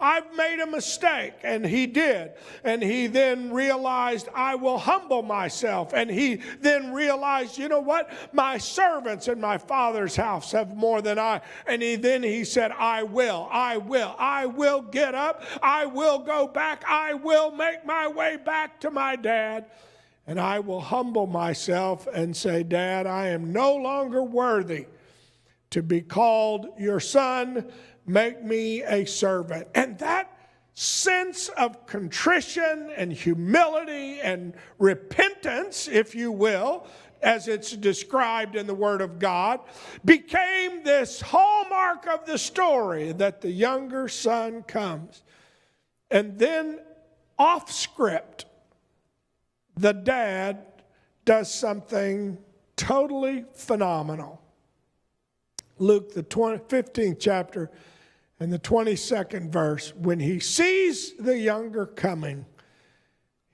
I've 0.00 0.34
made 0.36 0.60
a 0.60 0.66
mistake. 0.66 1.34
And 1.42 1.64
he 1.64 1.86
did. 1.86 2.32
And 2.64 2.82
he 2.82 3.06
then 3.06 3.52
realized, 3.52 4.28
I 4.34 4.54
will 4.54 4.78
humble 4.78 5.22
myself. 5.22 5.92
And 5.92 6.10
he 6.10 6.36
then 6.60 6.92
realized, 6.92 7.58
you 7.58 7.68
know 7.68 7.80
what? 7.80 8.10
My 8.32 8.58
servants 8.58 9.28
in 9.28 9.40
my 9.40 9.58
father's 9.58 10.16
house 10.16 10.52
have 10.52 10.76
more 10.76 11.02
than 11.02 11.18
I. 11.18 11.40
And 11.66 11.82
he 11.82 11.96
then 11.96 12.22
he 12.22 12.44
said, 12.44 12.72
I 12.72 13.02
will, 13.02 13.48
I 13.50 13.76
will, 13.76 14.14
I 14.18 14.46
will 14.46 14.82
get 14.82 15.14
up, 15.14 15.42
I 15.62 15.86
will 15.86 16.18
go 16.18 16.46
back. 16.46 16.84
I 16.88 17.14
will 17.14 17.50
make 17.50 17.84
my 17.84 18.08
way 18.08 18.36
back 18.36 18.80
to 18.80 18.90
my 18.90 19.16
dad. 19.16 19.66
And 20.26 20.38
I 20.40 20.60
will 20.60 20.80
humble 20.80 21.26
myself 21.26 22.06
and 22.06 22.36
say, 22.36 22.62
Dad, 22.62 23.06
I 23.06 23.28
am 23.28 23.52
no 23.52 23.74
longer 23.74 24.22
worthy 24.22 24.86
to 25.70 25.82
be 25.82 26.00
called 26.00 26.68
your 26.78 27.00
son. 27.00 27.70
Make 28.06 28.42
me 28.42 28.82
a 28.82 29.04
servant. 29.04 29.68
And 29.74 29.98
that 29.98 30.36
sense 30.74 31.48
of 31.50 31.86
contrition 31.86 32.90
and 32.96 33.12
humility 33.12 34.20
and 34.20 34.54
repentance, 34.78 35.88
if 35.88 36.14
you 36.14 36.32
will, 36.32 36.86
as 37.22 37.46
it's 37.46 37.70
described 37.76 38.56
in 38.56 38.66
the 38.66 38.74
Word 38.74 39.00
of 39.00 39.18
God, 39.18 39.60
became 40.04 40.82
this 40.82 41.20
hallmark 41.20 42.06
of 42.06 42.26
the 42.26 42.38
story 42.38 43.12
that 43.12 43.40
the 43.40 43.50
younger 43.50 44.08
son 44.08 44.62
comes. 44.64 45.22
And 46.10 46.38
then, 46.38 46.80
off 47.38 47.70
script, 47.70 48.46
the 49.76 49.92
dad 49.92 50.66
does 51.24 51.52
something 51.52 52.38
totally 52.76 53.44
phenomenal. 53.54 54.40
Luke, 55.78 56.12
the 56.12 56.22
20, 56.22 56.58
15th 56.64 57.18
chapter, 57.18 57.70
and 58.42 58.52
the 58.52 58.58
22nd 58.58 59.50
verse, 59.50 59.94
when 59.94 60.18
he 60.18 60.40
sees 60.40 61.14
the 61.16 61.38
younger 61.38 61.86
coming, 61.86 62.44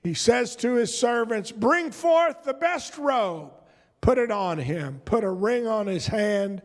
he 0.01 0.15
says 0.15 0.55
to 0.55 0.73
his 0.73 0.97
servants, 0.97 1.51
Bring 1.51 1.91
forth 1.91 2.43
the 2.43 2.55
best 2.55 2.97
robe, 2.97 3.51
put 4.01 4.17
it 4.17 4.31
on 4.31 4.57
him, 4.57 4.99
put 5.05 5.23
a 5.23 5.29
ring 5.29 5.67
on 5.67 5.85
his 5.85 6.07
hand 6.07 6.63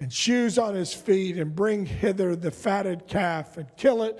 and 0.00 0.10
shoes 0.10 0.56
on 0.56 0.74
his 0.74 0.94
feet, 0.94 1.36
and 1.36 1.54
bring 1.54 1.84
hither 1.84 2.34
the 2.34 2.50
fatted 2.50 3.06
calf 3.06 3.58
and 3.58 3.66
kill 3.76 4.02
it. 4.02 4.18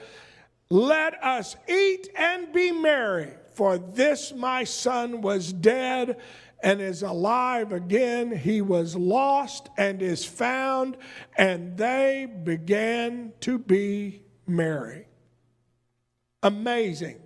Let 0.68 1.14
us 1.24 1.57
eat 1.66 2.11
and 2.16 2.53
be 2.53 2.70
merry, 2.70 3.30
for 3.55 3.78
this 3.78 4.34
my 4.34 4.64
son 4.64 5.22
was 5.22 5.55
dead 5.55 6.18
and 6.62 6.80
is 6.80 7.02
alive 7.02 7.72
again. 7.72 8.36
He 8.36 8.61
was 8.61 8.96
lost 8.96 9.68
and 9.76 10.02
is 10.02 10.24
found, 10.24 10.96
and 11.36 11.76
they 11.76 12.26
began 12.44 13.32
to 13.40 13.59
be 13.59 14.22
merry. 14.46 15.06
Amazing. 16.42 17.20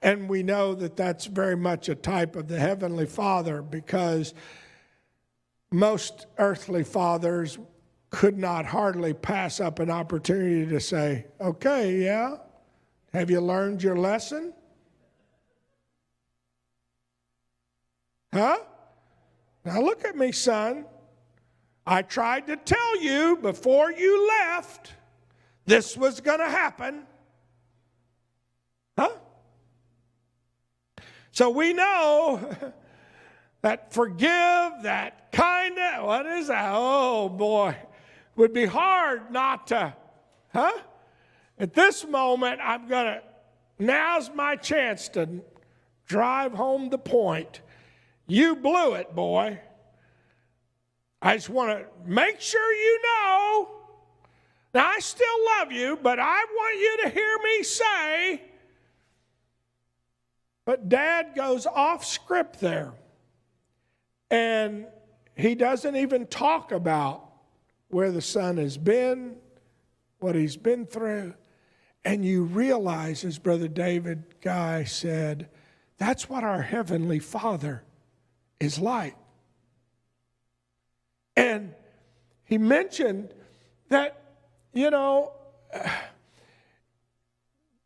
And 0.00 0.28
we 0.28 0.42
know 0.42 0.74
that 0.74 0.96
that's 0.96 1.26
very 1.26 1.56
much 1.56 1.88
a 1.88 1.94
type 1.94 2.36
of 2.36 2.48
the 2.48 2.58
Heavenly 2.58 3.06
Father 3.06 3.62
because 3.62 4.32
most 5.70 6.26
earthly 6.38 6.84
fathers 6.84 7.58
could 8.10 8.38
not 8.38 8.64
hardly 8.64 9.12
pass 9.12 9.60
up 9.60 9.80
an 9.80 9.90
opportunity 9.90 10.66
to 10.66 10.80
say, 10.80 11.26
Okay, 11.40 11.96
yeah, 11.96 12.36
have 13.12 13.30
you 13.30 13.40
learned 13.40 13.82
your 13.82 13.96
lesson? 13.96 14.52
Huh? 18.32 18.58
Now 19.64 19.80
look 19.80 20.04
at 20.04 20.16
me, 20.16 20.32
son. 20.32 20.84
I 21.86 22.02
tried 22.02 22.46
to 22.48 22.56
tell 22.56 23.00
you 23.00 23.36
before 23.36 23.90
you 23.90 24.28
left 24.28 24.92
this 25.64 25.96
was 25.96 26.20
going 26.20 26.38
to 26.38 26.48
happen. 26.48 27.02
Huh? 28.98 29.10
So 31.30 31.50
we 31.50 31.72
know 31.72 32.40
that 33.62 33.92
forgive, 33.92 34.72
that 34.82 35.30
kind 35.32 35.78
of, 35.78 36.06
what 36.06 36.26
is 36.26 36.48
that? 36.48 36.72
Oh 36.74 37.28
boy, 37.28 37.76
would 38.36 38.52
be 38.52 38.66
hard 38.66 39.30
not 39.30 39.66
to, 39.68 39.94
huh? 40.52 40.78
At 41.58 41.74
this 41.74 42.06
moment, 42.06 42.60
I'm 42.62 42.88
going 42.88 43.06
to, 43.06 43.22
now's 43.78 44.30
my 44.34 44.56
chance 44.56 45.08
to 45.10 45.40
drive 46.06 46.52
home 46.52 46.88
the 46.88 46.98
point. 46.98 47.60
You 48.28 48.56
blew 48.56 48.94
it, 48.94 49.14
boy. 49.14 49.58
I 51.20 51.34
just 51.34 51.48
want 51.48 51.70
to 51.70 51.86
make 52.06 52.40
sure 52.40 52.72
you 52.72 53.02
know. 53.02 53.68
Now, 54.74 54.86
I 54.86 54.98
still 55.00 55.26
love 55.58 55.72
you, 55.72 55.98
but 56.00 56.20
I 56.20 56.44
want 56.44 56.78
you 56.78 56.98
to 57.04 57.08
hear 57.08 57.38
me 57.42 57.62
say. 57.62 58.42
But 60.66 60.90
dad 60.90 61.34
goes 61.34 61.66
off 61.66 62.04
script 62.04 62.60
there. 62.60 62.92
And 64.30 64.86
he 65.34 65.54
doesn't 65.54 65.96
even 65.96 66.26
talk 66.26 66.70
about 66.70 67.30
where 67.88 68.12
the 68.12 68.20
son 68.20 68.58
has 68.58 68.76
been, 68.76 69.36
what 70.18 70.34
he's 70.34 70.58
been 70.58 70.84
through. 70.84 71.32
And 72.04 72.26
you 72.26 72.44
realize, 72.44 73.24
as 73.24 73.38
Brother 73.38 73.68
David 73.68 74.24
Guy 74.42 74.84
said, 74.84 75.48
that's 75.96 76.28
what 76.28 76.44
our 76.44 76.60
Heavenly 76.60 77.18
Father 77.18 77.82
is 78.60 78.78
light. 78.78 79.16
And 81.36 81.74
he 82.44 82.58
mentioned 82.58 83.32
that, 83.90 84.20
you 84.72 84.90
know, 84.90 85.32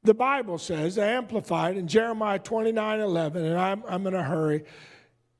the 0.02 0.14
Bible 0.14 0.58
says, 0.58 0.98
amplified 0.98 1.76
in 1.76 1.86
Jeremiah 1.86 2.38
29 2.38 3.00
11, 3.00 3.44
and 3.44 3.58
I'm, 3.58 3.84
I'm 3.86 4.06
in 4.06 4.14
a 4.14 4.22
hurry. 4.22 4.64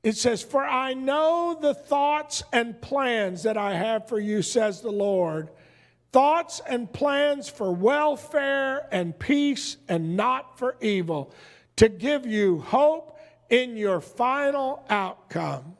It 0.03 0.17
says, 0.17 0.43
For 0.43 0.63
I 0.63 0.93
know 0.93 1.57
the 1.59 1.73
thoughts 1.73 2.43
and 2.51 2.79
plans 2.81 3.43
that 3.43 3.57
I 3.57 3.73
have 3.73 4.07
for 4.07 4.19
you, 4.19 4.41
says 4.41 4.81
the 4.81 4.91
Lord. 4.91 5.49
Thoughts 6.11 6.61
and 6.67 6.91
plans 6.91 7.49
for 7.49 7.71
welfare 7.71 8.87
and 8.91 9.17
peace 9.17 9.77
and 9.87 10.15
not 10.15 10.59
for 10.59 10.75
evil, 10.79 11.33
to 11.77 11.89
give 11.89 12.27
you 12.27 12.59
hope 12.59 13.12
in 13.53 13.77
your 13.77 14.01
final 14.01 14.83
outcome. 14.89 15.77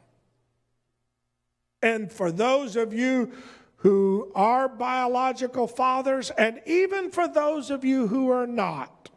And 1.82 2.12
for 2.12 2.32
those 2.32 2.76
of 2.76 2.94
you 2.94 3.32
who 3.78 4.32
are 4.36 4.70
biological 4.70 5.68
fathers, 5.68 6.30
and 6.30 6.62
even 6.68 7.10
for 7.10 7.28
those 7.28 7.72
of 7.72 7.84
you 7.84 8.06
who 8.06 8.30
are 8.30 8.46
not, 8.46 9.10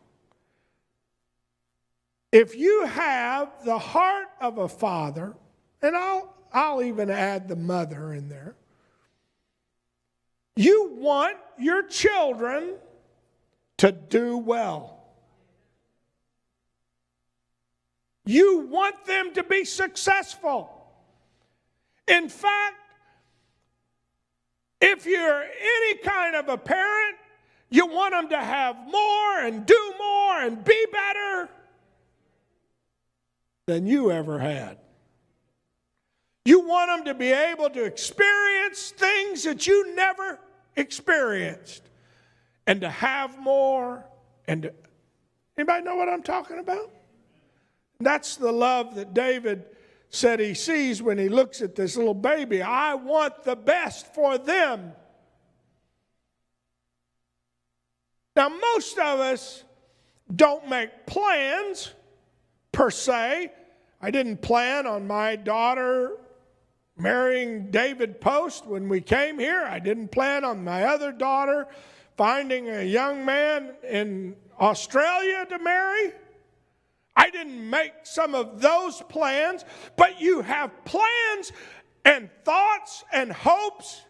if 2.32 2.56
you 2.56 2.86
have 2.86 3.52
the 3.66 3.78
heart 3.78 4.28
of 4.40 4.56
a 4.56 4.70
father, 4.70 5.34
and 5.82 5.94
I'll, 5.94 6.34
I'll 6.50 6.82
even 6.82 7.10
add 7.10 7.48
the 7.48 7.56
mother 7.56 8.14
in 8.14 8.30
there, 8.30 8.56
you 10.56 10.92
want 10.94 11.36
your 11.58 11.82
children 11.82 12.76
to 13.76 13.92
do 13.92 14.38
well. 14.38 14.95
You 18.26 18.66
want 18.68 19.04
them 19.04 19.32
to 19.34 19.44
be 19.44 19.64
successful. 19.64 20.68
In 22.08 22.28
fact, 22.28 22.74
if 24.80 25.06
you're 25.06 25.42
any 25.42 25.98
kind 25.98 26.36
of 26.36 26.48
a 26.48 26.58
parent, 26.58 27.16
you 27.70 27.86
want 27.86 28.12
them 28.12 28.28
to 28.30 28.38
have 28.38 28.76
more 28.86 29.38
and 29.38 29.64
do 29.64 29.92
more 29.98 30.40
and 30.40 30.62
be 30.62 30.86
better 30.92 31.48
than 33.66 33.86
you 33.86 34.10
ever 34.10 34.38
had. 34.38 34.78
You 36.44 36.60
want 36.60 36.90
them 36.90 37.04
to 37.06 37.14
be 37.14 37.32
able 37.32 37.70
to 37.70 37.84
experience 37.84 38.90
things 38.90 39.44
that 39.44 39.66
you 39.66 39.94
never 39.94 40.38
experienced 40.76 41.82
and 42.66 42.80
to 42.80 42.90
have 42.90 43.38
more 43.38 44.04
and 44.46 44.62
to, 44.62 44.72
anybody 45.58 45.84
know 45.84 45.96
what 45.96 46.08
I'm 46.08 46.22
talking 46.22 46.58
about? 46.58 46.90
That's 48.00 48.36
the 48.36 48.52
love 48.52 48.94
that 48.96 49.14
David 49.14 49.64
said 50.10 50.40
he 50.40 50.54
sees 50.54 51.02
when 51.02 51.18
he 51.18 51.28
looks 51.28 51.60
at 51.62 51.74
this 51.74 51.96
little 51.96 52.14
baby. 52.14 52.62
I 52.62 52.94
want 52.94 53.42
the 53.44 53.56
best 53.56 54.14
for 54.14 54.38
them. 54.38 54.92
Now, 58.34 58.50
most 58.50 58.98
of 58.98 59.20
us 59.20 59.64
don't 60.34 60.68
make 60.68 61.06
plans 61.06 61.92
per 62.72 62.90
se. 62.90 63.52
I 64.02 64.10
didn't 64.10 64.42
plan 64.42 64.86
on 64.86 65.06
my 65.06 65.36
daughter 65.36 66.18
marrying 66.98 67.70
David 67.70 68.20
Post 68.20 68.66
when 68.66 68.88
we 68.88 69.00
came 69.00 69.38
here. 69.38 69.64
I 69.64 69.78
didn't 69.78 70.08
plan 70.08 70.44
on 70.44 70.62
my 70.62 70.84
other 70.84 71.12
daughter 71.12 71.66
finding 72.16 72.68
a 72.70 72.82
young 72.82 73.24
man 73.24 73.74
in 73.88 74.36
Australia 74.60 75.46
to 75.48 75.58
marry. 75.58 76.12
I 77.16 77.30
didn't 77.30 77.68
make 77.68 77.92
some 78.02 78.34
of 78.34 78.60
those 78.60 79.02
plans, 79.08 79.64
but 79.96 80.20
you 80.20 80.42
have 80.42 80.84
plans 80.84 81.52
and 82.04 82.28
thoughts 82.44 83.04
and 83.12 83.32
hopes 83.32 84.02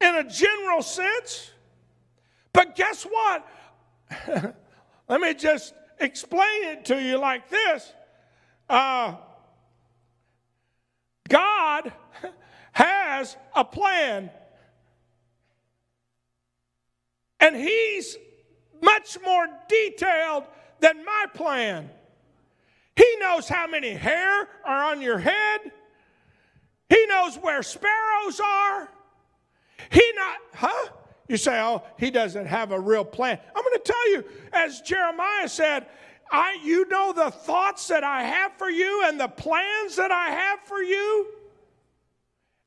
in 0.00 0.14
a 0.16 0.24
general 0.24 0.82
sense. 0.82 1.52
But 2.52 2.74
guess 2.74 3.04
what? 3.04 3.46
Let 5.08 5.20
me 5.20 5.34
just 5.34 5.72
explain 6.00 6.64
it 6.64 6.84
to 6.86 7.00
you 7.00 7.18
like 7.18 7.48
this 7.48 7.92
uh, 8.68 9.16
God 11.28 11.92
has 12.72 13.36
a 13.54 13.64
plan, 13.64 14.30
and 17.38 17.56
He's 17.56 18.16
much 18.82 19.18
more 19.24 19.46
detailed 19.68 20.44
than 20.80 21.04
my 21.04 21.26
plan. 21.34 21.90
He 22.96 23.16
knows 23.18 23.48
how 23.48 23.66
many 23.66 23.90
hair 23.90 24.48
are 24.64 24.84
on 24.92 25.00
your 25.00 25.18
head. 25.18 25.60
He 26.88 27.06
knows 27.06 27.36
where 27.36 27.62
sparrows 27.62 28.40
are. 28.40 28.88
He 29.90 30.12
not, 30.14 30.38
huh? 30.54 30.88
You 31.28 31.36
say, 31.36 31.60
oh, 31.60 31.82
he 31.98 32.10
doesn't 32.10 32.46
have 32.46 32.72
a 32.72 32.80
real 32.80 33.04
plan. 33.04 33.38
I'm 33.54 33.62
going 33.62 33.78
to 33.78 33.84
tell 33.84 34.10
you, 34.10 34.24
as 34.52 34.80
Jeremiah 34.80 35.48
said, 35.48 35.86
I, 36.30 36.58
you 36.64 36.88
know 36.88 37.12
the 37.12 37.30
thoughts 37.30 37.88
that 37.88 38.04
I 38.04 38.24
have 38.24 38.52
for 38.54 38.68
you 38.68 39.04
and 39.06 39.18
the 39.18 39.28
plans 39.28 39.96
that 39.96 40.10
I 40.10 40.30
have 40.30 40.60
for 40.60 40.82
you. 40.82 41.26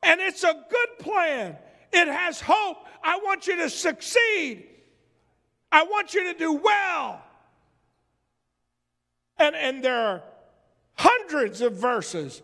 And 0.02 0.20
it's 0.20 0.44
a 0.44 0.66
good 0.70 1.00
plan. 1.00 1.58
It 1.92 2.08
has 2.08 2.42
hope. 2.42 2.78
I 3.04 3.18
want 3.18 3.48
you 3.48 3.58
to 3.58 3.70
succeed. 3.70 4.68
I 5.74 5.82
want 5.82 6.14
you 6.14 6.32
to 6.32 6.38
do 6.38 6.54
well. 6.54 7.20
And, 9.40 9.56
and 9.56 9.84
there 9.84 9.98
are 9.98 10.24
hundreds 10.94 11.62
of 11.62 11.74
verses 11.74 12.44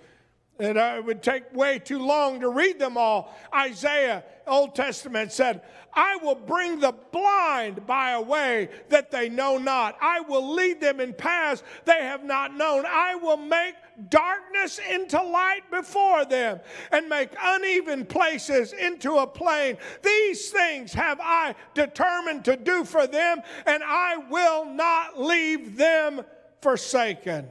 and 0.60 0.78
it 0.78 1.06
would 1.06 1.24
take 1.24 1.54
way 1.56 1.80
too 1.80 2.00
long 2.00 2.42
to 2.42 2.50
read 2.50 2.80
them 2.80 2.98
all. 2.98 3.34
Isaiah, 3.54 4.24
Old 4.46 4.76
Testament, 4.76 5.32
said, 5.32 5.62
I 5.94 6.18
will 6.18 6.36
bring 6.36 6.80
the 6.80 6.94
blind 7.12 7.88
by 7.88 8.12
a 8.12 8.22
way 8.22 8.70
that 8.90 9.10
they 9.10 9.30
know 9.30 9.58
not. 9.58 9.98
I 10.02 10.20
will 10.22 10.54
lead 10.54 10.82
them 10.82 11.00
in 11.00 11.14
paths 11.14 11.64
they 11.86 12.04
have 12.04 12.24
not 12.24 12.56
known. 12.56 12.86
I 12.86 13.16
will 13.16 13.38
make 13.38 13.76
darkness 14.10 14.80
into 14.92 15.22
light 15.22 15.70
before 15.72 16.26
them 16.26 16.60
and 16.92 17.10
make 17.10 17.30
uneven 17.42 18.06
places 18.06 18.74
into 18.74 19.18
a 19.18 19.28
plain. 19.28 19.78
These 20.04 20.50
things 20.50 20.94
have 20.94 21.20
I 21.22 21.56
determined 21.74 22.46
to 22.46 22.56
do 22.56 22.84
for 22.84 23.08
them, 23.08 23.42
and 23.66 23.84
I 23.84 24.18
will 24.30 24.66
not 24.66 25.20
leave 25.20 25.76
them 25.76 26.22
forsaken. 26.62 27.48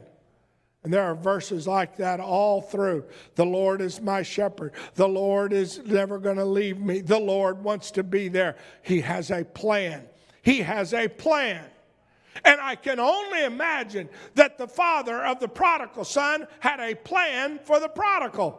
And 0.88 0.94
there 0.94 1.04
are 1.04 1.14
verses 1.14 1.66
like 1.66 1.98
that 1.98 2.18
all 2.18 2.62
through. 2.62 3.04
The 3.34 3.44
Lord 3.44 3.82
is 3.82 4.00
my 4.00 4.22
shepherd. 4.22 4.72
The 4.94 5.06
Lord 5.06 5.52
is 5.52 5.82
never 5.84 6.18
going 6.18 6.38
to 6.38 6.46
leave 6.46 6.80
me. 6.80 7.02
The 7.02 7.18
Lord 7.18 7.62
wants 7.62 7.90
to 7.90 8.02
be 8.02 8.28
there. 8.28 8.56
He 8.80 9.02
has 9.02 9.30
a 9.30 9.44
plan. 9.44 10.06
He 10.40 10.60
has 10.62 10.94
a 10.94 11.06
plan. 11.06 11.62
And 12.42 12.58
I 12.58 12.74
can 12.74 12.98
only 13.00 13.44
imagine 13.44 14.08
that 14.34 14.56
the 14.56 14.66
father 14.66 15.22
of 15.26 15.40
the 15.40 15.48
prodigal 15.48 16.04
son 16.04 16.46
had 16.60 16.80
a 16.80 16.94
plan 16.94 17.60
for 17.64 17.80
the 17.80 17.88
prodigal. 17.90 18.58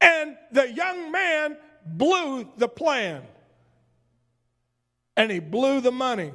And 0.00 0.36
the 0.50 0.72
young 0.72 1.12
man 1.12 1.56
blew 1.86 2.48
the 2.56 2.66
plan. 2.66 3.22
And 5.16 5.30
he 5.30 5.38
blew 5.38 5.80
the 5.80 5.92
money. 5.92 6.32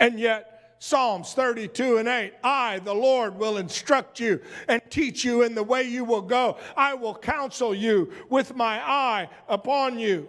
And 0.00 0.18
yet, 0.18 0.55
Psalms 0.78 1.32
32 1.32 1.98
and 1.98 2.08
8. 2.08 2.34
I, 2.44 2.78
the 2.80 2.94
Lord, 2.94 3.36
will 3.38 3.56
instruct 3.56 4.20
you 4.20 4.40
and 4.68 4.82
teach 4.90 5.24
you 5.24 5.42
in 5.42 5.54
the 5.54 5.62
way 5.62 5.82
you 5.82 6.04
will 6.04 6.22
go. 6.22 6.58
I 6.76 6.94
will 6.94 7.14
counsel 7.14 7.74
you 7.74 8.12
with 8.28 8.54
my 8.54 8.78
eye 8.80 9.28
upon 9.48 9.98
you. 9.98 10.28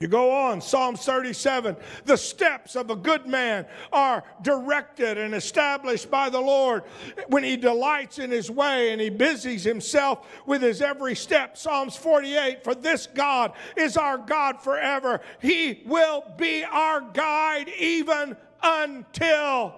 You 0.00 0.08
go 0.08 0.30
on, 0.30 0.62
Psalm 0.62 0.96
37. 0.96 1.76
The 2.06 2.16
steps 2.16 2.74
of 2.74 2.88
a 2.88 2.96
good 2.96 3.26
man 3.26 3.66
are 3.92 4.24
directed 4.40 5.18
and 5.18 5.34
established 5.34 6.10
by 6.10 6.30
the 6.30 6.40
Lord 6.40 6.84
when 7.28 7.44
he 7.44 7.58
delights 7.58 8.18
in 8.18 8.30
his 8.30 8.50
way 8.50 8.92
and 8.92 9.00
he 9.00 9.10
busies 9.10 9.62
himself 9.62 10.26
with 10.46 10.62
his 10.62 10.80
every 10.80 11.14
step. 11.14 11.58
Psalms 11.58 11.96
48 11.96 12.64
For 12.64 12.74
this 12.74 13.08
God 13.08 13.52
is 13.76 13.98
our 13.98 14.16
God 14.16 14.62
forever. 14.62 15.20
He 15.42 15.82
will 15.84 16.24
be 16.38 16.64
our 16.64 17.02
guide 17.02 17.68
even 17.78 18.38
until. 18.62 19.74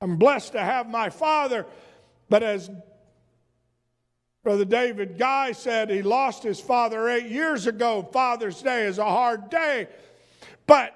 I'm 0.00 0.16
blessed 0.16 0.52
to 0.52 0.60
have 0.60 0.88
my 0.88 1.10
father, 1.10 1.66
but 2.28 2.44
as 2.44 2.70
Brother 4.42 4.64
David 4.64 5.18
Guy 5.18 5.52
said 5.52 5.90
he 5.90 6.02
lost 6.02 6.42
his 6.42 6.60
father 6.60 7.08
eight 7.08 7.26
years 7.26 7.66
ago. 7.66 8.08
Father's 8.10 8.62
Day 8.62 8.86
is 8.86 8.98
a 8.98 9.04
hard 9.04 9.50
day. 9.50 9.86
But 10.66 10.94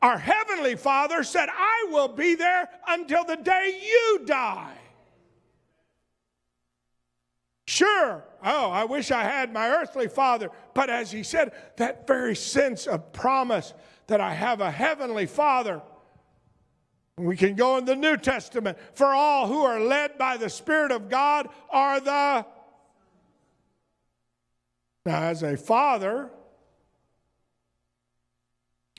our 0.00 0.16
Heavenly 0.16 0.74
Father 0.74 1.22
said, 1.22 1.48
I 1.50 1.88
will 1.90 2.08
be 2.08 2.34
there 2.34 2.68
until 2.86 3.24
the 3.24 3.36
day 3.36 3.78
you 3.82 4.24
die. 4.24 4.74
Sure, 7.66 8.24
oh, 8.42 8.70
I 8.70 8.84
wish 8.84 9.10
I 9.10 9.22
had 9.22 9.52
my 9.52 9.68
earthly 9.68 10.08
father. 10.08 10.50
But 10.72 10.88
as 10.88 11.12
he 11.12 11.22
said, 11.22 11.52
that 11.76 12.06
very 12.06 12.34
sense 12.34 12.86
of 12.86 13.12
promise 13.12 13.74
that 14.06 14.22
I 14.22 14.32
have 14.32 14.62
a 14.62 14.70
heavenly 14.70 15.26
father. 15.26 15.82
We 17.18 17.36
can 17.36 17.56
go 17.56 17.76
in 17.76 17.84
the 17.84 17.96
New 17.96 18.16
Testament. 18.16 18.78
For 18.94 19.08
all 19.08 19.46
who 19.48 19.62
are 19.64 19.80
led 19.80 20.16
by 20.16 20.38
the 20.38 20.48
Spirit 20.48 20.92
of 20.92 21.10
God 21.10 21.48
are 21.68 22.00
the 22.00 22.46
now, 25.08 25.22
as 25.22 25.42
a 25.42 25.56
father, 25.56 26.28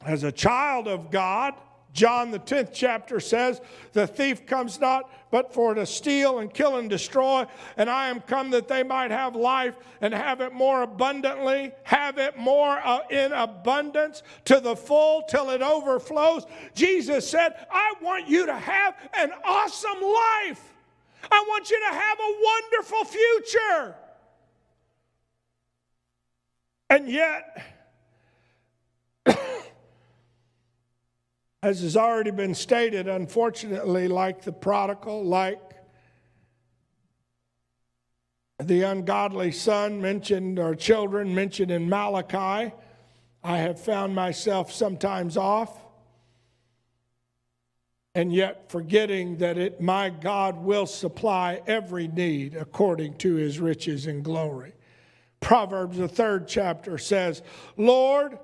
as 0.04 0.24
a 0.24 0.32
child 0.32 0.88
of 0.88 1.12
God, 1.12 1.54
John, 1.94 2.32
the 2.32 2.40
10th 2.40 2.72
chapter 2.74 3.20
says, 3.20 3.62
The 3.94 4.08
thief 4.08 4.48
comes 4.48 4.80
not 4.80 5.12
but 5.30 5.54
for 5.54 5.76
to 5.76 5.86
steal 5.86 6.40
and 6.40 6.52
kill 6.52 6.78
and 6.78 6.90
destroy, 6.90 7.46
and 7.78 7.92
I 7.92 8.08
am 8.08 8.22
come 8.22 8.50
that 8.52 8.68
they 8.68 8.82
might 8.82 9.12
have 9.12 9.36
life 9.36 9.76
and 10.02 10.12
have 10.12 10.42
it 10.42 10.52
more 10.52 10.82
abundantly, 10.82 11.74
have 11.84 12.18
it 12.18 12.38
more 12.38 12.80
uh, 12.84 13.02
in 13.12 13.32
abundance 13.32 14.24
to 14.46 14.60
the 14.60 14.76
full 14.76 15.22
till 15.30 15.52
it 15.52 15.62
overflows. 15.62 16.48
Jesus 16.74 17.30
said, 17.30 17.54
I 17.70 17.94
want 18.02 18.28
you 18.28 18.48
to 18.48 18.56
have 18.56 18.96
an 19.16 19.32
awesome 19.44 20.02
life. 20.02 20.74
I 21.32 21.46
want 21.48 21.70
you 21.70 21.80
to 21.80 21.96
have 21.96 22.18
a 22.20 22.36
wonderful 22.42 23.06
future. 23.06 23.96
And 26.90 27.08
yet, 27.08 27.64
as 31.64 31.82
has 31.82 31.96
already 31.96 32.32
been 32.32 32.56
stated, 32.56 33.08
unfortunately, 33.08 34.08
like 34.08 34.42
the 34.42 34.52
prodigal, 34.52 35.24
like 35.24 35.62
the 38.58 38.82
ungodly 38.82 39.52
son 39.52 40.02
mentioned 40.02 40.58
or 40.60 40.76
children 40.76 41.36
mentioned 41.36 41.72
in 41.72 41.88
Malachi, 41.88 42.74
I 43.44 43.58
have 43.58 43.80
found 43.80 44.16
myself 44.16 44.72
sometimes 44.72 45.38
off 45.38 45.80
and 48.16 48.34
yet 48.34 48.70
forgetting 48.70 49.38
that 49.38 49.58
it, 49.58 49.80
my 49.80 50.10
God 50.10 50.58
will 50.58 50.86
supply 50.86 51.62
every 51.68 52.08
need 52.08 52.56
according 52.56 53.18
to 53.20 53.36
his 53.36 53.60
riches 53.60 54.08
and 54.08 54.24
glory. 54.24 54.74
Proverbs, 55.40 55.98
the 55.98 56.08
third 56.08 56.48
chapter 56.48 56.98
says, 56.98 57.42
Lord, 57.78 58.38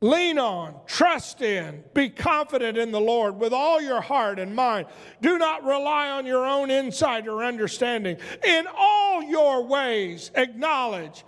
lean 0.00 0.38
on, 0.38 0.74
trust 0.86 1.42
in, 1.42 1.84
be 1.94 2.08
confident 2.08 2.78
in 2.78 2.92
the 2.92 3.00
Lord 3.00 3.38
with 3.38 3.52
all 3.52 3.80
your 3.80 4.00
heart 4.00 4.38
and 4.38 4.54
mind. 4.54 4.86
Do 5.20 5.38
not 5.38 5.64
rely 5.64 6.10
on 6.10 6.26
your 6.26 6.46
own 6.46 6.70
insight 6.70 7.28
or 7.28 7.44
understanding. 7.44 8.16
In 8.44 8.66
all 8.76 9.22
your 9.22 9.64
ways, 9.64 10.30
acknowledge. 10.34 11.24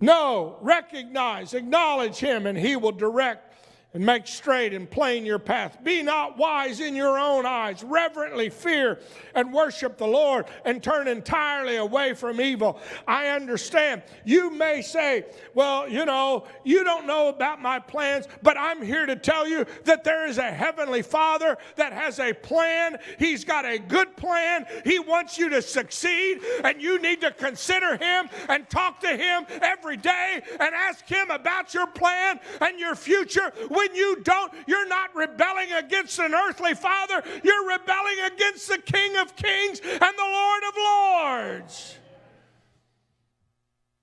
Know, 0.00 0.56
recognize, 0.62 1.52
acknowledge 1.52 2.16
Him, 2.16 2.46
and 2.46 2.56
He 2.56 2.76
will 2.76 2.92
direct 2.92 3.49
and 3.92 4.06
make 4.06 4.26
straight 4.26 4.72
and 4.72 4.88
plain 4.88 5.26
your 5.26 5.38
path. 5.38 5.78
Be 5.82 6.02
not 6.02 6.38
wise 6.38 6.78
in 6.80 6.94
your 6.94 7.18
own 7.18 7.44
eyes. 7.44 7.82
Reverently 7.82 8.48
fear 8.48 9.00
and 9.34 9.52
worship 9.52 9.98
the 9.98 10.06
Lord 10.06 10.46
and 10.64 10.82
turn 10.82 11.08
entirely 11.08 11.76
away 11.76 12.14
from 12.14 12.40
evil. 12.40 12.78
I 13.08 13.28
understand. 13.28 14.02
You 14.24 14.50
may 14.50 14.82
say, 14.82 15.24
well, 15.54 15.88
you 15.88 16.04
know, 16.04 16.46
you 16.64 16.84
don't 16.84 17.06
know 17.06 17.28
about 17.28 17.60
my 17.60 17.80
plans, 17.80 18.28
but 18.42 18.56
I'm 18.56 18.80
here 18.80 19.06
to 19.06 19.16
tell 19.16 19.48
you 19.48 19.66
that 19.84 20.04
there 20.04 20.26
is 20.26 20.38
a 20.38 20.50
heavenly 20.50 21.02
Father 21.02 21.56
that 21.74 21.92
has 21.92 22.20
a 22.20 22.32
plan. 22.32 22.98
He's 23.18 23.44
got 23.44 23.64
a 23.64 23.78
good 23.78 24.16
plan. 24.16 24.66
He 24.84 25.00
wants 25.00 25.36
you 25.36 25.48
to 25.48 25.62
succeed, 25.62 26.40
and 26.62 26.80
you 26.80 27.00
need 27.00 27.20
to 27.22 27.32
consider 27.32 27.96
Him 27.96 28.28
and 28.48 28.68
talk 28.70 29.00
to 29.00 29.16
Him 29.16 29.46
every 29.62 29.96
day 29.96 30.42
and 30.60 30.74
ask 30.74 31.06
Him 31.08 31.30
about 31.30 31.74
your 31.74 31.88
plan 31.88 32.38
and 32.60 32.78
your 32.78 32.94
future 32.94 33.52
when 33.80 33.94
you 33.94 34.16
don't, 34.22 34.52
you're 34.66 34.88
not 34.88 35.14
rebelling 35.16 35.72
against 35.72 36.18
an 36.18 36.34
earthly 36.34 36.74
father, 36.74 37.22
you're 37.42 37.66
rebelling 37.66 38.18
against 38.26 38.68
the 38.68 38.78
King 38.78 39.16
of 39.16 39.34
Kings 39.36 39.80
and 39.80 40.00
the 40.00 40.22
Lord 40.22 40.62
of 40.68 40.74
Lords. 40.76 41.96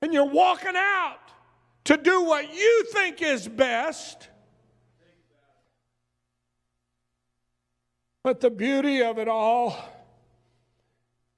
And 0.02 0.14
you're 0.14 0.26
walking 0.26 0.76
out 0.76 1.20
to 1.86 1.98
do 1.98 2.24
what 2.24 2.54
you 2.54 2.86
think 2.92 3.22
is 3.22 3.48
best. 3.48 4.30
But 8.24 8.42
the 8.42 8.50
beauty 8.50 9.04
of 9.04 9.20
it 9.20 9.28
all 9.28 9.78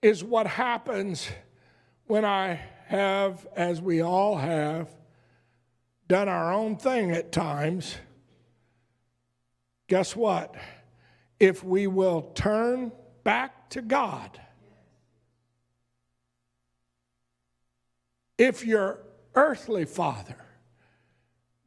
is 0.02 0.24
what 0.24 0.48
happens 0.48 1.28
when 2.08 2.24
I 2.24 2.60
have, 2.88 3.46
as 3.56 3.82
we 3.82 4.02
all 4.02 4.38
have, 4.38 4.88
done 6.08 6.30
our 6.30 6.54
own 6.54 6.78
thing 6.78 7.12
at 7.12 7.34
times 7.34 7.98
guess 9.90 10.16
what? 10.16 10.56
If 11.40 11.64
we 11.64 11.88
will 11.88 12.32
turn 12.34 12.94
back 13.26 13.70
to 13.72 13.82
God 13.82 14.40
if 18.40 18.66
your 18.66 19.02
earthly 19.36 19.86
father 19.86 20.38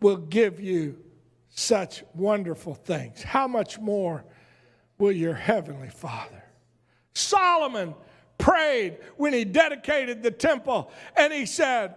will 0.00 0.16
give 0.16 0.58
you 0.58 0.98
such 1.50 2.02
wonderful 2.14 2.74
things, 2.74 3.22
how 3.22 3.46
much 3.46 3.78
more 3.78 4.24
will 4.98 5.12
your 5.12 5.34
heavenly 5.34 5.90
father? 5.90 6.42
Solomon 7.14 7.94
prayed 8.38 8.96
when 9.18 9.34
he 9.34 9.44
dedicated 9.44 10.22
the 10.22 10.30
temple 10.30 10.90
and 11.14 11.32
he 11.32 11.44
said, 11.44 11.94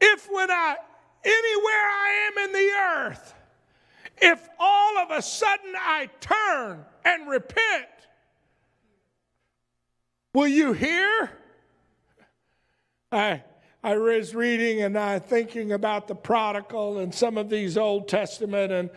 If 0.00 0.28
when 0.30 0.50
I, 0.50 0.76
anywhere 1.24 1.74
I 1.74 2.30
am 2.30 2.44
in 2.44 2.52
the 2.52 2.70
earth, 3.10 3.34
if 4.18 4.48
all 4.58 4.98
of 4.98 5.10
a 5.10 5.22
sudden 5.22 5.74
I 5.76 6.08
turn 6.20 6.84
and 7.04 7.28
repent, 7.28 7.86
will 10.32 10.48
you 10.48 10.72
hear? 10.72 11.30
I, 13.12 13.42
I 13.82 13.98
was 13.98 14.34
reading 14.34 14.82
and 14.82 14.98
I 14.98 15.18
thinking 15.18 15.72
about 15.72 16.08
the 16.08 16.14
prodigal 16.14 16.98
and 16.98 17.14
some 17.14 17.36
of 17.36 17.50
these 17.50 17.76
Old 17.76 18.08
Testament, 18.08 18.72
and 18.72 18.90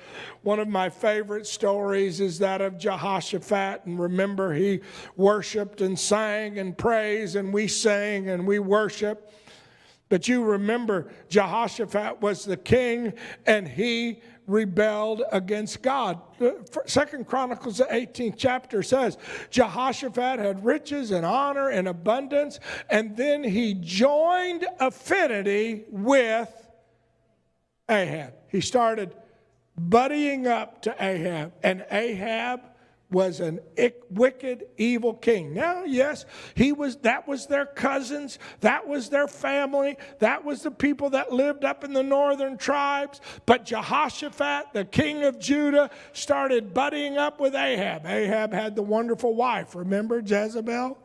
one 0.43 0.59
of 0.59 0.67
my 0.67 0.89
favorite 0.89 1.45
stories 1.45 2.21
is 2.21 2.39
that 2.39 2.61
of 2.61 2.79
Jehoshaphat. 2.79 3.85
And 3.85 3.99
remember, 3.99 4.53
he 4.53 4.79
worshiped 5.15 5.81
and 5.81 5.99
sang 5.99 6.57
and 6.57 6.77
praised, 6.77 7.35
and 7.35 7.53
we 7.53 7.67
sang 7.67 8.29
and 8.29 8.47
we 8.47 8.59
worship. 8.59 9.31
But 10.09 10.29
you 10.29 10.43
remember, 10.43 11.11
Jehoshaphat 11.27 12.21
was 12.21 12.45
the 12.45 12.55
king, 12.55 13.13
and 13.45 13.67
he 13.67 14.21
rebelled 14.47 15.23
against 15.31 15.81
God. 15.81 16.19
Second 16.85 17.27
Chronicles, 17.27 17.77
the 17.77 17.83
18th 17.85 18.35
chapter 18.37 18.81
says 18.81 19.17
Jehoshaphat 19.51 20.39
had 20.39 20.63
riches 20.63 21.11
and 21.11 21.25
honor 21.25 21.69
and 21.69 21.87
abundance, 21.87 22.59
and 22.89 23.15
then 23.15 23.43
he 23.43 23.73
joined 23.73 24.65
affinity 24.79 25.83
with 25.91 26.49
Ahab. 27.89 28.33
He 28.49 28.61
started 28.61 29.13
buddying 29.79 30.47
up 30.47 30.81
to 30.83 30.95
Ahab, 30.99 31.51
and 31.61 31.85
Ahab 31.91 32.61
was 33.09 33.39
an 33.39 33.59
wicked, 34.09 34.65
evil 34.77 35.13
king. 35.13 35.53
Now, 35.53 35.83
yes, 35.85 36.25
he 36.55 36.73
was 36.73 36.97
that 36.97 37.27
was 37.27 37.47
their 37.47 37.65
cousins, 37.65 38.37
that 38.59 38.87
was 38.87 39.09
their 39.09 39.27
family, 39.27 39.97
that 40.19 40.43
was 40.43 40.63
the 40.63 40.71
people 40.71 41.11
that 41.11 41.31
lived 41.31 41.63
up 41.63 41.83
in 41.83 41.93
the 41.93 42.03
northern 42.03 42.57
tribes. 42.57 43.21
But 43.45 43.65
Jehoshaphat, 43.65 44.73
the 44.73 44.85
king 44.85 45.23
of 45.23 45.39
Judah, 45.39 45.89
started 46.11 46.73
buddying 46.73 47.17
up 47.17 47.39
with 47.39 47.55
Ahab. 47.55 48.05
Ahab 48.05 48.51
had 48.51 48.75
the 48.75 48.83
wonderful 48.83 49.35
wife, 49.35 49.75
remember 49.75 50.19
Jezebel? 50.19 50.97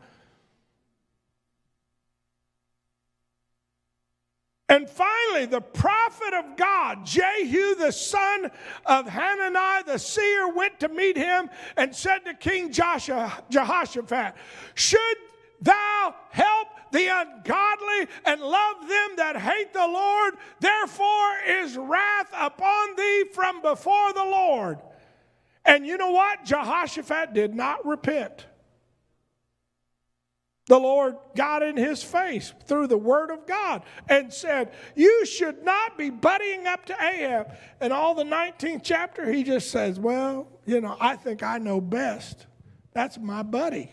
And 4.72 4.88
finally, 4.88 5.44
the 5.44 5.60
prophet 5.60 6.32
of 6.32 6.56
God, 6.56 7.04
Jehu, 7.04 7.74
the 7.74 7.92
son 7.92 8.50
of 8.86 9.06
Hanani, 9.06 9.82
the 9.84 9.98
seer, 9.98 10.50
went 10.50 10.80
to 10.80 10.88
meet 10.88 11.14
him 11.14 11.50
and 11.76 11.94
said 11.94 12.20
to 12.20 12.32
King 12.32 12.72
Joshua, 12.72 13.44
Jehoshaphat, 13.50 14.34
Should 14.74 15.16
thou 15.60 16.14
help 16.30 16.68
the 16.90 17.06
ungodly 17.06 18.08
and 18.24 18.40
love 18.40 18.88
them 18.88 19.10
that 19.16 19.36
hate 19.36 19.74
the 19.74 19.86
Lord? 19.86 20.36
Therefore 20.58 21.34
is 21.46 21.76
wrath 21.76 22.32
upon 22.32 22.96
thee 22.96 23.24
from 23.34 23.60
before 23.60 24.14
the 24.14 24.24
Lord. 24.24 24.78
And 25.66 25.86
you 25.86 25.98
know 25.98 26.12
what? 26.12 26.46
Jehoshaphat 26.46 27.34
did 27.34 27.54
not 27.54 27.84
repent 27.84 28.46
the 30.66 30.78
Lord 30.78 31.16
got 31.36 31.62
in 31.62 31.76
his 31.76 32.02
face 32.02 32.52
through 32.66 32.86
the 32.86 32.98
word 32.98 33.30
of 33.30 33.46
God 33.46 33.82
and 34.08 34.32
said, 34.32 34.72
You 34.94 35.26
should 35.26 35.64
not 35.64 35.98
be 35.98 36.10
buddying 36.10 36.66
up 36.66 36.86
to 36.86 36.94
Ahab. 36.94 37.56
And 37.80 37.92
all 37.92 38.14
the 38.14 38.24
19th 38.24 38.82
chapter, 38.84 39.30
he 39.30 39.42
just 39.42 39.70
says, 39.70 39.98
Well, 39.98 40.48
you 40.64 40.80
know, 40.80 40.96
I 41.00 41.16
think 41.16 41.42
I 41.42 41.58
know 41.58 41.80
best. 41.80 42.46
That's 42.92 43.18
my 43.18 43.42
buddy. 43.42 43.90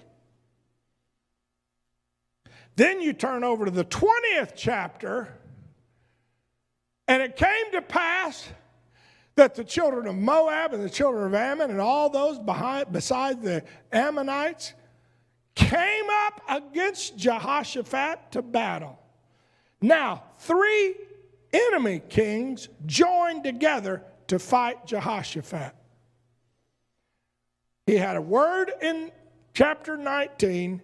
Then 2.75 3.01
you 3.01 3.13
turn 3.13 3.43
over 3.43 3.65
to 3.65 3.71
the 3.71 3.83
20th 3.83 4.53
chapter, 4.55 5.37
and 7.07 7.21
it 7.21 7.35
came 7.35 7.71
to 7.73 7.81
pass 7.81 8.47
that 9.35 9.55
the 9.55 9.63
children 9.63 10.07
of 10.07 10.15
Moab 10.15 10.73
and 10.73 10.83
the 10.83 10.89
children 10.89 11.25
of 11.25 11.33
Ammon 11.33 11.71
and 11.71 11.81
all 11.81 12.09
those 12.09 12.37
behind, 12.37 12.91
beside 12.91 13.41
the 13.41 13.63
Ammonites 13.91 14.73
came 15.55 16.05
up 16.25 16.41
against 16.49 17.17
Jehoshaphat 17.17 18.31
to 18.31 18.41
battle. 18.41 18.99
Now, 19.81 20.23
three 20.39 20.95
enemy 21.53 22.01
kings 22.09 22.69
joined 22.85 23.43
together 23.43 24.03
to 24.27 24.39
fight 24.39 24.85
Jehoshaphat. 24.85 25.73
He 27.85 27.95
had 27.95 28.15
a 28.15 28.21
word 28.21 28.71
in 28.81 29.11
chapter 29.53 29.97
19. 29.97 30.81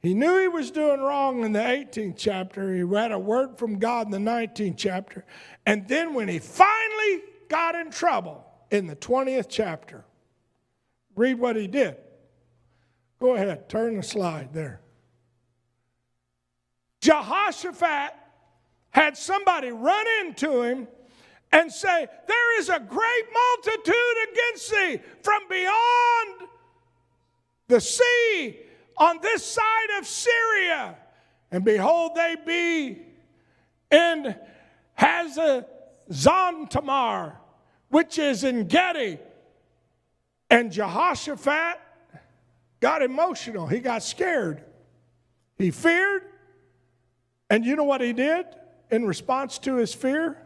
He 0.00 0.14
knew 0.14 0.38
he 0.38 0.48
was 0.48 0.70
doing 0.70 1.00
wrong 1.00 1.44
in 1.44 1.52
the 1.52 1.58
18th 1.58 2.14
chapter. 2.16 2.74
He 2.74 2.82
read 2.82 3.10
a 3.10 3.18
word 3.18 3.58
from 3.58 3.78
God 3.78 4.06
in 4.06 4.12
the 4.12 4.30
19th 4.30 4.76
chapter. 4.76 5.24
And 5.66 5.88
then 5.88 6.14
when 6.14 6.28
he 6.28 6.38
finally 6.38 7.22
got 7.48 7.74
in 7.74 7.90
trouble 7.90 8.44
in 8.70 8.86
the 8.86 8.96
20th 8.96 9.46
chapter, 9.48 10.04
read 11.16 11.38
what 11.38 11.56
he 11.56 11.66
did. 11.66 11.96
Go 13.24 13.36
ahead, 13.36 13.70
turn 13.70 13.96
the 13.96 14.02
slide 14.02 14.52
there. 14.52 14.82
Jehoshaphat 17.00 18.10
had 18.90 19.16
somebody 19.16 19.70
run 19.70 20.04
into 20.20 20.60
him 20.60 20.86
and 21.50 21.72
say, 21.72 22.06
There 22.28 22.60
is 22.60 22.68
a 22.68 22.78
great 22.78 23.24
multitude 23.32 23.94
against 24.30 24.70
thee 24.70 25.00
from 25.22 25.40
beyond 25.48 26.50
the 27.68 27.80
sea 27.80 28.58
on 28.98 29.20
this 29.22 29.42
side 29.42 29.98
of 29.98 30.06
Syria. 30.06 30.94
And 31.50 31.64
behold, 31.64 32.16
they 32.16 32.36
be 32.44 33.06
in 33.90 34.36
Hazazon 35.00 36.68
Tamar, 36.68 37.40
which 37.88 38.18
is 38.18 38.44
Engedi. 38.44 39.18
And 40.50 40.70
Jehoshaphat 40.70 41.80
got 42.84 43.00
emotional. 43.00 43.66
He 43.66 43.78
got 43.78 44.02
scared. 44.02 44.62
He 45.56 45.70
feared. 45.70 46.20
And 47.48 47.64
you 47.64 47.76
know 47.76 47.84
what 47.84 48.02
he 48.02 48.12
did 48.12 48.44
in 48.90 49.06
response 49.06 49.56
to 49.60 49.76
his 49.76 49.94
fear? 49.94 50.36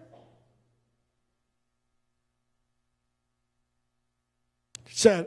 He 4.86 4.94
said, 4.94 5.26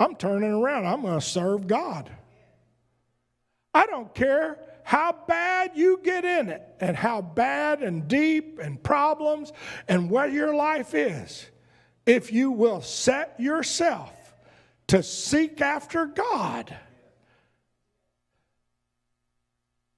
I'm 0.00 0.16
turning 0.16 0.50
around. 0.50 0.86
I'm 0.86 1.02
going 1.02 1.20
to 1.20 1.24
serve 1.24 1.68
God. 1.68 2.10
I 3.72 3.86
don't 3.86 4.12
care 4.12 4.58
how 4.82 5.14
bad 5.28 5.76
you 5.76 6.00
get 6.02 6.24
in 6.24 6.48
it 6.48 6.62
and 6.80 6.96
how 6.96 7.22
bad 7.22 7.80
and 7.80 8.08
deep 8.08 8.58
and 8.58 8.82
problems 8.82 9.52
and 9.86 10.10
what 10.10 10.32
your 10.32 10.52
life 10.52 10.94
is. 10.94 11.48
If 12.06 12.32
you 12.32 12.50
will 12.50 12.80
set 12.80 13.38
yourself 13.38 14.12
to 14.90 15.04
seek 15.04 15.60
after 15.60 16.04
God. 16.04 16.76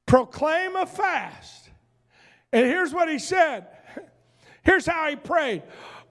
Proclaim 0.07 0.77
a 0.77 0.85
fast. 0.85 1.71
And 2.53 2.67
here's 2.67 2.93
what 2.93 3.09
he 3.09 3.19
said. 3.19 3.69
Here's 4.63 4.85
how 4.85 5.09
he 5.09 5.17
prayed. 5.17 5.63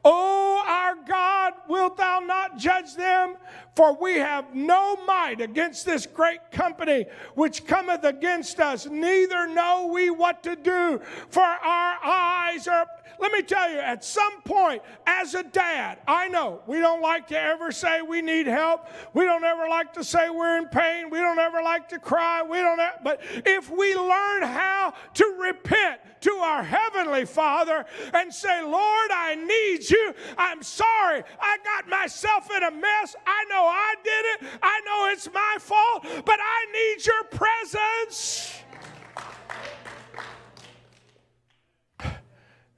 O 0.04 0.64
our 0.68 0.96
God, 1.08 1.54
wilt 1.70 1.98
thou 1.98 2.22
not 2.22 2.58
judge 2.58 2.96
them? 2.96 3.36
For 3.76 3.96
we 3.96 4.16
have 4.16 4.56
no 4.56 4.96
might 5.06 5.42
against 5.42 5.86
this 5.86 6.08
great 6.08 6.52
company 6.52 7.06
which 7.36 7.68
cometh 7.68 8.04
against 8.04 8.60
us, 8.60 8.88
neither 8.88 9.48
know 9.48 9.92
we 9.94 10.10
what 10.10 10.42
to 10.42 10.56
do, 10.56 11.00
for 11.30 11.44
our 11.44 12.04
eyes 12.04 12.68
are 12.68 12.88
let 13.20 13.32
me 13.32 13.42
tell 13.42 13.70
you, 13.70 13.80
at 13.80 14.04
some 14.04 14.42
point, 14.42 14.82
as 15.06 15.36
a 15.36 15.44
dad, 15.44 16.00
I 16.08 16.28
know 16.28 16.62
we 16.68 16.80
don't 16.80 17.02
like 17.02 17.28
to 17.28 17.40
ever 17.40 17.72
say 17.72 18.02
we 18.02 18.22
need 18.22 18.48
help. 18.48 18.88
We 19.14 19.26
don't 19.26 19.44
ever 19.44 19.68
like 19.68 19.94
to 19.94 20.04
say 20.04 20.30
we're 20.30 20.58
in 20.58 20.68
pain. 20.68 21.10
We 21.10 21.20
don't 21.20 21.40
ever 21.40 21.62
like 21.62 21.90
to 21.90 22.00
cry. 22.00 22.42
We 22.44 22.58
don't, 22.58 22.80
ever, 22.80 22.98
but 23.04 23.22
if 23.46 23.70
we 23.70 23.96
learn 23.96 24.44
how 24.44 24.94
to 25.16 25.26
repent 25.40 26.02
to 26.22 26.32
our 26.32 26.64
Heavenly 26.64 27.26
Father 27.26 27.86
and 28.14 28.34
say, 28.34 28.62
Lord, 28.62 29.12
I 29.12 29.36
need 29.36 29.90
you. 29.90 30.14
I'm 30.38 30.62
sorry. 30.64 31.24
I 31.40 31.58
got 31.64 31.90
myself 31.90 32.50
in 32.56 32.64
a 32.64 32.72
mess. 32.72 33.16
I 33.26 33.46
know 33.50 33.66
I 33.66 33.96
did 34.04 34.26
it. 34.26 34.60
I 34.62 34.82
know 34.86 35.10
it's 35.12 35.32
my 35.34 35.58
fault, 35.60 36.06
but 36.26 36.40
I 36.40 36.66
need 36.72 37.06
your 37.06 37.24
presence. 37.26 38.54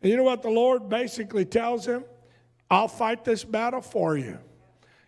And 0.04 0.12
you 0.12 0.18
know 0.18 0.24
what 0.24 0.44
the 0.44 0.50
Lord 0.50 0.90
basically 0.90 1.46
tells 1.46 1.88
him? 1.88 2.04
I'll 2.70 2.88
fight 2.88 3.24
this 3.24 3.44
battle 3.44 3.82
for 3.82 4.18
you. 4.18 4.38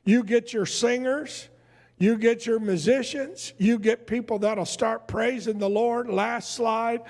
You 0.06 0.24
get 0.24 0.54
your 0.54 0.66
singers, 0.66 1.50
You 1.98 2.18
get 2.18 2.46
your 2.46 2.60
musicians, 2.60 3.54
you 3.58 3.80
get 3.80 4.06
people 4.06 4.40
that'll 4.40 4.66
start 4.66 5.08
praising 5.08 5.60
the 5.60 5.70
Lord. 5.70 6.10
Last 6.10 6.54
slide. 6.54 7.02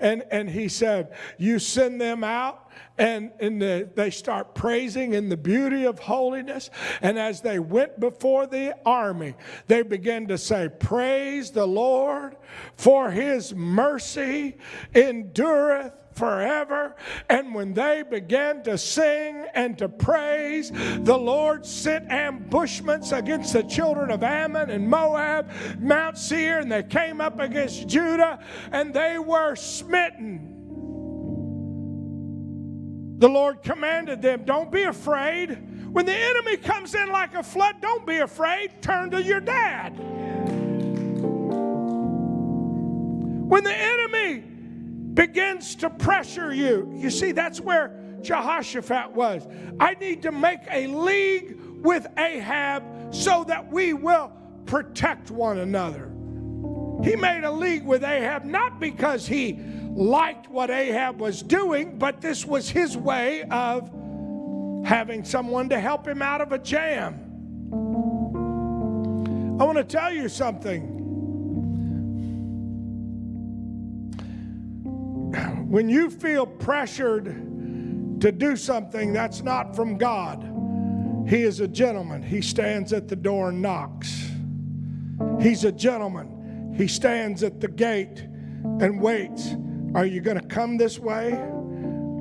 And, 0.00 0.24
and 0.32 0.50
he 0.50 0.68
said, 0.68 1.14
You 1.38 1.60
send 1.60 2.00
them 2.00 2.24
out 2.24 2.68
and, 3.02 3.32
and 3.40 3.60
the, 3.60 3.90
they 3.96 4.10
start 4.10 4.54
praising 4.54 5.14
in 5.14 5.28
the 5.28 5.36
beauty 5.36 5.86
of 5.86 5.98
holiness. 5.98 6.70
And 7.00 7.18
as 7.18 7.40
they 7.40 7.58
went 7.58 7.98
before 7.98 8.46
the 8.46 8.76
army, 8.86 9.34
they 9.66 9.82
began 9.82 10.28
to 10.28 10.38
say, 10.38 10.68
Praise 10.78 11.50
the 11.50 11.66
Lord, 11.66 12.36
for 12.76 13.10
his 13.10 13.52
mercy 13.56 14.56
endureth 14.94 15.92
forever. 16.12 16.94
And 17.28 17.52
when 17.52 17.74
they 17.74 18.04
began 18.08 18.62
to 18.62 18.78
sing 18.78 19.46
and 19.52 19.76
to 19.78 19.88
praise, 19.88 20.70
the 20.70 21.18
Lord 21.18 21.66
sent 21.66 22.08
ambushments 22.08 23.10
against 23.10 23.52
the 23.52 23.64
children 23.64 24.12
of 24.12 24.22
Ammon 24.22 24.70
and 24.70 24.88
Moab, 24.88 25.50
Mount 25.80 26.16
Seir, 26.16 26.60
and 26.60 26.70
they 26.70 26.84
came 26.84 27.20
up 27.20 27.40
against 27.40 27.88
Judah, 27.88 28.38
and 28.70 28.94
they 28.94 29.18
were 29.18 29.56
smitten. 29.56 30.51
The 33.22 33.28
Lord 33.28 33.62
commanded 33.62 34.20
them, 34.20 34.42
Don't 34.44 34.72
be 34.72 34.82
afraid. 34.82 35.50
When 35.92 36.06
the 36.06 36.12
enemy 36.12 36.56
comes 36.56 36.92
in 36.96 37.08
like 37.08 37.36
a 37.36 37.44
flood, 37.44 37.76
don't 37.80 38.04
be 38.04 38.16
afraid. 38.16 38.82
Turn 38.82 39.12
to 39.12 39.22
your 39.22 39.38
dad. 39.38 39.90
When 43.48 43.62
the 43.62 43.72
enemy 43.72 44.40
begins 44.40 45.76
to 45.76 45.88
pressure 45.88 46.52
you, 46.52 46.92
you 46.96 47.10
see, 47.10 47.30
that's 47.30 47.60
where 47.60 47.96
Jehoshaphat 48.22 49.12
was. 49.12 49.46
I 49.78 49.94
need 49.94 50.22
to 50.22 50.32
make 50.32 50.62
a 50.68 50.88
league 50.88 51.60
with 51.80 52.08
Ahab 52.18 53.14
so 53.14 53.44
that 53.44 53.70
we 53.70 53.92
will 53.92 54.32
protect 54.66 55.30
one 55.30 55.58
another. 55.58 56.08
He 57.04 57.14
made 57.14 57.44
a 57.44 57.52
league 57.52 57.84
with 57.84 58.02
Ahab 58.02 58.44
not 58.44 58.80
because 58.80 59.28
he 59.28 59.60
liked 59.94 60.48
what 60.48 60.70
Ahab 60.70 61.20
was 61.20 61.42
doing, 61.42 61.98
but 61.98 62.20
this 62.20 62.46
was 62.46 62.70
his 62.70 62.96
way 62.96 63.42
of 63.50 63.90
having 64.84 65.24
someone 65.24 65.68
to 65.68 65.78
help 65.78 66.06
him 66.06 66.22
out 66.22 66.40
of 66.40 66.52
a 66.52 66.58
jam. 66.58 67.18
I 69.60 69.64
want 69.64 69.78
to 69.78 69.84
tell 69.84 70.12
you 70.12 70.28
something. 70.28 70.98
When 75.68 75.88
you 75.88 76.10
feel 76.10 76.46
pressured 76.46 77.24
to 78.20 78.32
do 78.32 78.56
something 78.56 79.12
that's 79.12 79.42
not 79.42 79.74
from 79.74 79.96
God, 79.98 80.48
He 81.28 81.42
is 81.42 81.60
a 81.60 81.68
gentleman. 81.68 82.22
He 82.22 82.42
stands 82.42 82.92
at 82.92 83.08
the 83.08 83.16
door 83.16 83.50
and 83.50 83.62
knocks. 83.62 84.30
He's 85.40 85.64
a 85.64 85.72
gentleman. 85.72 86.74
He 86.76 86.88
stands 86.88 87.42
at 87.42 87.60
the 87.60 87.68
gate 87.68 88.18
and 88.80 89.00
waits. 89.00 89.54
Are 89.94 90.06
you 90.06 90.20
going 90.20 90.40
to 90.40 90.46
come 90.46 90.78
this 90.78 90.98
way? 90.98 91.32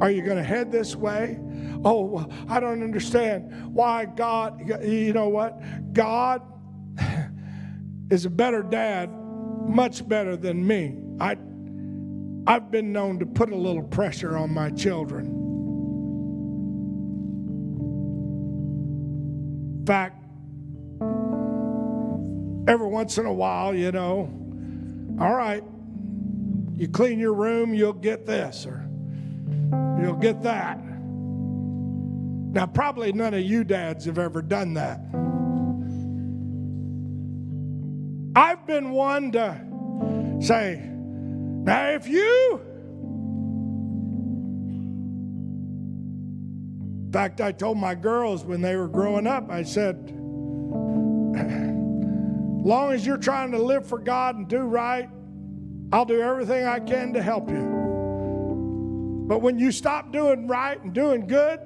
Are 0.02 0.12
you 0.12 0.24
going 0.24 0.38
to 0.38 0.44
head 0.44 0.72
this 0.72 0.96
way? 0.96 1.40
Oh, 1.86 2.28
I 2.50 2.60
don't 2.60 2.84
understand 2.84 3.74
why 3.74 4.06
God, 4.06 4.62
you 4.84 5.14
know 5.14 5.30
what? 5.30 5.94
God 5.94 6.42
is 8.10 8.26
a 8.26 8.30
better 8.30 8.62
dad, 8.62 9.10
much 9.68 10.08
better 10.08 10.36
than 10.36 10.66
me. 10.66 10.98
I, 11.20 11.38
I've 12.46 12.72
been 12.72 12.92
known 12.92 13.20
to 13.20 13.26
put 13.26 13.52
a 13.52 13.56
little 13.56 13.84
pressure 13.84 14.38
on 14.38 14.54
my 14.54 14.70
children. 14.72 15.28
In 19.80 19.86
fact, 19.86 20.18
every 22.68 22.88
once 22.88 23.18
in 23.18 23.26
a 23.26 23.34
while, 23.34 23.74
you 23.74 23.92
know, 23.92 24.30
all 25.20 25.34
right, 25.34 25.64
you 26.82 26.88
clean 26.88 27.20
your 27.20 27.36
room, 27.36 27.76
you'll 27.76 27.94
get 27.94 28.26
this, 28.26 28.66
or 28.66 28.84
you'll 30.02 30.18
get 30.20 30.42
that. 30.42 30.80
Now, 30.84 32.66
probably 32.66 33.14
none 33.14 33.36
of 33.36 33.42
you 33.42 33.64
dads 33.64 34.06
have 34.06 34.18
ever 34.18 34.42
done 34.42 34.74
that. 34.74 35.00
I've 38.36 38.66
been 38.66 38.90
one 38.90 39.32
to 39.34 39.62
say, 40.42 40.82
now 40.84 41.90
if 41.90 42.08
you, 42.08 42.60
in 47.06 47.12
fact, 47.14 47.42
I 47.42 47.52
told 47.52 47.78
my 47.78 47.94
girls 47.94 48.44
when 48.44 48.62
they 48.62 48.76
were 48.76 48.88
growing 48.88 49.28
up, 49.28 49.52
I 49.52 49.62
said, 49.62 50.10
long 52.66 52.92
as 52.92 53.06
you're 53.06 53.18
trying 53.18 53.52
to 53.52 53.60
live 53.60 53.86
for 53.86 54.00
God 54.00 54.36
and 54.36 54.48
do 54.48 54.62
right, 54.62 55.12
I'll 55.94 56.06
do 56.06 56.22
everything 56.22 56.66
I 56.66 56.80
can 56.80 57.12
to 57.14 57.22
help 57.22 57.50
you. 57.50 59.26
But 59.28 59.42
when 59.42 59.60
you 59.60 59.72
stop 59.72 60.12
doing 60.12 60.48
right 60.48 60.82
and 60.82 60.94
doing 60.94 61.28
good, 61.28 61.60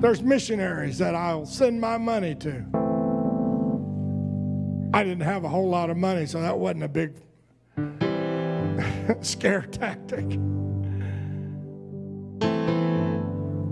there's 0.00 0.22
missionaries 0.22 0.98
that 0.98 1.14
I'll 1.14 1.46
send 1.46 1.80
my 1.80 1.98
money 1.98 2.34
to. 2.36 2.64
I 4.92 5.02
didn't 5.02 5.22
have 5.22 5.44
a 5.44 5.48
whole 5.48 5.68
lot 5.68 5.88
of 5.88 5.96
money, 5.96 6.26
so 6.26 6.40
that 6.40 6.58
wasn't 6.58 6.84
a 6.84 6.88
big 6.88 7.14
scare 9.24 9.62
tactic. 9.62 10.28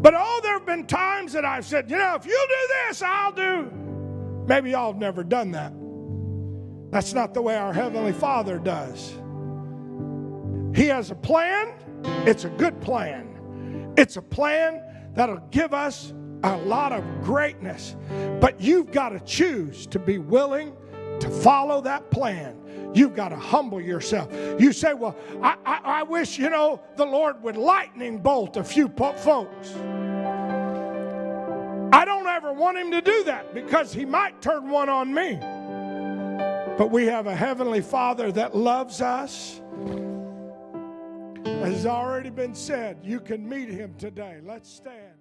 But 0.02 0.14
oh, 0.16 0.40
there 0.42 0.54
have 0.54 0.66
been 0.66 0.86
times 0.86 1.32
that 1.32 1.44
I've 1.44 1.66
said, 1.66 1.90
you 1.90 1.98
know, 1.98 2.14
if 2.14 2.24
you'll 2.24 2.46
do 2.46 2.68
this, 2.88 3.02
I'll 3.02 3.32
do. 3.32 3.70
Maybe 4.46 4.70
y'all 4.70 4.92
have 4.92 5.00
never 5.00 5.22
done 5.22 5.52
that. 5.52 5.72
That's 6.92 7.14
not 7.14 7.32
the 7.32 7.40
way 7.40 7.56
our 7.56 7.72
Heavenly 7.72 8.12
Father 8.12 8.58
does. 8.58 9.14
He 10.76 10.86
has 10.88 11.10
a 11.10 11.14
plan, 11.14 11.72
it's 12.26 12.44
a 12.44 12.50
good 12.50 12.78
plan. 12.82 13.94
It's 13.96 14.18
a 14.18 14.22
plan 14.22 14.82
that'll 15.14 15.42
give 15.50 15.72
us 15.72 16.12
a 16.44 16.56
lot 16.58 16.92
of 16.92 17.02
greatness. 17.22 17.96
But 18.40 18.60
you've 18.60 18.92
got 18.92 19.08
to 19.10 19.20
choose 19.20 19.86
to 19.86 19.98
be 19.98 20.18
willing 20.18 20.76
to 21.20 21.30
follow 21.30 21.80
that 21.80 22.10
plan. 22.10 22.58
You've 22.94 23.14
got 23.14 23.30
to 23.30 23.36
humble 23.36 23.80
yourself. 23.80 24.30
You 24.60 24.72
say, 24.72 24.92
Well, 24.92 25.16
I, 25.42 25.56
I, 25.64 25.80
I 25.84 26.02
wish, 26.02 26.38
you 26.38 26.50
know, 26.50 26.82
the 26.96 27.06
Lord 27.06 27.42
would 27.42 27.56
lightning 27.56 28.18
bolt 28.18 28.58
a 28.58 28.64
few 28.64 28.86
po- 28.86 29.14
folks. 29.14 29.74
I 31.94 32.04
don't 32.04 32.26
ever 32.26 32.52
want 32.52 32.76
him 32.76 32.90
to 32.90 33.00
do 33.00 33.24
that 33.24 33.54
because 33.54 33.94
he 33.94 34.04
might 34.04 34.42
turn 34.42 34.68
one 34.68 34.90
on 34.90 35.12
me. 35.12 35.38
But 36.78 36.90
we 36.90 37.06
have 37.06 37.26
a 37.26 37.34
Heavenly 37.34 37.80
Father 37.80 38.32
that 38.32 38.56
loves 38.56 39.00
us. 39.00 39.60
As 41.44 41.74
has 41.74 41.86
already 41.86 42.30
been 42.30 42.54
said, 42.54 42.98
you 43.02 43.20
can 43.20 43.48
meet 43.48 43.68
Him 43.68 43.94
today. 43.98 44.40
Let's 44.42 44.70
stand. 44.70 45.11